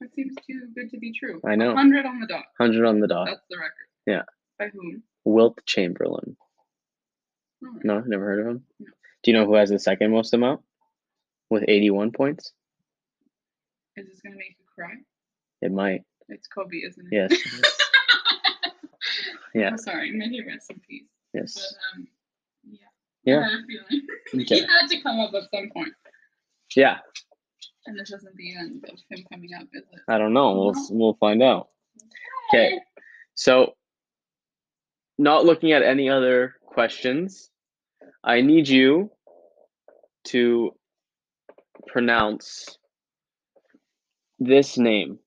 That 0.01 0.13
seems 0.15 0.33
too 0.47 0.67
good 0.75 0.89
to 0.91 0.97
be 0.97 1.13
true. 1.13 1.39
I 1.45 1.55
know. 1.55 1.67
100 1.73 2.05
on 2.05 2.19
the 2.19 2.27
dot. 2.27 2.43
100 2.57 2.85
on 2.85 2.99
the 2.99 3.07
dot. 3.07 3.27
That's 3.27 3.41
the 3.49 3.57
record. 3.57 3.71
Yeah. 4.07 4.23
By 4.57 4.69
whom? 4.69 5.03
Wilt 5.23 5.59
Chamberlain. 5.65 6.35
Oh, 7.63 7.79
No, 7.83 7.99
never 7.99 8.25
heard 8.25 8.39
of 8.39 8.47
him. 8.47 8.63
No. 8.79 8.87
Do 9.23 9.31
you 9.31 9.37
know 9.37 9.45
who 9.45 9.53
has 9.55 9.69
the 9.69 9.77
second 9.79 10.11
most 10.11 10.33
amount? 10.33 10.61
With 11.51 11.63
81 11.67 12.11
points? 12.11 12.53
Is 13.97 14.07
this 14.07 14.21
gonna 14.21 14.35
make 14.37 14.55
you 14.57 14.65
cry? 14.73 14.93
It 15.61 15.71
might. 15.71 16.03
It's 16.29 16.47
Kobe, 16.47 16.77
isn't 16.77 17.07
it? 17.11 17.31
Yes. 17.31 17.71
Yeah. 19.53 19.67
I'm 19.71 19.77
sorry. 19.77 20.11
May 20.11 20.29
he 20.29 20.41
rest 20.47 20.71
in 20.71 20.79
peace. 20.87 21.03
But 21.33 21.41
Yes. 21.41 21.75
um, 21.93 22.07
yeah. 22.63 22.77
Yeah. 23.25 23.39
I 23.39 23.43
had 23.43 23.51
a 23.51 23.63
feeling. 23.67 24.07
Okay. 24.45 24.55
he 24.55 24.61
had 24.61 24.87
to 24.89 25.01
come 25.01 25.19
up 25.19 25.33
at 25.33 25.43
some 25.53 25.69
point. 25.73 25.93
Yeah. 26.73 26.99
And 27.85 27.99
this 27.99 28.13
isn't 28.13 28.33
the 28.37 28.55
end 28.55 28.85
of 28.87 28.97
him 29.09 29.25
coming 29.29 29.49
up, 29.53 29.67
is 29.73 29.83
it? 29.91 29.99
I 30.07 30.17
don't 30.17 30.31
know. 30.31 30.55
We'll 30.55 30.87
we'll 30.91 31.13
find 31.15 31.43
out. 31.43 31.67
Okay. 32.53 32.79
So, 33.35 33.73
not 35.17 35.43
looking 35.43 35.73
at 35.73 35.83
any 35.83 36.09
other 36.09 36.55
questions, 36.65 37.49
I 38.23 38.39
need 38.39 38.69
you 38.69 39.11
to 40.27 40.73
pronounce 41.87 42.77
this 44.39 44.77
name. 44.77 45.19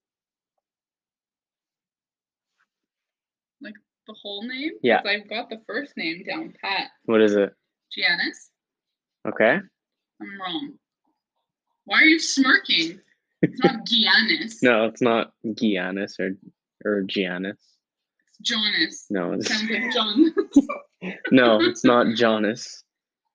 The 4.06 4.14
whole 4.20 4.42
name? 4.46 4.72
Yeah. 4.82 4.98
'Cause 5.02 5.06
I've 5.10 5.28
got 5.28 5.48
the 5.50 5.62
first 5.66 5.96
name 5.96 6.24
down 6.24 6.54
pat. 6.62 6.90
What 7.04 7.20
is 7.22 7.34
it? 7.36 7.54
Giannis. 7.96 8.50
Okay. 9.26 9.58
I'm 10.20 10.40
wrong. 10.40 10.78
Why 11.84 12.00
are 12.02 12.04
you 12.06 12.18
smirking? 12.18 13.00
It's 13.42 13.58
not 13.62 13.86
Giannis. 13.86 14.62
No, 14.62 14.84
it's 14.86 15.00
not 15.00 15.32
Giannis 15.46 16.18
or 16.20 16.36
or 16.84 17.02
Giannis. 17.02 17.56
It's 18.28 18.38
Jonas. 18.42 19.06
No, 19.10 19.32
it's, 19.32 19.48
Sounds 19.48 19.70
like 19.70 19.92
John. 19.92 20.34
no, 21.30 21.60
it's 21.62 21.84
not 21.84 22.14
Jonas. 22.14 22.84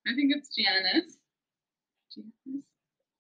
I 0.07 0.13
think 0.13 0.33
it's 0.35 0.49
Janice. 0.55 1.17
Janice. 2.13 2.63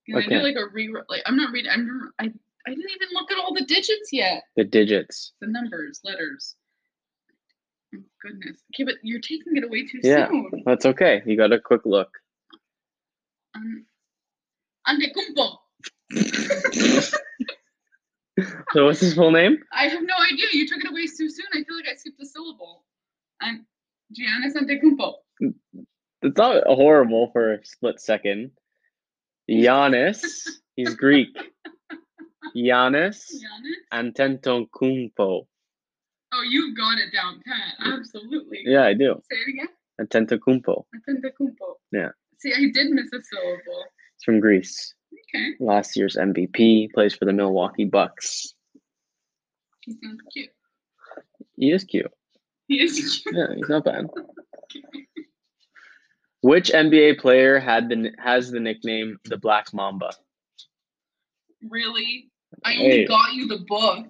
Can 0.05 0.15
I 0.15 0.19
Okay. 0.19 0.37
do 0.37 0.43
like 0.43 0.55
a 0.55 0.67
re 0.71 0.93
like 1.09 1.21
I'm 1.25 1.35
not 1.37 1.51
reading 1.51 1.71
I'm 1.71 2.11
I 2.19 2.25
I 2.67 2.69
didn't 2.75 2.91
even 2.91 3.09
look 3.13 3.31
at 3.31 3.37
all 3.39 3.53
the 3.53 3.65
digits 3.65 4.09
yet. 4.11 4.43
The 4.55 4.63
digits. 4.63 5.33
The 5.41 5.47
numbers, 5.47 5.99
letters. 6.03 6.55
Goodness. 8.21 8.57
Okay, 8.75 8.83
but 8.83 8.95
you're 9.01 9.21
taking 9.21 9.55
it 9.55 9.63
away 9.63 9.85
too 9.87 9.99
Yeah. 10.03 10.27
soon. 10.27 10.63
That's 10.65 10.85
okay. 10.85 11.21
You 11.25 11.37
got 11.37 11.51
a 11.53 11.59
quick 11.59 11.81
look. 11.85 12.09
Um, 13.55 13.85
Antecumpo. 14.87 15.57
So 18.71 18.85
what's 18.85 19.01
his 19.01 19.15
full 19.15 19.31
name? 19.31 19.57
I 19.73 19.87
have 19.87 20.01
no 20.01 20.13
idea. 20.31 20.45
You 20.53 20.65
took 20.67 20.77
it 20.85 20.89
away 20.89 21.07
too 21.07 21.29
soon. 21.29 21.45
I 21.53 21.63
feel 21.63 21.75
like 21.75 21.89
I 21.91 21.95
skipped 21.95 22.21
a 22.21 22.25
syllable. 22.25 22.85
I'm 23.41 23.65
Giannis 24.17 24.55
Antecumpo. 24.55 25.15
It's 26.21 26.37
not 26.37 26.63
horrible 26.65 27.31
for 27.33 27.55
a 27.55 27.65
split 27.65 27.99
second. 27.99 28.51
Giannis. 29.49 30.23
He's 30.77 30.93
Greek. 30.95 31.35
Giannis 32.55 33.25
Giannis? 33.91 34.13
Antetokounmpo. 34.15 35.47
Oh, 36.39 36.43
you 36.43 36.73
got 36.75 36.97
it 36.97 37.11
down 37.13 37.41
pat. 37.45 37.73
Absolutely. 37.99 38.59
Yeah, 38.63 38.83
I 38.85 38.93
do. 38.93 39.21
Say 39.29 39.37
it 39.37 39.49
again. 39.49 39.67
Antetokounmpo. 39.99 40.85
Antecumpo. 41.09 41.75
Yeah. 41.91 42.09
See, 42.39 42.53
I 42.53 42.69
did 42.73 42.91
miss 42.91 43.07
a 43.11 43.19
syllable. 43.21 43.83
He's 44.15 44.23
from 44.23 44.39
Greece. 44.39 44.93
Okay. 45.35 45.49
Last 45.59 45.97
year's 45.97 46.15
MVP. 46.15 46.91
Plays 46.93 47.13
for 47.13 47.25
the 47.25 47.33
Milwaukee 47.33 47.83
Bucks. 47.85 48.53
He 49.81 49.93
sounds 50.03 50.21
cute. 50.31 50.49
He 51.57 51.71
is 51.71 51.83
cute. 51.83 52.11
He 52.67 52.81
is 52.81 53.21
cute. 53.23 53.35
Yeah, 53.37 53.55
he's 53.55 53.67
not 53.69 53.83
bad. 53.83 54.05
Which 56.41 56.69
NBA 56.71 57.19
player 57.19 57.59
had 57.59 57.89
the 57.89 58.11
has 58.17 58.49
the 58.49 58.61
nickname 58.61 59.17
the 59.25 59.35
Black 59.37 59.73
Mamba? 59.73 60.11
Really? 61.67 62.29
I 62.63 62.75
only 62.75 62.89
Hey. 62.89 63.05
got 63.05 63.33
you 63.33 63.47
the 63.47 63.65
book. 63.67 64.05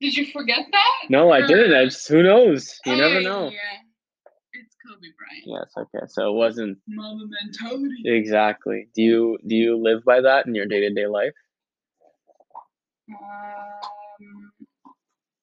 Did 0.00 0.16
you 0.16 0.26
forget 0.26 0.66
that? 0.70 0.94
No, 1.08 1.30
I 1.30 1.40
Or- 1.40 1.46
didn't. 1.46 1.74
I 1.74 1.84
just 1.86 2.06
who 2.08 2.22
knows? 2.22 2.78
You 2.84 2.96
never 2.96 3.20
know. 3.22 3.48
Yeah. 3.50 3.58
It's 4.52 4.74
Kobe 4.86 5.08
Bryant. 5.18 5.44
Yes. 5.46 5.72
Okay. 5.76 6.06
So 6.08 6.30
it 6.30 6.34
wasn't 6.34 6.78
Mama 6.86 7.24
mentality. 7.42 8.02
exactly. 8.04 8.88
Do 8.94 9.02
you 9.02 9.38
do 9.46 9.54
you 9.54 9.76
live 9.76 10.04
by 10.04 10.20
that 10.20 10.46
in 10.46 10.54
your 10.54 10.66
day 10.66 10.80
to 10.80 10.90
day 10.94 11.06
life? 11.06 11.32
Um, 13.08 14.52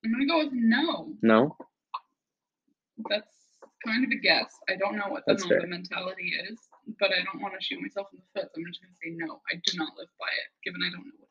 I'm 0.04 0.12
gonna 0.12 0.26
go 0.28 0.38
with 0.46 0.54
no. 0.54 1.14
No. 1.22 1.58
That's 3.10 3.28
kind 3.86 4.04
of 4.06 4.12
a 4.12 4.16
guess. 4.20 4.54
I 4.70 4.76
don't 4.76 4.96
know 4.98 5.08
what 5.08 5.24
the 5.26 5.34
That's 5.34 5.44
Mamba 5.44 5.62
fair. 5.62 5.68
mentality 5.70 6.34
is, 6.50 6.60
but 7.00 7.12
I 7.12 7.24
don't 7.24 7.42
want 7.42 7.54
to 7.60 7.64
shoot 7.64 7.82
myself 7.82 8.08
in 8.14 8.20
the 8.20 8.42
foot. 8.42 8.50
So 8.54 8.62
I'm 8.62 8.68
just 8.68 8.82
gonna 8.82 8.94
say 9.04 9.12
no. 9.16 9.42
I 9.52 9.56
do 9.66 9.78
not 9.78 9.96
live 9.98 10.10
by 10.20 10.28
it, 10.28 10.50
given 10.64 10.82
I 10.86 10.90
don't 10.92 11.06
know 11.06 11.14
what. 11.18 11.30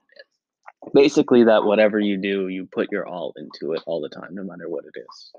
Basically, 0.95 1.45
that 1.45 1.65
whatever 1.65 1.99
you 1.99 2.17
do, 2.17 2.49
you 2.49 2.67
put 2.71 2.91
your 2.91 3.07
all 3.07 3.33
into 3.37 3.73
it 3.75 3.83
all 3.87 4.01
the 4.01 4.09
time, 4.09 4.35
no 4.35 4.43
matter 4.43 4.69
what 4.69 4.85
it 4.85 4.99
is. 4.99 5.33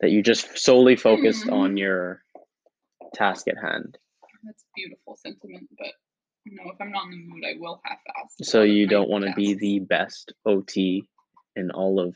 That 0.00 0.10
you 0.10 0.22
just 0.22 0.56
solely 0.58 0.96
focused 0.96 1.44
Hmm. 1.44 1.52
on 1.52 1.76
your 1.76 2.22
task 3.14 3.48
at 3.48 3.58
hand. 3.58 3.98
That's 4.44 4.62
a 4.62 4.66
beautiful 4.76 5.16
sentiment, 5.16 5.68
but 5.76 5.88
no, 6.46 6.70
if 6.70 6.80
I'm 6.80 6.90
not 6.90 7.04
in 7.04 7.10
the 7.10 7.16
mood, 7.26 7.44
I 7.44 7.54
will 7.60 7.80
half-ass. 7.84 8.34
So 8.42 8.60
a 8.60 8.60
lot 8.60 8.68
of 8.70 8.74
you 8.76 8.86
don't 8.86 9.10
want 9.10 9.24
to 9.26 9.32
be 9.34 9.54
the 9.54 9.80
best 9.80 10.32
OT 10.46 11.06
in 11.56 11.70
all 11.70 12.00
of 12.00 12.14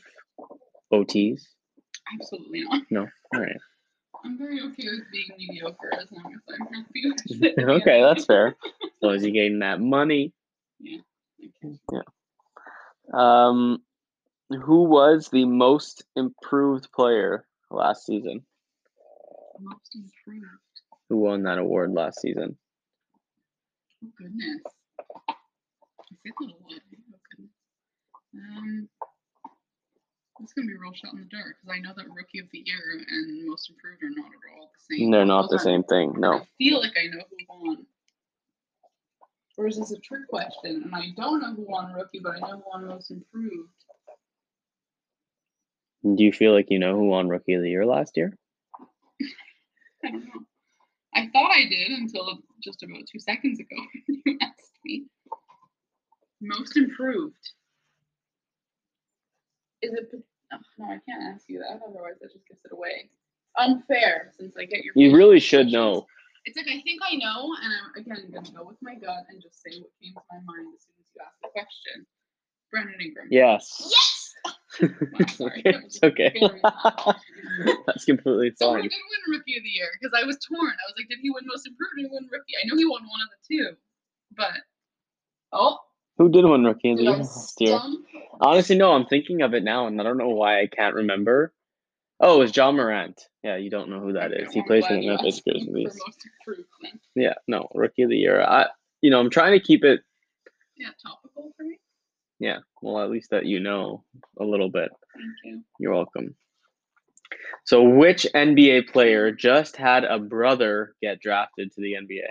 OTs. 0.91 1.43
Absolutely 2.19 2.63
not. 2.63 2.83
No. 2.89 3.07
All 3.35 3.41
right. 3.41 3.57
I'm 4.25 4.37
very 4.37 4.61
okay 4.61 4.85
with 4.85 5.03
being 5.11 5.27
mediocre 5.37 5.93
as 5.99 6.07
long 6.11 6.33
as 6.33 6.41
I'm 6.59 6.73
happy 6.73 7.03
with 7.05 7.43
it. 7.57 7.59
okay, 7.69 8.01
that's 8.01 8.25
fair. 8.25 8.47
As 8.47 8.89
long 9.01 9.15
as 9.15 9.21
you're 9.23 9.31
getting 9.31 9.59
that 9.59 9.81
money. 9.81 10.31
Okay. 11.41 12.01
Um, 13.13 13.81
who 14.49 14.83
was 14.83 15.29
the 15.29 15.45
most 15.45 16.03
improved 16.15 16.91
player 16.91 17.45
last 17.71 18.05
season? 18.05 18.45
Most 19.59 19.95
improved. 19.95 20.45
Who 21.09 21.17
won 21.17 21.43
that 21.43 21.57
award 21.57 21.91
last 21.93 22.21
season? 22.21 22.57
Oh 24.03 24.09
goodness. 24.17 24.61
I 25.29 25.33
said 26.09 26.17
that 26.23 26.33
a 26.41 26.43
lot. 26.43 26.81
Oh 27.13 27.19
goodness. 27.31 27.51
Um, 28.35 28.89
this 30.39 30.45
it's 30.45 30.53
gonna 30.53 30.67
be 30.67 30.73
a 30.73 30.79
real 30.79 30.93
shot 30.93 31.13
in 31.13 31.19
the 31.19 31.25
dark 31.25 31.55
because 31.61 31.75
I 31.75 31.79
know 31.79 31.93
that 31.95 32.09
rookie 32.13 32.39
of 32.39 32.47
the 32.51 32.63
year 32.65 32.81
and 33.07 33.47
most 33.47 33.69
improved 33.69 34.01
are 34.03 34.09
not 34.09 34.25
at 34.31 34.59
all 34.59 34.71
the 34.73 34.95
same. 34.97 35.11
They're 35.11 35.25
not 35.25 35.49
the 35.49 35.57
Those 35.57 35.65
aren't- 35.67 35.87
same 35.89 36.11
thing. 36.11 36.19
No. 36.19 36.33
I 36.39 36.47
feel 36.57 36.79
like 36.79 36.93
I 36.97 37.07
know 37.07 37.23
who 37.29 37.37
won. 37.67 37.85
Or 39.57 39.67
is 39.67 39.77
this 39.77 39.91
a 39.91 39.99
trick 39.99 40.27
question? 40.27 40.83
And 40.83 40.95
I 40.95 41.09
don't 41.15 41.41
know 41.41 41.53
who 41.53 41.65
won 41.67 41.93
rookie, 41.93 42.19
but 42.19 42.35
I 42.35 42.39
know 42.39 42.57
who 42.57 42.63
won 42.65 42.87
most 42.87 43.11
improved. 43.11 43.69
Do 46.03 46.23
you 46.23 46.33
feel 46.33 46.51
like 46.51 46.67
you 46.69 46.79
know 46.79 46.95
who 46.95 47.05
won 47.05 47.29
Rookie 47.29 47.53
of 47.53 47.61
the 47.61 47.69
Year 47.69 47.85
last 47.85 48.17
year? 48.17 48.37
I 50.03 50.11
don't 50.11 50.25
know. 50.25 50.41
I 51.15 51.29
thought 51.31 51.51
I 51.51 51.65
did 51.69 51.91
until 51.91 52.39
just 52.61 52.83
about 52.83 53.03
two 53.09 53.19
seconds 53.19 53.59
ago 53.59 53.75
when 54.07 54.21
you 54.25 54.37
asked 54.41 54.79
me. 54.83 55.05
Most 56.41 56.75
improved. 56.75 57.35
Is 59.81 59.93
it? 59.93 60.09
oh, 60.13 60.57
no, 60.77 60.85
I 60.85 60.99
can't 61.07 61.23
ask 61.33 61.45
you 61.47 61.59
that. 61.59 61.79
Otherwise, 61.87 62.15
that 62.19 62.33
just 62.33 62.47
gives 62.47 62.59
it 62.65 62.73
away. 62.73 63.09
Unfair, 63.57 64.33
since 64.37 64.55
I 64.57 64.65
get 64.65 64.83
your. 64.83 64.93
You 64.95 65.15
really 65.15 65.39
should 65.39 65.67
know. 65.67 66.05
It's 66.45 66.57
like 66.57 66.67
I 66.67 66.81
think 66.81 66.99
I 67.03 67.15
know, 67.15 67.55
and 67.61 67.71
I'm 67.71 68.01
again 68.01 68.31
gonna 68.33 68.51
go 68.51 68.65
with 68.67 68.77
my 68.81 68.95
gut 68.95 69.25
and 69.29 69.41
just 69.41 69.61
say 69.63 69.79
what 69.79 69.89
came 70.01 70.13
to 70.13 70.21
my 70.31 70.39
mind 70.43 70.67
as 70.75 70.83
soon 70.83 70.95
as 70.99 71.07
you 71.15 71.21
asked 71.23 71.39
the 71.41 71.49
question. 71.49 72.05
Brandon 72.71 72.99
Ingram. 72.99 73.27
Yes. 73.31 73.79
Yes. 73.89 74.19
Wow, 74.81 75.25
sorry. 75.29 75.61
that 75.65 75.75
it's 75.85 75.99
okay. 76.03 76.33
That's 77.87 78.03
completely 78.05 78.51
So 78.57 78.69
who 78.73 78.73
fine. 78.73 78.81
did 78.81 78.91
win 78.91 79.37
Rookie 79.37 79.55
of 79.55 79.63
the 79.63 79.69
Year? 79.69 79.87
Because 80.01 80.19
I 80.19 80.25
was 80.25 80.35
torn. 80.37 80.65
I 80.73 80.83
was 80.89 80.95
like, 80.97 81.07
did 81.09 81.19
he 81.21 81.29
win 81.29 81.43
Most 81.45 81.67
Improved? 81.67 81.93
Did 81.95 82.07
he 82.07 82.09
win 82.11 82.27
Rookie? 82.31 82.53
I 82.57 82.67
know 82.67 82.75
he 82.75 82.83
won 82.83 83.03
one 83.03 83.21
of 83.21 83.29
the 83.29 83.55
two, 83.55 83.77
but 84.35 84.51
oh, 85.53 85.77
Who 86.17 86.27
did 86.29 86.43
win 86.43 86.63
Rookie 86.65 86.91
of 86.91 86.97
the 86.97 87.03
Year 87.03 87.11
last 87.17 87.61
year? 87.61 87.79
Honestly, 88.41 88.75
no. 88.75 88.93
I'm 88.93 89.05
thinking 89.05 89.43
of 89.43 89.53
it 89.53 89.63
now, 89.63 89.85
and 89.85 90.01
I 90.01 90.03
don't 90.03 90.17
know 90.17 90.29
why 90.29 90.61
I 90.61 90.67
can't 90.67 90.95
remember. 90.95 91.53
Oh, 92.25 92.39
it's 92.39 92.53
John 92.53 92.77
Morant. 92.77 93.27
Yeah, 93.43 93.57
you 93.57 93.69
don't 93.69 93.89
know 93.89 93.99
who 93.99 94.13
that 94.13 94.31
is. 94.31 94.53
He 94.53 94.63
plays 94.63 94.85
for 94.85 94.93
the 94.93 95.05
Memphis 95.05 95.39
asked 95.39 95.45
me 95.45 95.65
for 95.65 95.71
Grizzlies. 95.71 95.99
Most 96.07 96.25
Improved 96.25 96.69
then. 96.81 96.99
Yeah, 97.15 97.33
no, 97.49 97.67
Rookie 97.75 98.03
of 98.03 98.09
the 98.09 98.17
Year. 98.17 98.41
I, 98.41 98.67
you 99.01 99.11
know, 99.11 99.19
I'm 99.19 99.29
trying 99.29 99.51
to 99.51 99.59
keep 99.59 99.83
it. 99.83 99.99
Yeah, 100.77 100.87
topical 101.05 101.51
for 101.57 101.63
me. 101.63 101.77
Yeah, 102.39 102.59
well, 102.81 103.03
at 103.03 103.09
least 103.09 103.31
that 103.31 103.45
you 103.45 103.59
know 103.59 104.05
a 104.39 104.45
little 104.45 104.69
bit. 104.69 104.89
Thank 105.13 105.33
you. 105.43 105.63
You're 105.79 105.93
welcome. 105.93 106.33
So, 107.65 107.83
which 107.83 108.25
NBA 108.33 108.87
player 108.87 109.33
just 109.33 109.75
had 109.75 110.05
a 110.05 110.17
brother 110.17 110.95
get 111.01 111.19
drafted 111.19 111.73
to 111.73 111.81
the 111.81 111.95
NBA? 111.95 112.29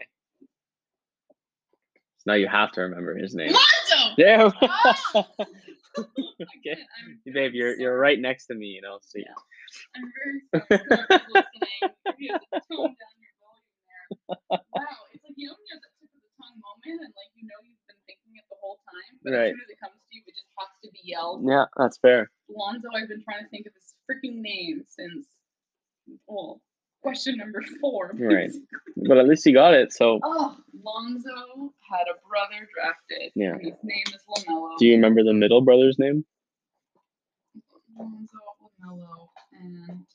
So 2.16 2.24
now 2.28 2.34
you 2.34 2.48
have 2.48 2.72
to 2.72 2.80
remember 2.80 3.14
his 3.14 3.34
name. 3.34 3.52
Lonzo. 3.52 4.14
There. 4.16 4.52
Ah! 4.62 5.26
Okay. 5.98 6.78
Babe, 7.32 7.52
you're 7.54 7.76
you're 7.78 7.98
right 7.98 8.18
next 8.18 8.46
to 8.46 8.54
me, 8.54 8.66
you 8.78 8.82
know. 8.82 8.98
So 9.02 9.18
Yeah. 9.18 9.36
I'm 9.96 10.06
very 10.12 10.40
sorry. 10.52 10.80
Listening, 11.28 11.82
maybe 12.04 12.22
you 12.28 12.32
have 12.32 12.42
to 12.42 12.60
tone 12.68 12.94
down 12.96 13.16
your 13.20 13.34
volume 13.40 13.76
there. 13.86 14.06
Wow, 14.72 14.98
it's 15.12 15.22
like 15.24 15.36
you 15.36 15.48
know 15.48 15.56
have 15.72 15.80
that 15.84 15.94
tip 16.00 16.10
of 16.12 16.20
the 16.22 16.32
tongue 16.40 16.58
moment, 16.60 16.98
and 17.06 17.12
like 17.16 17.32
you 17.36 17.44
know 17.48 17.58
you've 17.64 17.84
been 17.88 18.00
thinking 18.08 18.32
it 18.40 18.46
the 18.48 18.58
whole 18.60 18.80
time, 18.88 19.12
but 19.24 19.32
Right. 19.36 19.52
as 19.52 19.58
soon 19.58 19.64
as 19.64 19.70
it 19.72 19.80
comes 19.80 19.98
to 20.00 20.10
you, 20.16 20.22
it 20.26 20.34
just 20.36 20.50
has 20.58 20.70
to 20.84 20.88
be 20.92 21.02
yelled. 21.04 21.44
yeah, 21.46 21.66
that's 21.76 21.98
fair. 22.00 22.30
Lonzo, 22.48 22.88
I've 22.94 23.08
been 23.08 23.24
trying 23.24 23.44
to 23.44 23.50
think 23.50 23.66
of 23.68 23.74
his 23.76 23.92
freaking 24.08 24.40
name 24.44 24.84
since 24.88 25.26
well, 26.26 26.60
question 27.02 27.36
number 27.36 27.62
four. 27.80 28.12
Right. 28.18 28.50
But 29.08 29.18
at 29.18 29.26
least 29.28 29.44
you 29.46 29.52
got 29.52 29.74
it. 29.74 29.92
So, 29.92 30.20
Oh, 30.22 30.56
Lonzo 30.84 31.72
had 31.90 32.04
a 32.10 32.16
brother 32.28 32.68
drafted. 32.74 33.32
Yeah. 33.34 33.54
His 33.60 33.74
name 33.82 34.04
is 34.08 34.20
LaMelo. 34.28 34.78
do 34.78 34.86
you 34.86 34.92
remember 34.94 35.22
the 35.24 35.32
middle 35.34 35.60
brother's 35.60 35.98
name? 35.98 36.24
Lonzo 37.98 38.38
LaMelo 38.80 39.28
and 39.60 40.06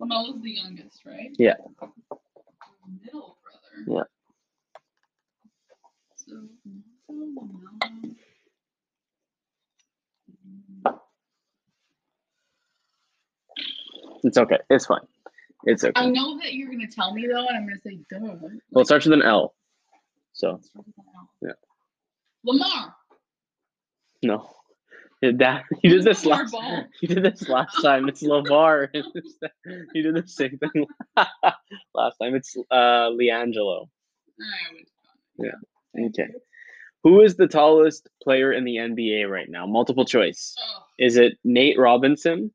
LaMelo's 0.00 0.42
the 0.42 0.50
youngest, 0.50 1.04
right? 1.06 1.30
Yeah. 1.38 1.54
Middle 3.04 3.36
brother. 3.42 3.84
Yeah. 3.86 4.02
So 6.16 6.32
Lonzo 7.08 7.40
LaMelo. 7.40 8.14
It's 14.26 14.36
okay. 14.38 14.58
It's 14.70 14.86
fine. 14.86 15.00
It's 15.64 15.84
okay. 15.84 15.92
I 15.96 16.06
know 16.10 16.36
that 16.38 16.52
you're 16.54 16.70
gonna 16.70 16.86
tell 16.88 17.14
me 17.14 17.26
though, 17.26 17.46
and 17.46 17.56
I'm 17.56 17.66
gonna 17.66 17.80
say 17.80 17.98
duh. 18.10 18.48
Well, 18.70 18.82
it 18.82 18.86
starts 18.86 19.06
with 19.06 19.14
an 19.14 19.22
L. 19.22 19.54
So, 20.32 20.52
Let's 20.52 20.66
start 20.68 20.86
with 20.86 20.94
an 20.98 21.04
L. 21.16 21.30
Yeah. 21.42 21.52
Lamar. 22.44 22.94
no. 24.22 24.50
That, 25.22 25.62
you 25.82 25.90
did 25.90 26.04
this 26.04 26.24
Lamar 26.26 26.42
last. 26.42 26.52
Ball. 26.52 26.84
You 27.00 27.08
did 27.08 27.22
this 27.24 27.48
last 27.48 27.80
time. 27.82 28.06
It's 28.08 28.22
Lavar. 28.32 28.88
you 28.92 30.02
did 30.02 30.14
the 30.14 30.28
same 30.28 30.58
thing 30.58 30.86
last 31.94 32.16
time. 32.20 32.34
It's 32.34 32.54
uh 32.70 33.10
LiAngelo. 33.10 33.88
Yeah. 35.38 35.52
Okay. 36.08 36.28
Who 37.02 37.22
is 37.22 37.36
the 37.36 37.46
tallest 37.48 38.08
player 38.22 38.52
in 38.52 38.64
the 38.64 38.76
NBA 38.76 39.28
right 39.28 39.48
now? 39.48 39.66
Multiple 39.66 40.04
choice. 40.04 40.54
Oh, 40.58 40.82
Is 40.98 41.16
it 41.16 41.38
Nate 41.44 41.78
Robinson, 41.78 42.50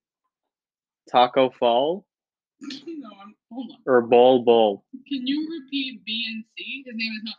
Tacko 1.10 1.50
Fall, 1.60 2.06
no, 2.62 3.10
I'm, 3.22 3.36
hold 3.52 3.72
on. 3.72 3.78
or 3.86 4.02
Bol 4.02 4.44
Bol? 4.44 4.86
Can 5.08 5.26
you 5.28 5.48
repeat 5.52 6.04
B 6.06 6.26
and 6.32 6.44
C? 6.58 6.84
His 6.86 6.96
name 6.96 7.12
is 7.14 7.22
not 7.24 7.36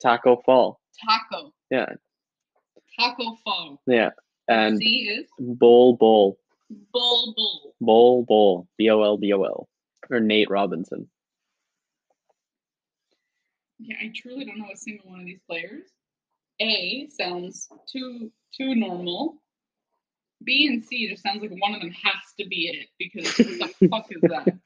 Tacko 0.00 0.42
Fall. 0.44 0.80
Taco. 1.04 1.52
Yeah, 1.70 1.86
Tacko 2.98 3.36
Fall. 3.44 3.80
yeah. 3.86 4.10
And 4.48 4.78
C 4.78 5.08
is 5.08 5.26
Bol 5.38 5.96
Bol. 5.96 6.38
Bull 6.92 7.34
Bull. 7.36 7.74
Bol 7.80 8.24
Bol. 8.24 8.68
B 8.78 8.88
O 8.90 9.02
L 9.02 9.16
B 9.18 9.32
O 9.32 9.42
L. 9.42 9.68
Or 10.10 10.20
Nate 10.20 10.50
Robinson. 10.50 11.08
Yeah, 13.78 13.96
I 14.00 14.12
truly 14.14 14.44
don't 14.44 14.58
know 14.58 14.70
a 14.72 14.76
single 14.76 15.10
one 15.10 15.20
of 15.20 15.26
these 15.26 15.40
players. 15.48 15.82
A 16.60 17.08
sounds 17.10 17.68
too 17.90 18.30
too 18.56 18.74
normal. 18.74 19.41
B 20.44 20.66
and 20.66 20.84
C 20.84 21.08
just 21.08 21.22
sounds 21.22 21.40
like 21.40 21.50
one 21.60 21.74
of 21.74 21.80
them 21.80 21.90
has 21.90 22.22
to 22.38 22.46
be 22.46 22.68
it 22.68 22.88
because 22.98 23.58
what 23.58 23.70
the 23.80 23.88
fuck 23.90 24.06
is 24.10 24.20
that? 24.22 24.58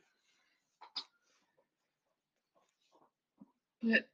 But 3.82 4.08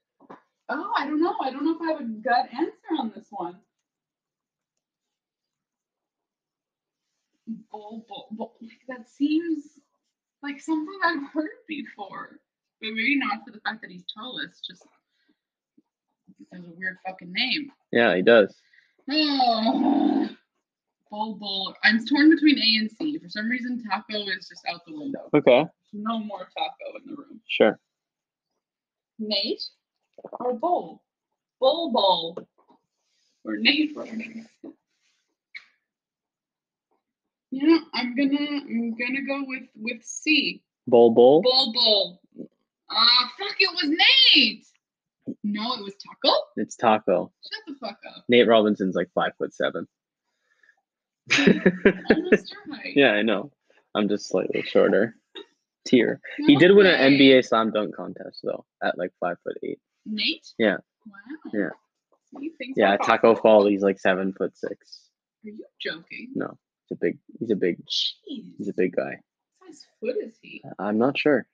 oh, 0.69 0.93
I 0.97 1.07
don't 1.07 1.21
know. 1.21 1.35
I 1.41 1.51
don't 1.51 1.65
know 1.65 1.75
if 1.75 1.83
I 1.83 1.93
have 1.93 2.01
a 2.01 2.05
gut 2.05 2.49
answer 2.53 2.99
on 2.99 3.13
this 3.15 3.27
one. 3.31 3.57
Bull, 7.71 8.05
bull, 8.09 8.29
bull. 8.33 8.55
Like, 8.61 8.81
that 8.89 9.09
seems 9.09 9.65
like 10.43 10.61
something 10.61 10.99
I've 11.05 11.33
heard 11.33 11.51
before, 11.69 12.39
but 12.81 12.91
maybe 12.91 13.19
not 13.19 13.45
for 13.47 13.53
the 13.53 13.61
fact 13.61 13.81
that 13.83 13.91
he's 13.91 14.05
tallest. 14.15 14.65
Just 14.67 14.83
there's 16.51 16.65
a 16.65 16.71
weird 16.77 16.99
fucking 17.07 17.33
name. 17.33 17.73
Yeah, 17.93 18.15
he 18.17 18.23
does. 18.23 18.55
Oh, 19.11 20.29
bull, 21.13 21.35
bull. 21.35 21.75
I'm 21.85 22.05
torn 22.07 22.31
between 22.31 22.59
A 22.59 22.79
and 22.81 22.91
C. 22.91 23.19
For 23.19 23.29
some 23.29 23.49
reason, 23.49 23.85
taco 23.89 24.15
is 24.29 24.49
just 24.49 24.65
out 24.67 24.81
the 24.87 24.97
window. 24.99 25.29
Okay, 25.35 25.65
No 25.93 26.19
more 26.19 26.49
taco 26.57 26.99
in 26.99 27.11
the 27.11 27.17
room. 27.17 27.41
sure. 27.47 27.79
Nate 29.19 29.63
or 30.41 30.55
Bull? 30.55 31.03
Bull 31.61 31.93
Bull 31.93 32.49
or 33.45 33.57
Nate? 33.59 33.95
Yeah, 37.51 37.79
I'm 37.93 38.17
gonna 38.17 38.39
I'm 38.39 38.95
gonna 38.97 39.23
go 39.27 39.45
with 39.47 39.65
with 39.77 40.03
C. 40.03 40.63
Bol 40.89 41.11
Bol. 41.11 41.43
Bull 41.43 41.73
Bull. 41.73 42.21
Ah, 42.91 43.31
fuck! 43.39 43.55
It 43.61 43.71
was 43.75 43.97
Nate. 44.35 44.67
No, 45.45 45.75
it 45.75 45.85
was 45.85 45.95
Tacko. 45.95 46.33
It's 46.57 46.77
Tacko. 46.77 47.31
Shut 47.43 47.63
the 47.67 47.75
fuck 47.87 47.99
up. 48.17 48.25
Nate 48.29 48.49
Robinson's 48.49 48.97
like 48.97 49.11
five 49.15 49.33
foot 49.39 49.55
seven. 49.55 49.87
Almost 51.39 52.53
your 52.53 52.77
height. 52.77 52.93
yeah, 52.97 53.11
I 53.13 53.23
know. 53.23 53.51
I'm 53.95 54.09
just 54.09 54.29
slightly 54.29 54.63
shorter. 54.63 55.17
Tier. 55.87 56.21
He 56.47 56.57
did 56.57 56.75
win 56.75 56.87
an 56.87 57.13
NBA 57.15 57.45
slam 57.47 57.73
dunk 57.73 57.97
contest 57.97 58.41
though, 58.45 58.65
at 58.83 58.97
like 58.97 59.11
five 59.21 59.37
foot 59.43 59.57
eight. 59.65 59.79
Nate. 60.07 60.47
Yeah. 60.59 60.77
Wow. 61.07 61.51
Yeah. 61.53 61.69
Yeah, 62.77 62.97
Tacko. 62.99 63.35
Fall, 63.41 63.67
he's 63.67 63.83
like 63.83 63.99
seven 63.99 64.33
foot 64.33 64.57
six. 64.57 65.09
Are 65.45 65.51
you 65.51 65.65
joking? 65.81 66.31
No, 66.35 66.57
he's 66.89 66.97
a 66.97 66.99
big. 67.01 67.19
He's 67.39 67.51
a 67.51 67.57
big. 67.57 67.79
Jeez. 67.87 68.45
He's 68.59 68.69
a 68.69 68.73
big 68.75 68.95
guy. 68.95 69.19
What 69.59 69.69
size 69.75 69.87
foot 70.01 70.17
is 70.25 70.35
he? 70.41 70.63
I'm 70.79 70.99
not 70.99 71.19
sure. 71.19 71.47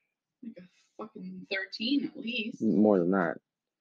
Like 0.45 0.59
a 0.59 1.03
fucking 1.03 1.47
13 1.51 2.13
at 2.15 2.23
least. 2.23 2.63
More 2.63 2.99
than 2.99 3.11
that. 3.13 3.39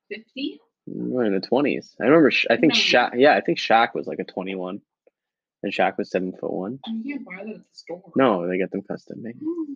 15? 0.10 0.58
More 0.88 1.26
in 1.26 1.34
the 1.34 1.42
twenties. 1.46 1.94
I 2.00 2.06
remember. 2.06 2.32
Sh- 2.32 2.46
I 2.50 2.56
think 2.56 2.74
No. 2.74 2.80
Shaq. 2.80 3.12
Yeah, 3.18 3.36
I 3.36 3.42
think 3.42 3.58
Shaq 3.60 3.94
was 3.94 4.08
like 4.08 4.20
a 4.20 4.24
twenty-one, 4.24 4.80
and 5.68 5.74
Shaq 5.74 5.98
was 5.98 6.10
seven 6.10 6.32
foot 6.32 6.52
one. 6.52 6.80
And 6.86 7.04
you 7.06 7.16
can't 7.16 7.26
buy 7.26 7.44
that 7.46 7.50
at 7.56 7.58
the 7.58 7.64
store. 7.74 8.02
No, 8.16 8.48
they 8.48 8.58
get 8.58 8.72
them 8.72 8.82
custom 8.82 9.22
made. 9.22 9.36
Mm. 9.40 9.42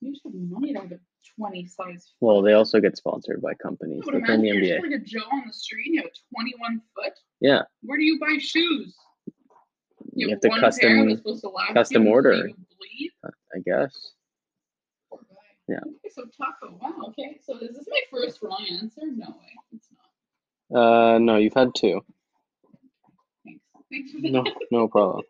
You 0.00 0.12
just 0.12 0.24
have 0.24 0.34
money 0.34 0.74
to 0.74 0.80
have 0.80 0.92
a 0.92 0.98
20 1.38 1.64
size 1.66 2.12
foot. 2.20 2.26
Well, 2.26 2.42
they 2.42 2.52
also 2.52 2.78
get 2.78 2.94
sponsored 2.94 3.40
by 3.40 3.54
companies. 3.54 4.02
No, 4.04 4.12
but 4.12 4.26
the 4.26 4.34
imagine 4.34 4.44
you're 4.44 4.56
NBA. 4.56 4.68
just 4.68 4.82
like 4.82 5.00
a 5.00 5.04
Joe 5.04 5.20
on 5.32 5.44
the 5.46 5.52
street 5.54 5.86
and 5.86 5.94
you 5.94 6.00
have 6.02 6.10
a 6.10 6.34
21 6.68 6.82
foot. 6.94 7.12
Yeah. 7.40 7.62
Where 7.80 7.96
do 7.96 8.04
you 8.04 8.20
buy 8.20 8.36
shoes? 8.38 8.94
you 10.14 10.26
Yeah, 10.28 10.34
have 10.34 10.40
to 10.40 10.50
custom, 10.60 11.08
to 11.08 11.72
custom 11.72 12.06
order. 12.06 12.50
I 13.24 13.58
guess. 13.64 14.12
Poor. 15.08 15.20
Yeah. 15.68 15.76
Okay, 15.78 16.10
so 16.14 16.24
taco. 16.36 16.76
Wow. 16.82 17.06
Okay. 17.08 17.38
So 17.42 17.56
is 17.56 17.74
this 17.74 17.86
my 17.88 18.00
first 18.10 18.40
wrong 18.42 18.66
answer? 18.70 19.00
No 19.06 19.28
way. 19.28 19.56
It's 19.72 19.88
not. 20.70 21.14
Uh, 21.14 21.18
no, 21.18 21.36
you've 21.38 21.54
had 21.54 21.70
two. 21.74 22.02
Thanks. 22.62 22.84
Thanks 23.46 23.64
for 23.72 23.78
that. 23.78 23.83
No, 24.14 24.44
no 24.70 24.88
problem. 24.88 25.24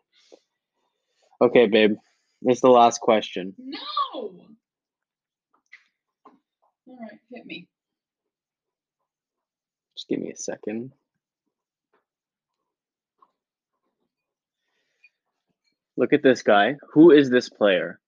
Okay, 1.41 1.67
babe. 1.67 1.95
It's 2.43 2.61
the 2.61 2.69
last 2.69 2.99
question. 3.01 3.53
No. 3.57 3.77
All 6.87 6.97
right, 7.01 7.19
hit 7.33 7.45
me. 7.45 7.67
Just 9.97 10.07
give 10.07 10.19
me 10.19 10.31
a 10.31 10.35
second. 10.37 10.91
Look 15.97 16.13
at 16.13 16.23
this 16.23 16.41
guy. 16.43 16.75
Who 16.93 17.11
is 17.11 17.29
this 17.29 17.49
player? 17.49 17.99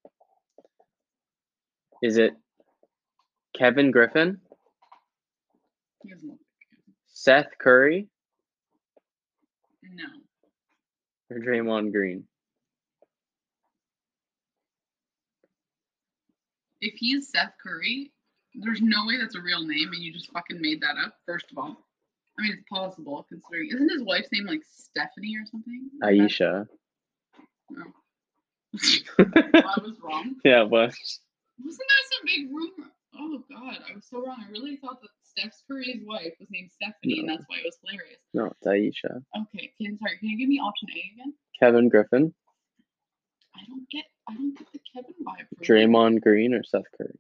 Is 2.04 2.18
it 2.18 2.34
Kevin 3.58 3.92
Griffin, 3.92 4.40
He 6.04 6.12
doesn't 6.12 6.28
look 6.28 6.40
Seth 7.08 7.58
Curry, 7.60 8.08
like 9.84 9.92
No. 9.94 10.04
Or 11.30 11.40
Draymond 11.40 11.92
Green? 11.92 12.24
If 16.82 16.94
he's 16.96 17.30
Seth 17.30 17.54
Curry, 17.62 18.12
there's 18.54 18.82
no 18.82 19.06
way 19.06 19.18
that's 19.18 19.36
a 19.36 19.42
real 19.42 19.66
name, 19.66 19.90
and 19.94 20.02
you 20.02 20.14
just 20.14 20.32
fucking 20.32 20.62
made 20.62 20.82
that 20.82 20.96
up. 21.04 21.16
First 21.26 21.52
of 21.52 21.58
all, 21.58 21.78
I 22.38 22.44
mean 22.44 22.54
it's 22.54 22.64
possible 22.70 23.26
considering 23.28 23.70
isn't 23.74 23.90
his 23.92 24.04
wife's 24.04 24.32
name 24.32 24.46
like 24.46 24.62
Stephanie 24.70 25.36
or 25.38 25.46
something? 25.50 25.90
Aisha. 26.04 26.68
No. 27.70 27.84
Oh. 27.86 27.94
I 29.20 29.82
was 29.82 29.98
wrong. 30.04 30.36
Yeah, 30.44 30.66
but 30.66 30.94
Wasn't 31.64 31.80
that 31.80 32.06
some 32.12 32.26
big 32.26 32.50
rumor? 32.52 32.92
Oh 33.20 33.44
god, 33.50 33.80
I 33.90 33.96
was 33.96 34.06
so 34.10 34.24
wrong. 34.24 34.44
I 34.46 34.52
really 34.52 34.76
thought 34.76 35.02
that 35.02 35.10
Steph 35.38 35.54
Curry's 35.68 36.02
wife 36.06 36.34
was 36.40 36.50
named 36.50 36.72
Stephanie, 36.74 37.20
and 37.20 37.30
that's 37.30 37.44
why 37.48 37.58
it 37.58 37.66
was 37.66 37.78
hilarious. 37.84 38.20
no, 38.34 38.46
it's 38.48 38.66
Aisha. 38.66 39.22
Okay, 39.38 39.72
can 39.80 39.98
sorry, 40.00 40.18
can 40.18 40.30
you 40.30 40.38
give 40.38 40.50
me 40.50 40.60
option 40.60 40.88
A 40.90 41.14
again? 41.14 41.34
Kevin 41.60 41.90
Griffin, 41.90 42.34
I 43.56 43.60
don't 43.68 43.88
get, 43.90 44.06
I 44.28 44.34
don't 44.34 44.58
get 44.58 44.68
the 44.74 44.80
Kevin 44.94 45.14
vibe. 45.26 45.64
Draymond 45.64 46.22
Green, 46.22 46.54
or 46.54 46.64
Seth 46.64 46.86
Curry? 46.98 47.20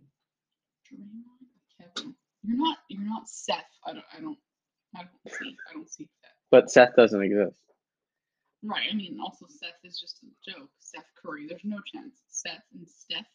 Draymond 0.91 1.41
or 1.41 1.85
Kevin. 1.95 2.15
You're 2.43 2.57
not, 2.57 2.77
you're 2.89 3.05
not 3.07 3.27
Seth. 3.27 3.65
I 3.85 3.93
don't, 3.93 4.05
I 4.17 4.21
don't, 4.21 4.37
I 4.95 5.01
don't 5.03 5.33
see, 5.39 5.55
I 5.69 5.73
don't 5.73 5.89
see 5.89 6.03
Seth. 6.21 6.31
But 6.49 6.71
Seth 6.71 6.95
doesn't 6.95 7.21
exist. 7.21 7.59
Right. 8.63 8.87
I 8.91 8.95
mean, 8.95 9.19
also 9.21 9.45
Seth 9.49 9.77
is 9.83 9.99
just 9.99 10.23
a 10.23 10.51
joke. 10.51 10.69
Seth 10.79 11.05
Curry. 11.21 11.45
There's 11.47 11.61
no 11.63 11.77
chance. 11.93 12.15
Seth 12.29 12.63
and 12.73 12.87
Steph. 12.87 13.25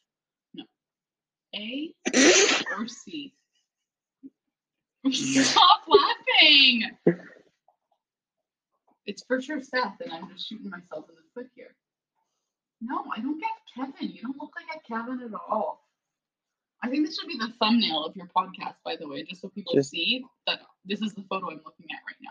No. 0.55 0.65
A 1.55 1.95
or 2.77 2.89
C. 2.89 3.35
Stop 5.13 5.81
laughing. 5.89 6.83
It's 9.07 9.25
for 9.25 9.41
sure 9.41 9.61
Seth, 9.61 10.01
and 10.01 10.13
I'm 10.13 10.29
just 10.31 10.49
shooting 10.49 10.71
myself 10.71 11.07
in 11.09 11.17
the 11.17 11.23
foot 11.35 11.51
here. 11.57 11.75
No, 12.81 13.05
I 13.17 13.21
don't 13.21 13.39
get 13.41 13.51
Kevin. 13.77 14.11
You 14.15 14.23
don't 14.23 14.37
look 14.39 14.53
like 14.57 14.77
a 14.77 14.81
Kevin 14.89 15.21
at 15.25 15.35
all. 15.49 15.81
I 16.85 16.89
think 16.89 17.07
this 17.07 17.19
should 17.19 17.29
be 17.29 17.39
the 17.39 17.53
thumbnail 17.61 18.05
of 18.05 18.17
your 18.17 18.29
podcast, 18.37 18.75
by 18.85 18.97
the 18.97 19.09
way, 19.09 19.23
just 19.25 19.41
so 19.41 19.49
people 19.49 19.75
Just- 19.75 19.91
see 19.91 20.25
that 20.47 20.61
this 20.85 21.01
is 21.01 21.15
the 21.15 21.23
photo 21.29 21.51
I'm 21.51 21.61
looking 21.65 21.87
at 21.91 22.01
right 22.07 22.17
now. 22.23 22.31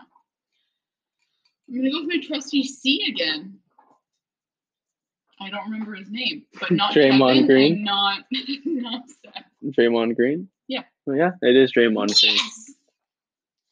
I'm 1.68 1.76
gonna 1.76 1.90
go 1.90 2.00
with 2.00 2.08
my 2.08 2.20
trusty 2.26 2.62
C 2.64 3.02
again. 3.08 3.58
I 5.40 5.50
don't 5.50 5.64
remember 5.70 5.94
his 5.94 6.10
name, 6.10 6.44
but 6.60 6.70
not 6.70 6.92
Draymond 6.94 7.32
Kevin 7.34 7.46
Green? 7.46 7.84
not 7.84 8.24
not 8.64 9.02
Seth. 9.24 9.44
Draymond 9.64 10.16
Green? 10.16 10.48
Yeah. 11.06 11.14
Yeah, 11.42 11.48
it 11.50 11.56
is 11.56 11.72
Draymond. 11.72 12.22
Yes! 12.22 12.70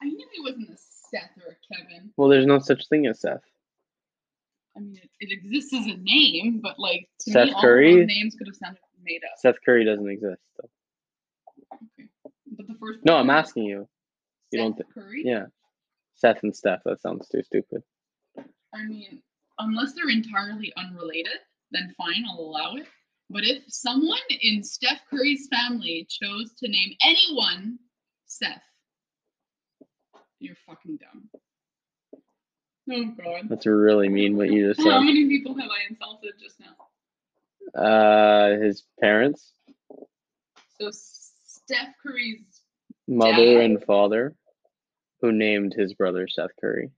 I 0.03 0.07
knew 0.07 0.27
he 0.33 0.41
wasn't 0.43 0.71
a 0.71 0.77
Seth 0.77 1.31
or 1.45 1.53
a 1.53 1.75
Kevin. 1.75 2.11
Well, 2.17 2.29
there's 2.29 2.47
no 2.47 2.59
such 2.59 2.89
thing 2.89 3.07
as 3.07 3.21
Seth. 3.21 3.41
I 4.77 4.81
mean, 4.81 4.97
it, 5.03 5.11
it 5.21 5.33
exists 5.33 5.73
as 5.75 5.87
a 5.87 5.97
name, 5.99 6.61
but 6.63 6.79
like 6.79 7.09
to 7.21 7.31
Seth 7.33 7.47
me, 7.49 7.53
all 7.55 7.61
Curry? 7.63 7.93
of 7.93 7.99
those 8.01 8.07
names 8.17 8.35
could 8.39 8.47
have 8.49 8.57
sounded 8.57 8.81
made 9.03 9.23
up. 9.25 9.39
Seth 9.39 9.57
Curry 9.65 9.85
doesn't 9.85 10.09
exist. 10.09 10.41
Though. 10.59 10.69
Okay. 11.99 12.09
But 12.57 12.67
the 12.67 12.75
first 12.81 13.01
No, 13.05 13.17
I'm 13.17 13.31
asking 13.31 13.65
you. 13.65 13.89
you 14.53 14.59
don't 14.59 14.81
Curry. 14.95 15.23
Yeah. 15.25 15.47
Seth 16.15 16.43
and 16.43 16.55
Steph. 16.55 16.81
That 16.85 17.01
sounds 17.01 17.29
too 17.29 17.43
stupid. 17.43 17.83
I 18.75 18.85
mean, 18.87 19.23
unless 19.59 19.95
they're 19.95 20.11
entirely 20.11 20.73
unrelated, 20.77 21.33
then 21.73 21.95
fine, 21.97 22.25
I'll 22.29 22.39
allow 22.41 22.75
it. 22.77 22.87
But 23.33 23.45
if 23.45 23.63
someone 23.69 24.19
in 24.41 24.63
Steph 24.65 25.01
Curry's 25.09 25.47
family 25.49 26.07
chose 26.11 26.53
to 26.59 26.69
name 26.69 26.97
anyone 27.03 27.79
Seth, 28.27 28.61
you're 30.41 30.57
fucking 30.67 30.99
dumb. 30.99 31.29
Oh 32.93 33.05
god. 33.23 33.49
That's 33.49 33.67
really 33.67 34.09
mean 34.09 34.37
what 34.37 34.51
you 34.51 34.69
just 34.69 34.83
said. 34.83 34.91
How 34.91 35.01
many 35.01 35.29
people 35.29 35.57
have 35.59 35.71
I 35.71 35.89
insulted 35.89 36.33
just 36.43 36.57
now? 36.59 37.81
Uh, 37.81 38.59
his 38.59 38.83
parents, 39.01 39.53
So 40.81 40.91
Steph 40.91 41.95
Curry's 42.03 42.41
mother 43.07 43.37
Dad? 43.59 43.65
and 43.65 43.85
father, 43.85 44.35
who 45.21 45.31
named 45.31 45.73
his 45.77 45.95
brother 45.95 46.27
Seth 46.27 46.51
Curry. 46.61 46.91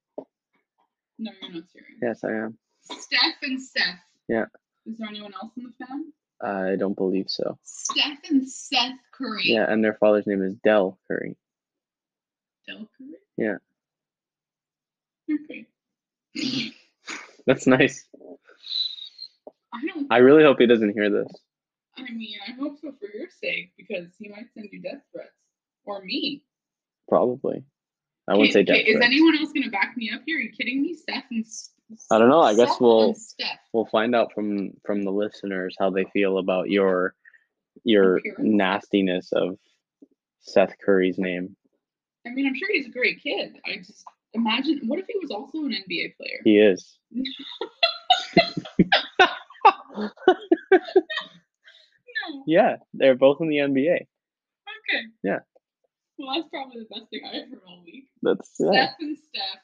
no, 1.18 1.30
you're 1.43 1.53
not 1.53 1.64
serious. 1.70 1.99
Yes, 2.01 2.24
I 2.24 2.30
am. 2.33 2.57
Steph 2.85 3.35
and 3.43 3.61
Seth. 3.61 3.99
Yeah. 4.28 4.47
Is 4.87 4.97
there 4.97 5.09
anyone 5.11 5.35
else 5.35 5.53
in 5.59 5.64
the 5.64 5.72
fam? 5.87 6.12
I 6.43 6.76
don't 6.76 6.97
believe 6.97 7.26
so. 7.28 7.59
Steph 7.62 8.18
and 8.28 8.49
Seth 8.49 8.99
Curry. 9.12 9.45
Yeah, 9.45 9.70
and 9.70 9.84
their 9.84 9.95
father's 9.95 10.26
name 10.26 10.43
is 10.43 10.55
Del 10.64 10.99
Curry. 11.07 11.36
Del 12.66 12.88
Curry? 12.99 13.16
Yeah. 13.36 13.57
Okay. 15.32 15.66
That's 17.47 17.66
nice. 17.66 18.07
I 19.74 19.80
don't 19.86 20.07
I 20.11 20.18
really 20.18 20.43
hope 20.43 20.59
he 20.59 20.66
doesn't 20.66 20.93
hear 20.93 21.11
this. 21.11 21.28
I 21.97 22.11
mean, 22.11 22.36
I 22.47 22.53
hope 22.53 22.78
so 22.80 22.93
for 22.99 23.09
your 23.16 23.28
sake, 23.40 23.72
because 23.76 24.09
he 24.18 24.28
might 24.28 24.47
send 24.55 24.68
you 24.72 24.80
death 24.80 25.03
threats. 25.12 25.30
Or 25.84 26.03
me. 26.05 26.43
Probably. 27.09 27.64
I 28.28 28.34
wouldn't 28.34 28.53
say 28.53 28.62
death 28.62 28.76
okay, 28.76 28.84
Is 28.90 28.97
threats. 28.97 29.07
anyone 29.07 29.36
else 29.36 29.53
gonna 29.53 29.70
back 29.70 29.95
me 29.97 30.11
up 30.14 30.22
here? 30.26 30.38
Are 30.38 30.40
you 30.40 30.53
kidding 30.53 30.82
me? 30.82 30.95
Steph 30.95 31.24
and 31.30 31.45
I 32.11 32.18
don't 32.18 32.28
know, 32.28 32.40
I 32.40 32.55
guess 32.55 32.80
we'll- 32.80 33.14
We'll 33.72 33.86
find 33.86 34.14
out 34.14 34.32
from 34.32 34.72
from 34.84 35.03
the 35.03 35.11
listeners 35.12 35.76
how 35.78 35.90
they 35.90 36.05
feel 36.12 36.38
about 36.38 36.68
your 36.70 37.14
your 37.84 38.20
nastiness 38.38 39.32
of 39.32 39.59
Seth 40.40 40.74
Curry's 40.84 41.18
name. 41.18 41.57
I 42.26 42.30
mean, 42.30 42.47
I'm 42.47 42.55
sure 42.55 42.68
he's 42.72 42.86
a 42.86 42.90
great 42.90 43.20
kid. 43.22 43.57
I 43.66 43.76
just 43.78 44.05
imagine 44.34 44.80
what 44.86 44.99
if 44.99 45.07
he 45.07 45.18
was 45.20 45.30
also 45.30 45.59
an 45.64 45.72
NBA 45.72 46.16
player? 46.16 46.40
He 46.45 46.59
is. 46.59 46.99
No. 52.28 52.45
Yeah, 52.47 52.76
they're 52.95 53.16
both 53.16 53.38
in 53.40 53.49
the 53.49 53.57
NBA. 53.57 53.95
Okay. 53.97 55.03
Yeah. 55.24 55.40
Well, 56.18 56.36
that's 56.36 56.49
probably 56.51 56.78
the 56.80 56.86
best 56.95 57.11
thing 57.11 57.20
I've 57.26 57.51
heard 57.51 57.61
all 57.66 57.82
week. 57.84 58.05
That's 58.22 58.55
yeah. 58.61 58.70
Steph 58.70 58.95
and 59.01 59.18
Steph 59.18 59.61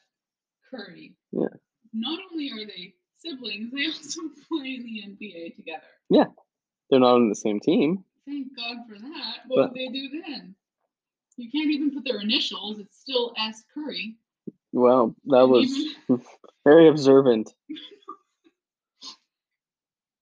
Curry. 0.70 1.14
Yeah. 1.32 1.46
Not 2.00 2.18
only 2.30 2.50
are 2.52 2.66
they 2.66 2.94
siblings, 3.18 3.72
they 3.72 3.86
also 3.94 4.20
play 4.48 4.74
in 4.76 4.84
the 4.84 5.02
NBA 5.26 5.56
together. 5.56 5.82
Yeah. 6.10 6.26
They're 6.90 7.00
not 7.00 7.14
on 7.16 7.28
the 7.28 7.34
same 7.34 7.60
team. 7.60 8.04
Thank 8.26 8.48
God 8.56 8.76
for 8.88 8.98
that. 8.98 9.36
What 9.48 9.56
But- 9.56 9.70
would 9.72 9.78
they 9.78 9.88
do 9.88 10.08
then? 10.26 10.54
You 11.36 11.50
can't 11.50 11.70
even 11.70 11.92
put 11.92 12.04
their 12.04 12.20
initials. 12.20 12.80
It's 12.80 12.98
still 12.98 13.32
S. 13.38 13.62
Curry. 13.72 14.16
Well, 14.72 15.14
that 15.26 15.42
And 15.44 15.50
was 15.50 15.70
even- 15.70 16.22
very 16.64 16.88
observant. 16.88 17.54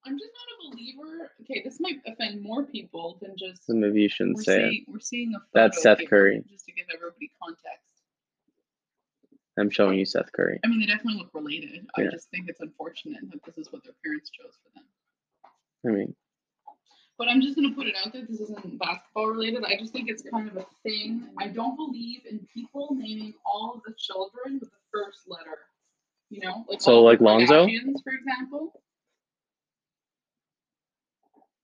I'm 0.05 0.16
just 0.18 0.31
not 0.33 0.70
a 0.70 0.70
believer. 0.77 1.31
Okay, 1.43 1.62
this 1.64 1.81
might 1.81 1.97
offend 2.07 2.43
more 2.43 2.64
people 2.64 3.18
than 3.20 3.35
just. 3.37 3.64
Some 3.66 3.83
of 3.83 3.97
you 3.97 4.09
shouldn't 4.09 4.37
We're 4.37 4.43
say 4.43 4.68
it. 4.68 4.85
we're 4.87 5.01
seeing 5.01 5.35
a 5.35 5.39
That's 5.53 5.83
Seth 5.83 6.07
Curry. 6.09 6.43
Just 6.49 6.66
to 6.66 6.72
give 6.72 6.87
everybody 6.95 7.31
context. 7.43 7.86
I'm 9.59 9.71
showing 9.71 9.99
you 9.99 10.05
Seth 10.05 10.31
Curry. 10.33 10.61
I 10.65 10.69
mean, 10.69 10.81
they 10.81 10.87
definitely 10.87 11.19
look 11.21 11.31
related. 11.33 11.87
I 11.97 12.05
just 12.05 12.31
think 12.31 12.49
it's 12.49 12.61
unfortunate 12.61 13.23
that 13.31 13.43
this 13.45 13.57
is 13.59 13.73
what 13.73 13.83
their 13.85 13.95
parents 14.05 14.31
chose 14.31 14.53
for 14.63 14.71
them. 14.75 14.85
I 15.87 15.89
mean, 15.99 16.15
But 17.19 17.29
I'm 17.29 17.41
just 17.41 17.57
gonna 17.57 17.73
put 17.75 17.87
it 17.87 17.95
out 18.05 18.13
there. 18.13 18.27
This 18.29 18.41
isn't 18.41 18.79
basketball 18.79 19.29
related. 19.29 19.65
I 19.65 19.77
just 19.79 19.93
think 19.95 20.11
it's 20.11 20.23
kind 20.23 20.49
of 20.49 20.57
a 20.59 20.67
thing. 20.83 21.29
I 21.39 21.49
don't 21.49 21.77
believe 21.77 22.23
in 22.29 22.47
people 22.53 22.89
naming 22.95 23.33
all 23.47 23.73
of 23.75 23.83
the 23.87 23.95
children 23.97 24.59
with 24.61 24.71
the 24.71 24.77
first 24.93 25.21
letter. 25.27 25.59
You 26.29 26.41
know, 26.41 26.65
like 26.69 26.83
So, 26.83 27.03
like 27.03 27.21
Lonzo? 27.21 27.67
For 27.67 28.13
example, 28.13 28.83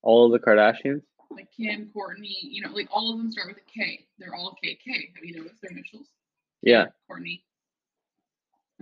all 0.02 0.26
of 0.26 0.32
the 0.32 0.38
Kardashians. 0.46 1.02
like 1.30 1.48
Kim, 1.56 1.90
Kourtney. 1.94 2.36
You 2.42 2.62
know, 2.62 2.72
like 2.72 2.88
all 2.90 3.12
of 3.12 3.18
them 3.18 3.30
start 3.30 3.48
with 3.48 3.58
a 3.58 3.70
K. 3.78 4.06
They're 4.18 4.34
all 4.34 4.56
KK. 4.64 5.14
Have 5.14 5.24
you 5.24 5.36
noticed 5.36 5.60
their 5.62 5.70
initials? 5.72 6.06
Yeah, 6.62 6.86
Kourtney. 7.10 7.42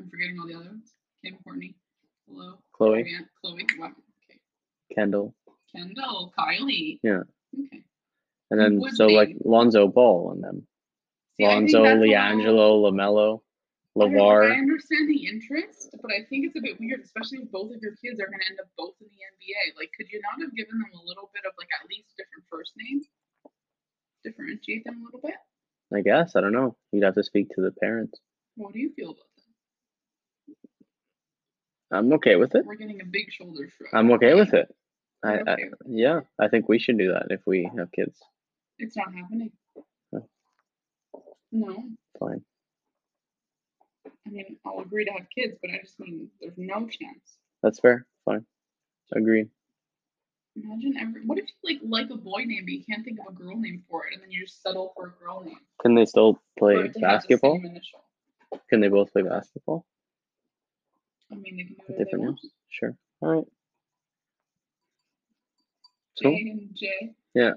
I'm 0.00 0.08
forgetting 0.10 0.38
all 0.40 0.46
the 0.48 0.54
other 0.54 0.70
ones. 0.70 0.92
Kim, 1.24 1.36
Kourtney, 1.46 1.74
Hello. 2.26 2.58
Khloe, 2.78 3.04
Yeah, 3.06 3.20
Khloe. 3.44 3.62
Wow. 3.78 3.86
Okay. 3.88 4.40
Kendall, 4.94 5.34
Kendall, 5.74 6.32
Kylie. 6.38 6.98
Yeah. 7.02 7.22
Okay. 7.52 7.82
and 8.50 8.60
then 8.60 8.80
so 8.94 9.06
like 9.06 9.36
Lonzo 9.44 9.88
Ball 9.88 10.32
and 10.32 10.42
them. 10.42 10.66
See, 11.36 11.46
Lonzo, 11.46 11.82
LiAngelo, 11.84 12.80
LaMelo, 12.84 13.40
I 13.98 14.04
I 14.06 14.56
understand 14.56 15.10
the 15.10 15.26
interest, 15.26 15.90
but 16.00 16.12
I 16.12 16.22
think 16.30 16.46
it's 16.46 16.56
a 16.56 16.62
bit 16.62 16.78
weird, 16.78 17.00
especially 17.02 17.38
if 17.42 17.50
both 17.50 17.74
of 17.74 17.82
your 17.82 17.96
kids 17.98 18.20
are 18.20 18.30
going 18.30 18.38
to 18.38 18.46
end 18.48 18.60
up 18.60 18.70
both 18.78 18.94
in 19.00 19.08
the 19.10 19.18
NBA. 19.18 19.76
Like, 19.76 19.90
could 19.98 20.06
you 20.12 20.20
not 20.22 20.40
have 20.40 20.54
given 20.54 20.78
them 20.78 20.92
a 20.94 21.04
little 21.04 21.28
bit 21.34 21.42
of 21.44 21.52
like 21.58 21.68
at 21.74 21.88
least 21.90 22.14
different 22.16 22.46
first 22.48 22.72
names? 22.78 23.06
Differentiate 24.22 24.84
them 24.84 25.02
a 25.02 25.04
little 25.04 25.20
bit. 25.20 25.34
I 25.92 26.02
guess 26.02 26.36
I 26.36 26.40
don't 26.40 26.52
know. 26.52 26.76
You'd 26.92 27.04
have 27.04 27.18
to 27.18 27.24
speak 27.24 27.48
to 27.56 27.62
the 27.62 27.72
parents. 27.72 28.20
What 28.56 28.72
do 28.72 28.78
you 28.78 28.92
feel 28.94 29.10
about? 29.10 29.29
I'm 31.92 32.12
okay 32.14 32.36
with 32.36 32.54
it. 32.54 32.64
We're 32.64 32.76
getting 32.76 33.00
a 33.00 33.04
big 33.04 33.32
shoulder 33.32 33.68
shrug. 33.76 33.90
I'm 33.92 34.10
okay 34.12 34.34
with 34.34 34.54
it. 34.54 34.74
I, 35.24 35.28
I 35.28 35.40
okay 35.40 35.62
it. 35.62 35.74
yeah, 35.88 36.20
I 36.38 36.48
think 36.48 36.68
we 36.68 36.78
should 36.78 36.98
do 36.98 37.12
that 37.12 37.26
if 37.30 37.40
we 37.46 37.70
have 37.76 37.90
kids. 37.92 38.18
It's 38.78 38.96
not 38.96 39.12
happening. 39.14 39.50
No. 40.12 40.28
No, 41.52 41.84
Fine. 42.18 42.42
I 44.26 44.30
mean 44.30 44.56
I'll 44.64 44.80
agree 44.80 45.04
to 45.04 45.12
have 45.12 45.26
kids, 45.34 45.58
but 45.60 45.70
I 45.70 45.78
just 45.82 45.98
mean 45.98 46.28
there's 46.40 46.56
no 46.56 46.86
chance. 46.86 47.38
That's 47.62 47.80
fair. 47.80 48.06
Fine. 48.24 48.46
Agreed. 49.12 49.48
Imagine 50.56 50.96
every. 50.98 51.22
What 51.26 51.38
if 51.38 51.46
you 51.46 51.54
like 51.74 51.80
like 51.82 52.10
a 52.10 52.16
boy 52.16 52.42
name, 52.44 52.64
but 52.64 52.72
you 52.72 52.84
can't 52.88 53.04
think 53.04 53.18
of 53.20 53.34
a 53.34 53.36
girl 53.36 53.56
name 53.56 53.82
for 53.88 54.06
it, 54.06 54.14
and 54.14 54.22
then 54.22 54.30
you 54.30 54.44
just 54.44 54.62
settle 54.62 54.92
for 54.96 55.06
a 55.06 55.24
girl 55.24 55.42
name? 55.44 55.58
Can 55.82 55.94
they 55.94 56.04
still 56.04 56.40
play 56.58 56.90
basketball? 57.00 57.60
Can 58.68 58.80
they 58.80 58.88
both 58.88 59.12
play 59.12 59.22
basketball? 59.22 59.84
I 61.32 61.34
mean, 61.36 61.56
they 61.56 61.64
can 61.64 61.74
do 61.74 61.82
they 61.88 62.04
different 62.04 62.24
want. 62.24 62.38
names? 62.42 62.52
Sure. 62.68 62.96
All 63.20 63.28
right. 63.36 63.44
J 66.18 66.22
Cool. 66.24 66.34
and 66.36 66.68
J. 66.74 67.14
Yeah. 67.34 67.52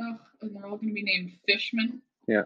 Ugh, 0.00 0.18
and 0.42 0.54
they're 0.56 0.64
all 0.66 0.76
going 0.76 0.88
to 0.88 0.94
be 0.94 1.02
named 1.02 1.32
Fishman. 1.46 2.00
Yeah. 2.26 2.42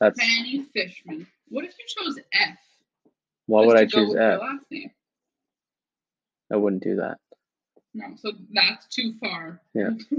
That's 0.00 0.20
Fanny 0.20 0.64
Fishman. 0.74 1.26
What 1.48 1.64
if 1.64 1.74
you 1.78 1.84
chose 2.04 2.18
F? 2.32 2.56
why 3.46 3.62
just 3.62 3.66
would 3.68 3.74
to 3.74 3.80
I 3.80 3.84
go 3.84 3.88
choose 3.98 4.08
with 4.10 4.16
your 4.18 4.32
F? 4.32 4.40
last 4.40 4.64
name? 4.70 4.90
I 6.52 6.56
wouldn't 6.56 6.82
do 6.82 6.96
that. 6.96 7.18
No, 7.94 8.04
so 8.16 8.32
that's 8.52 8.86
too 8.94 9.14
far. 9.20 9.60
Yeah. 9.74 9.90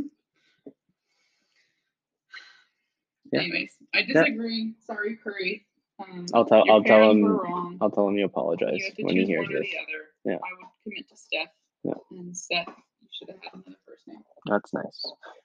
Yeah. 3.32 3.42
Anyways, 3.42 3.70
I 3.94 4.02
disagree. 4.02 4.74
Sorry, 4.88 5.16
Curry. 5.24 5.64
Um, 6.00 6.26
I'll 6.34 6.46
tell- 6.46 6.66
your 6.66 6.74
I'll 6.78 6.84
tell 6.84 6.98
parents 6.98 7.14
him- 7.18 7.22
were 7.22 7.44
Wrong. 7.44 7.69
I'll 7.82 7.90
tell 7.92 8.08
him 8.08 8.18
you 8.18 8.26
apologize 8.26 8.78
you 8.98 9.06
when 9.06 9.16
he 9.16 9.26
hears 9.26 9.48
one 9.48 9.56
or 9.56 9.60
this. 9.60 9.70
the 9.72 9.78
other. 9.78 10.06
Yeah. 10.26 10.34
I 10.36 10.52
would 10.58 10.68
commit 10.84 11.10
to 11.10 11.16
Steph. 11.18 11.48
Yeah. 11.84 11.94
And 12.12 12.36
Seth, 12.36 12.68
you 12.68 13.08
should 13.12 13.30
have 13.30 13.38
had 13.44 13.54
another 13.54 13.78
first 13.88 14.08
name. 14.08 14.20
That's 14.48 14.74
nice. 14.74 15.02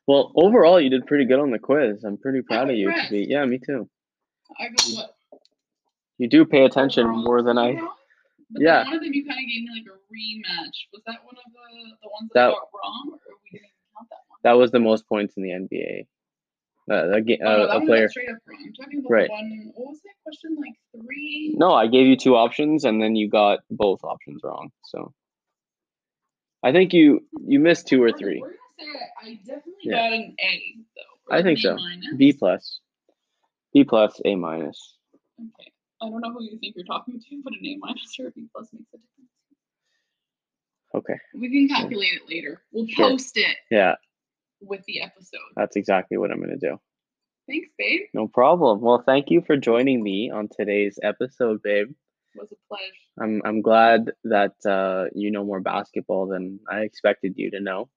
Well, 0.07 0.33
overall, 0.37 0.81
you 0.81 0.91
did 0.91 1.07
pretty 1.07 1.25
good 1.27 1.39
on 1.41 1.51
the 1.51 1.59
quiz. 1.59 2.03
I'm 2.05 2.17
pretty 2.19 2.43
proud 2.43 2.71
of 2.71 2.77
you. 2.77 2.91
To 2.93 3.11
be, 3.11 3.27
yeah, 3.29 3.45
me 3.45 3.59
too. 3.65 3.89
I 4.59 4.69
got 4.69 4.87
what? 4.95 5.15
You 6.19 6.29
do 6.29 6.45
pay 6.45 6.65
attention 6.65 7.05
overall 7.07 7.25
more 7.25 7.43
than 7.43 7.59
I. 7.59 7.73
wrong? 7.75 7.89
But 8.51 8.63
Yeah. 8.63 8.85
One 8.85 8.95
of 8.95 9.03
them 9.03 9.13
you 9.13 9.25
kind 9.27 9.39
of 9.39 9.47
gave 9.49 9.63
me 9.63 9.71
like 9.75 9.87
a 9.87 9.97
rematch. 10.13 10.77
Was 10.93 11.03
that 11.07 11.25
one 11.25 11.35
of 11.37 11.53
the 11.53 11.97
the 12.03 12.09
ones 12.09 12.31
that, 12.35 12.47
That- 12.47 12.51
got 12.51 12.69
wrong, 12.75 13.11
or 13.13 13.35
we 13.45 13.59
didn't 13.59 13.71
count 13.97 14.09
that 14.11 14.19
one? 14.29 14.39
That 14.43 14.53
was 14.53 14.71
the 14.71 14.81
most 14.81 15.09
points 15.09 15.35
in 15.37 15.43
the 15.43 15.51
NBA. 15.51 16.07
Uh, 16.91 17.13
a, 17.13 17.21
ga- 17.23 17.39
Oh, 17.43 17.45
no, 17.57 17.65
uh, 17.65 17.79
a 17.79 17.81
player. 17.87 18.03
got 18.07 18.11
straight 18.11 18.29
up 18.29 18.37
wrong. 18.47 18.59
I'm 18.67 18.73
talking 18.75 18.99
about 19.01 19.11
Right. 19.11 19.31
one. 19.31 19.73
What 19.75 19.89
was 19.91 20.01
that 20.03 20.15
question? 20.23 20.57
Like 20.61 20.75
three. 21.05 21.55
No, 21.57 21.73
I 21.73 21.87
gave 21.87 22.07
you 22.07 22.17
two 22.17 22.37
options, 22.37 22.85
and 22.85 23.03
then 23.03 23.17
you 23.17 23.29
got 23.29 23.61
both 23.71 24.05
options 24.05 24.43
wrong. 24.45 24.71
So, 24.85 25.13
I 26.63 26.73
think 26.73 26.93
you 26.93 27.27
you 27.47 27.59
missed 27.61 27.89
two 27.89 28.03
or 28.03 28.13
three. 28.13 28.41
We're 28.41 28.49
gonna 28.49 28.59
say 28.93 29.01
I 29.23 29.35
definitely 29.47 29.73
Yeah. 29.83 29.97
got 29.97 30.13
an 30.13 30.37
A 30.39 30.75
though. 30.97 31.35
I 31.35 31.43
think 31.43 31.59
so. 31.59 31.75
minus. 31.77 32.15
B 32.17 32.33
plus, 32.35 32.81
B 33.73 33.85
plus, 33.85 34.21
A 34.27 34.35
minus. 34.35 34.97
Okay. 35.41 35.73
I 36.03 36.09
don't 36.11 36.21
know 36.21 36.33
who 36.33 36.43
you 36.45 36.59
think 36.59 36.77
you're 36.77 36.85
talking 36.85 37.19
to, 37.19 37.43
but 37.43 37.55
an 37.55 37.65
A 37.65 37.77
minus 37.79 38.15
or 38.21 38.27
a 38.27 38.31
B 38.31 38.47
plus 38.55 38.69
makes 38.75 38.93
a 38.93 38.99
difference. 38.99 39.31
Okay. 40.95 41.19
We 41.35 41.51
can 41.51 41.69
calculate 41.77 42.13
it 42.13 42.29
later. 42.29 42.63
We'll 42.73 42.87
Sure. 42.87 43.09
post 43.11 43.37
it 43.39 43.57
Yeah, 43.71 43.95
with 44.67 44.85
the 44.87 45.03
episode. 45.03 45.41
that's 45.57 45.77
exactly 45.77 46.17
what 46.17 46.31
I'm 46.31 46.41
gonna 46.41 46.57
do. 46.57 46.79
Thanks, 47.47 47.69
babe. 47.79 48.01
No 48.15 48.27
problem. 48.29 48.81
Well, 48.81 49.03
thank 49.05 49.31
you 49.31 49.43
for 49.47 49.57
joining 49.57 50.03
me 50.03 50.31
on 50.31 50.49
today's 50.49 50.99
episode, 51.03 51.63
babe. 51.63 51.89
It 52.35 52.41
was 52.41 52.51
a 52.53 52.57
pleasure. 52.69 52.93
I'm 53.21 53.43
I'm 53.45 53.63
glad 53.63 54.13
that 54.25 54.55
uh, 54.67 55.07
you 55.15 55.31
know 55.31 55.45
more 55.45 55.61
basketball 55.61 56.27
than 56.27 56.61
I 56.71 56.81
expected 56.81 57.35
you 57.37 57.51
to 57.53 57.61
know. 57.61 57.89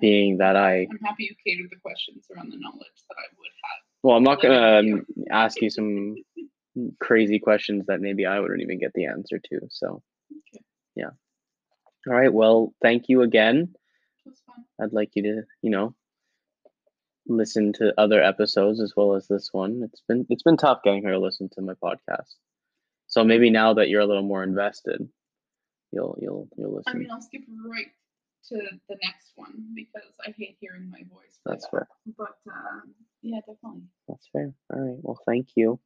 Being 0.00 0.38
that 0.38 0.56
I 0.56 0.86
I'm 0.90 0.98
happy 1.04 1.24
you 1.24 1.34
catered 1.46 1.70
the 1.70 1.76
questions 1.80 2.24
around 2.34 2.52
the 2.52 2.58
knowledge 2.58 2.78
that 3.08 3.16
I 3.18 3.26
would 3.38 3.50
have. 3.64 3.80
well, 4.02 4.16
I'm 4.16 4.22
not 4.22 4.40
gonna 4.40 4.78
um, 4.78 5.06
ask 5.30 5.60
you 5.60 5.68
some 5.70 6.14
crazy 7.00 7.38
questions 7.38 7.84
that 7.86 8.00
maybe 8.00 8.24
I 8.24 8.40
wouldn't 8.40 8.62
even 8.62 8.78
get 8.78 8.92
the 8.94 9.06
answer 9.06 9.38
to. 9.38 9.60
So, 9.68 10.02
Okay. 10.32 10.64
yeah. 10.96 11.10
All 12.08 12.14
right. 12.14 12.32
Well, 12.32 12.72
thank 12.80 13.04
you 13.08 13.22
again. 13.22 13.74
It 14.26 14.30
was 14.30 14.42
fun. 14.46 14.64
I'd 14.80 14.92
like 14.92 15.10
you 15.14 15.22
to, 15.24 15.42
you 15.62 15.70
know, 15.70 15.94
listen 17.26 17.72
to 17.74 17.94
other 17.98 18.22
episodes 18.22 18.80
as 18.80 18.94
well 18.96 19.14
as 19.14 19.28
this 19.28 19.50
one. 19.52 19.82
It's 19.84 20.02
been 20.08 20.26
it's 20.30 20.42
been 20.42 20.56
tough 20.56 20.82
getting 20.82 21.04
her 21.04 21.12
to 21.12 21.18
listen 21.18 21.48
to 21.54 21.62
my 21.62 21.74
podcast. 21.74 22.34
So 23.06 23.24
maybe 23.24 23.50
now 23.50 23.74
that 23.74 23.88
you're 23.88 24.02
a 24.02 24.06
little 24.06 24.22
more 24.22 24.42
invested, 24.42 25.08
you'll 25.92 26.18
you'll 26.20 26.48
you'll 26.56 26.76
listen. 26.76 26.92
I 26.94 26.98
mean, 26.98 27.10
I'll 27.10 27.20
skip 27.22 27.42
right 27.68 27.86
to 28.48 28.56
the 28.88 28.96
next 29.02 29.32
one 29.36 29.74
because 29.74 30.08
I 30.26 30.34
hate 30.36 30.56
hearing 30.60 30.90
my 30.90 31.02
voice. 31.12 31.38
That's 31.44 31.64
back. 31.66 31.70
fair. 31.72 31.88
But 32.16 32.52
um, 32.52 32.94
yeah, 33.22 33.40
definitely. 33.40 33.82
That's 34.08 34.26
fair. 34.32 34.54
All 34.72 34.80
right. 34.80 34.98
Well, 35.02 35.18
thank 35.26 35.48
you. 35.56 35.80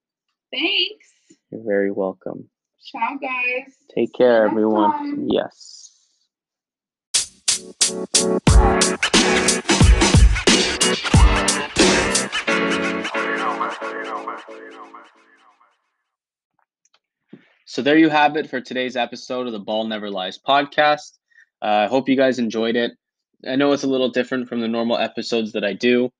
Thanks. 0.53 1.09
You're 1.51 1.64
very 1.64 1.91
welcome. 1.91 2.49
Ciao, 2.85 3.16
guys. 3.20 3.74
Take 3.95 4.11
See 4.11 4.18
care, 4.18 4.47
everyone. 4.47 4.93
time. 4.93 5.26
Yes. 5.28 5.93
So 7.65 7.73
there 17.83 17.97
you 17.97 18.11
have 18.11 18.37
it 18.37 18.51
for 18.51 18.61
today's 18.61 18.97
episode 18.97 19.47
of 19.47 19.53
the 19.53 19.59
Ball 19.59 19.87
Never 19.87 20.11
Lies 20.11 20.39
podcast. 20.39 21.19
Uh, 21.62 21.65
I 21.65 21.87
hope 21.87 22.09
you 22.09 22.17
guys 22.17 22.39
enjoyed 22.39 22.77
it. 22.77 22.93
I 23.49 23.57
know 23.57 23.73
it's 23.73 23.83
a 23.83 23.89
little 23.89 24.11
different 24.11 24.49
from 24.49 24.61
the 24.61 24.69
normal 24.69 24.99
episodes 24.99 25.53
that 25.53 25.65
I 25.65 25.73
do, 25.73 26.12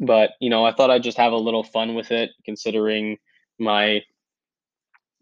but 0.00 0.30
you 0.40 0.48
know, 0.48 0.64
I 0.64 0.72
thought 0.72 0.90
I'd 0.90 1.02
just 1.02 1.18
have 1.18 1.32
a 1.32 1.36
little 1.36 1.62
fun 1.62 1.94
with 1.94 2.10
it, 2.10 2.30
considering 2.46 3.18
my, 3.58 4.00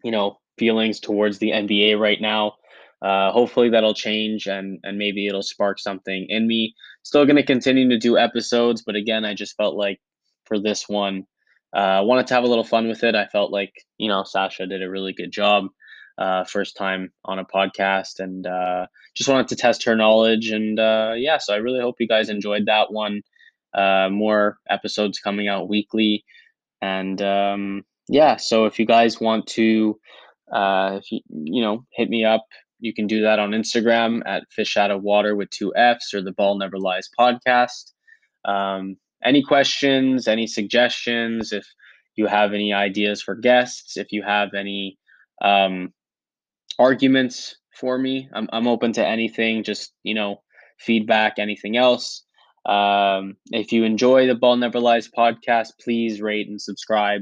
you 0.05 0.11
know, 0.11 0.39
feelings 0.57 1.01
towards 1.01 1.39
the 1.39 1.51
NBA 1.51 1.99
right 1.99 2.21
now. 2.21 2.53
Uh, 3.01 3.31
hopefully 3.31 3.69
that'll 3.69 3.93
change 3.93 4.45
and 4.47 4.79
and 4.83 4.97
maybe 4.97 5.25
it'll 5.27 5.41
spark 5.41 5.79
something 5.79 6.25
in 6.29 6.47
me. 6.47 6.75
Still 7.03 7.25
going 7.25 7.37
to 7.37 7.43
continue 7.43 7.87
to 7.89 7.97
do 7.97 8.17
episodes, 8.17 8.83
but 8.85 8.95
again, 8.95 9.23
I 9.25 9.33
just 9.33 9.55
felt 9.55 9.75
like 9.75 9.99
for 10.45 10.59
this 10.59 10.89
one, 10.89 11.25
uh, 11.73 11.79
I 11.79 12.01
wanted 12.01 12.27
to 12.27 12.33
have 12.33 12.43
a 12.43 12.47
little 12.47 12.63
fun 12.63 12.87
with 12.87 13.03
it. 13.03 13.15
I 13.15 13.27
felt 13.27 13.51
like 13.51 13.73
you 13.97 14.09
know 14.09 14.23
Sasha 14.23 14.67
did 14.67 14.83
a 14.83 14.89
really 14.89 15.13
good 15.13 15.31
job, 15.31 15.67
uh, 16.17 16.43
first 16.43 16.75
time 16.75 17.11
on 17.23 17.39
a 17.39 17.45
podcast, 17.45 18.19
and 18.19 18.45
uh, 18.45 18.87
just 19.15 19.29
wanted 19.29 19.47
to 19.49 19.55
test 19.55 19.83
her 19.85 19.95
knowledge. 19.95 20.49
And 20.49 20.79
uh, 20.79 21.13
yeah, 21.15 21.37
so 21.37 21.53
I 21.53 21.57
really 21.57 21.79
hope 21.79 21.95
you 21.99 22.07
guys 22.07 22.29
enjoyed 22.29 22.65
that 22.65 22.91
one. 22.91 23.21
Uh, 23.73 24.09
more 24.11 24.57
episodes 24.69 25.19
coming 25.19 25.47
out 25.47 25.69
weekly, 25.69 26.25
and 26.81 27.21
um, 27.21 27.83
yeah. 28.09 28.35
So 28.37 28.65
if 28.65 28.79
you 28.79 28.85
guys 28.85 29.21
want 29.21 29.47
to, 29.47 29.99
uh, 30.51 30.99
if 31.01 31.11
you 31.11 31.21
you 31.29 31.61
know, 31.61 31.85
hit 31.93 32.09
me 32.09 32.25
up. 32.25 32.45
You 32.79 32.93
can 32.93 33.07
do 33.07 33.21
that 33.23 33.39
on 33.39 33.51
Instagram 33.51 34.21
at 34.25 34.43
Fish 34.51 34.77
Out 34.77 34.91
of 34.91 35.03
Water 35.03 35.35
with 35.35 35.49
two 35.49 35.73
F's 35.75 36.13
or 36.13 36.21
the 36.21 36.31
Ball 36.31 36.57
Never 36.57 36.77
Lies 36.77 37.09
podcast. 37.19 37.91
Um, 38.45 38.95
any 39.23 39.43
questions, 39.43 40.27
any 40.27 40.47
suggestions, 40.47 41.51
if 41.51 41.65
you 42.15 42.27
have 42.27 42.53
any 42.53 42.73
ideas 42.73 43.21
for 43.21 43.35
guests, 43.35 43.97
if 43.97 44.11
you 44.11 44.23
have 44.23 44.53
any 44.53 44.97
um, 45.43 45.93
arguments 46.77 47.57
for 47.75 47.97
me, 47.97 48.29
I'm, 48.33 48.47
I'm 48.51 48.67
open 48.67 48.93
to 48.93 49.05
anything, 49.05 49.63
just, 49.63 49.93
you 50.03 50.13
know, 50.13 50.41
feedback, 50.79 51.33
anything 51.37 51.77
else. 51.77 52.23
Um, 52.65 53.35
if 53.51 53.71
you 53.71 53.83
enjoy 53.83 54.27
the 54.27 54.35
Ball 54.35 54.57
Never 54.57 54.79
Lies 54.79 55.09
podcast, 55.09 55.69
please 55.81 56.21
rate 56.21 56.47
and 56.47 56.61
subscribe 56.61 57.21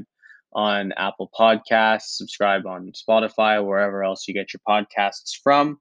on 0.52 0.92
Apple 0.96 1.30
Podcasts, 1.38 2.16
subscribe 2.16 2.66
on 2.66 2.92
Spotify, 2.92 3.64
wherever 3.64 4.02
else 4.02 4.26
you 4.26 4.34
get 4.34 4.52
your 4.52 4.60
podcasts 4.68 5.36
from. 5.42 5.78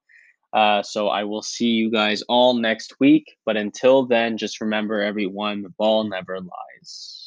Uh, 0.53 0.81
so 0.81 1.09
I 1.09 1.23
will 1.23 1.41
see 1.41 1.67
you 1.67 1.91
guys 1.91 2.23
all 2.29 2.53
next 2.53 2.95
week. 2.99 3.37
But 3.45 3.57
until 3.57 4.05
then, 4.05 4.37
just 4.37 4.61
remember, 4.61 5.01
everyone, 5.01 5.61
the 5.61 5.69
ball 5.69 6.03
never 6.05 6.39
lies. 6.39 7.26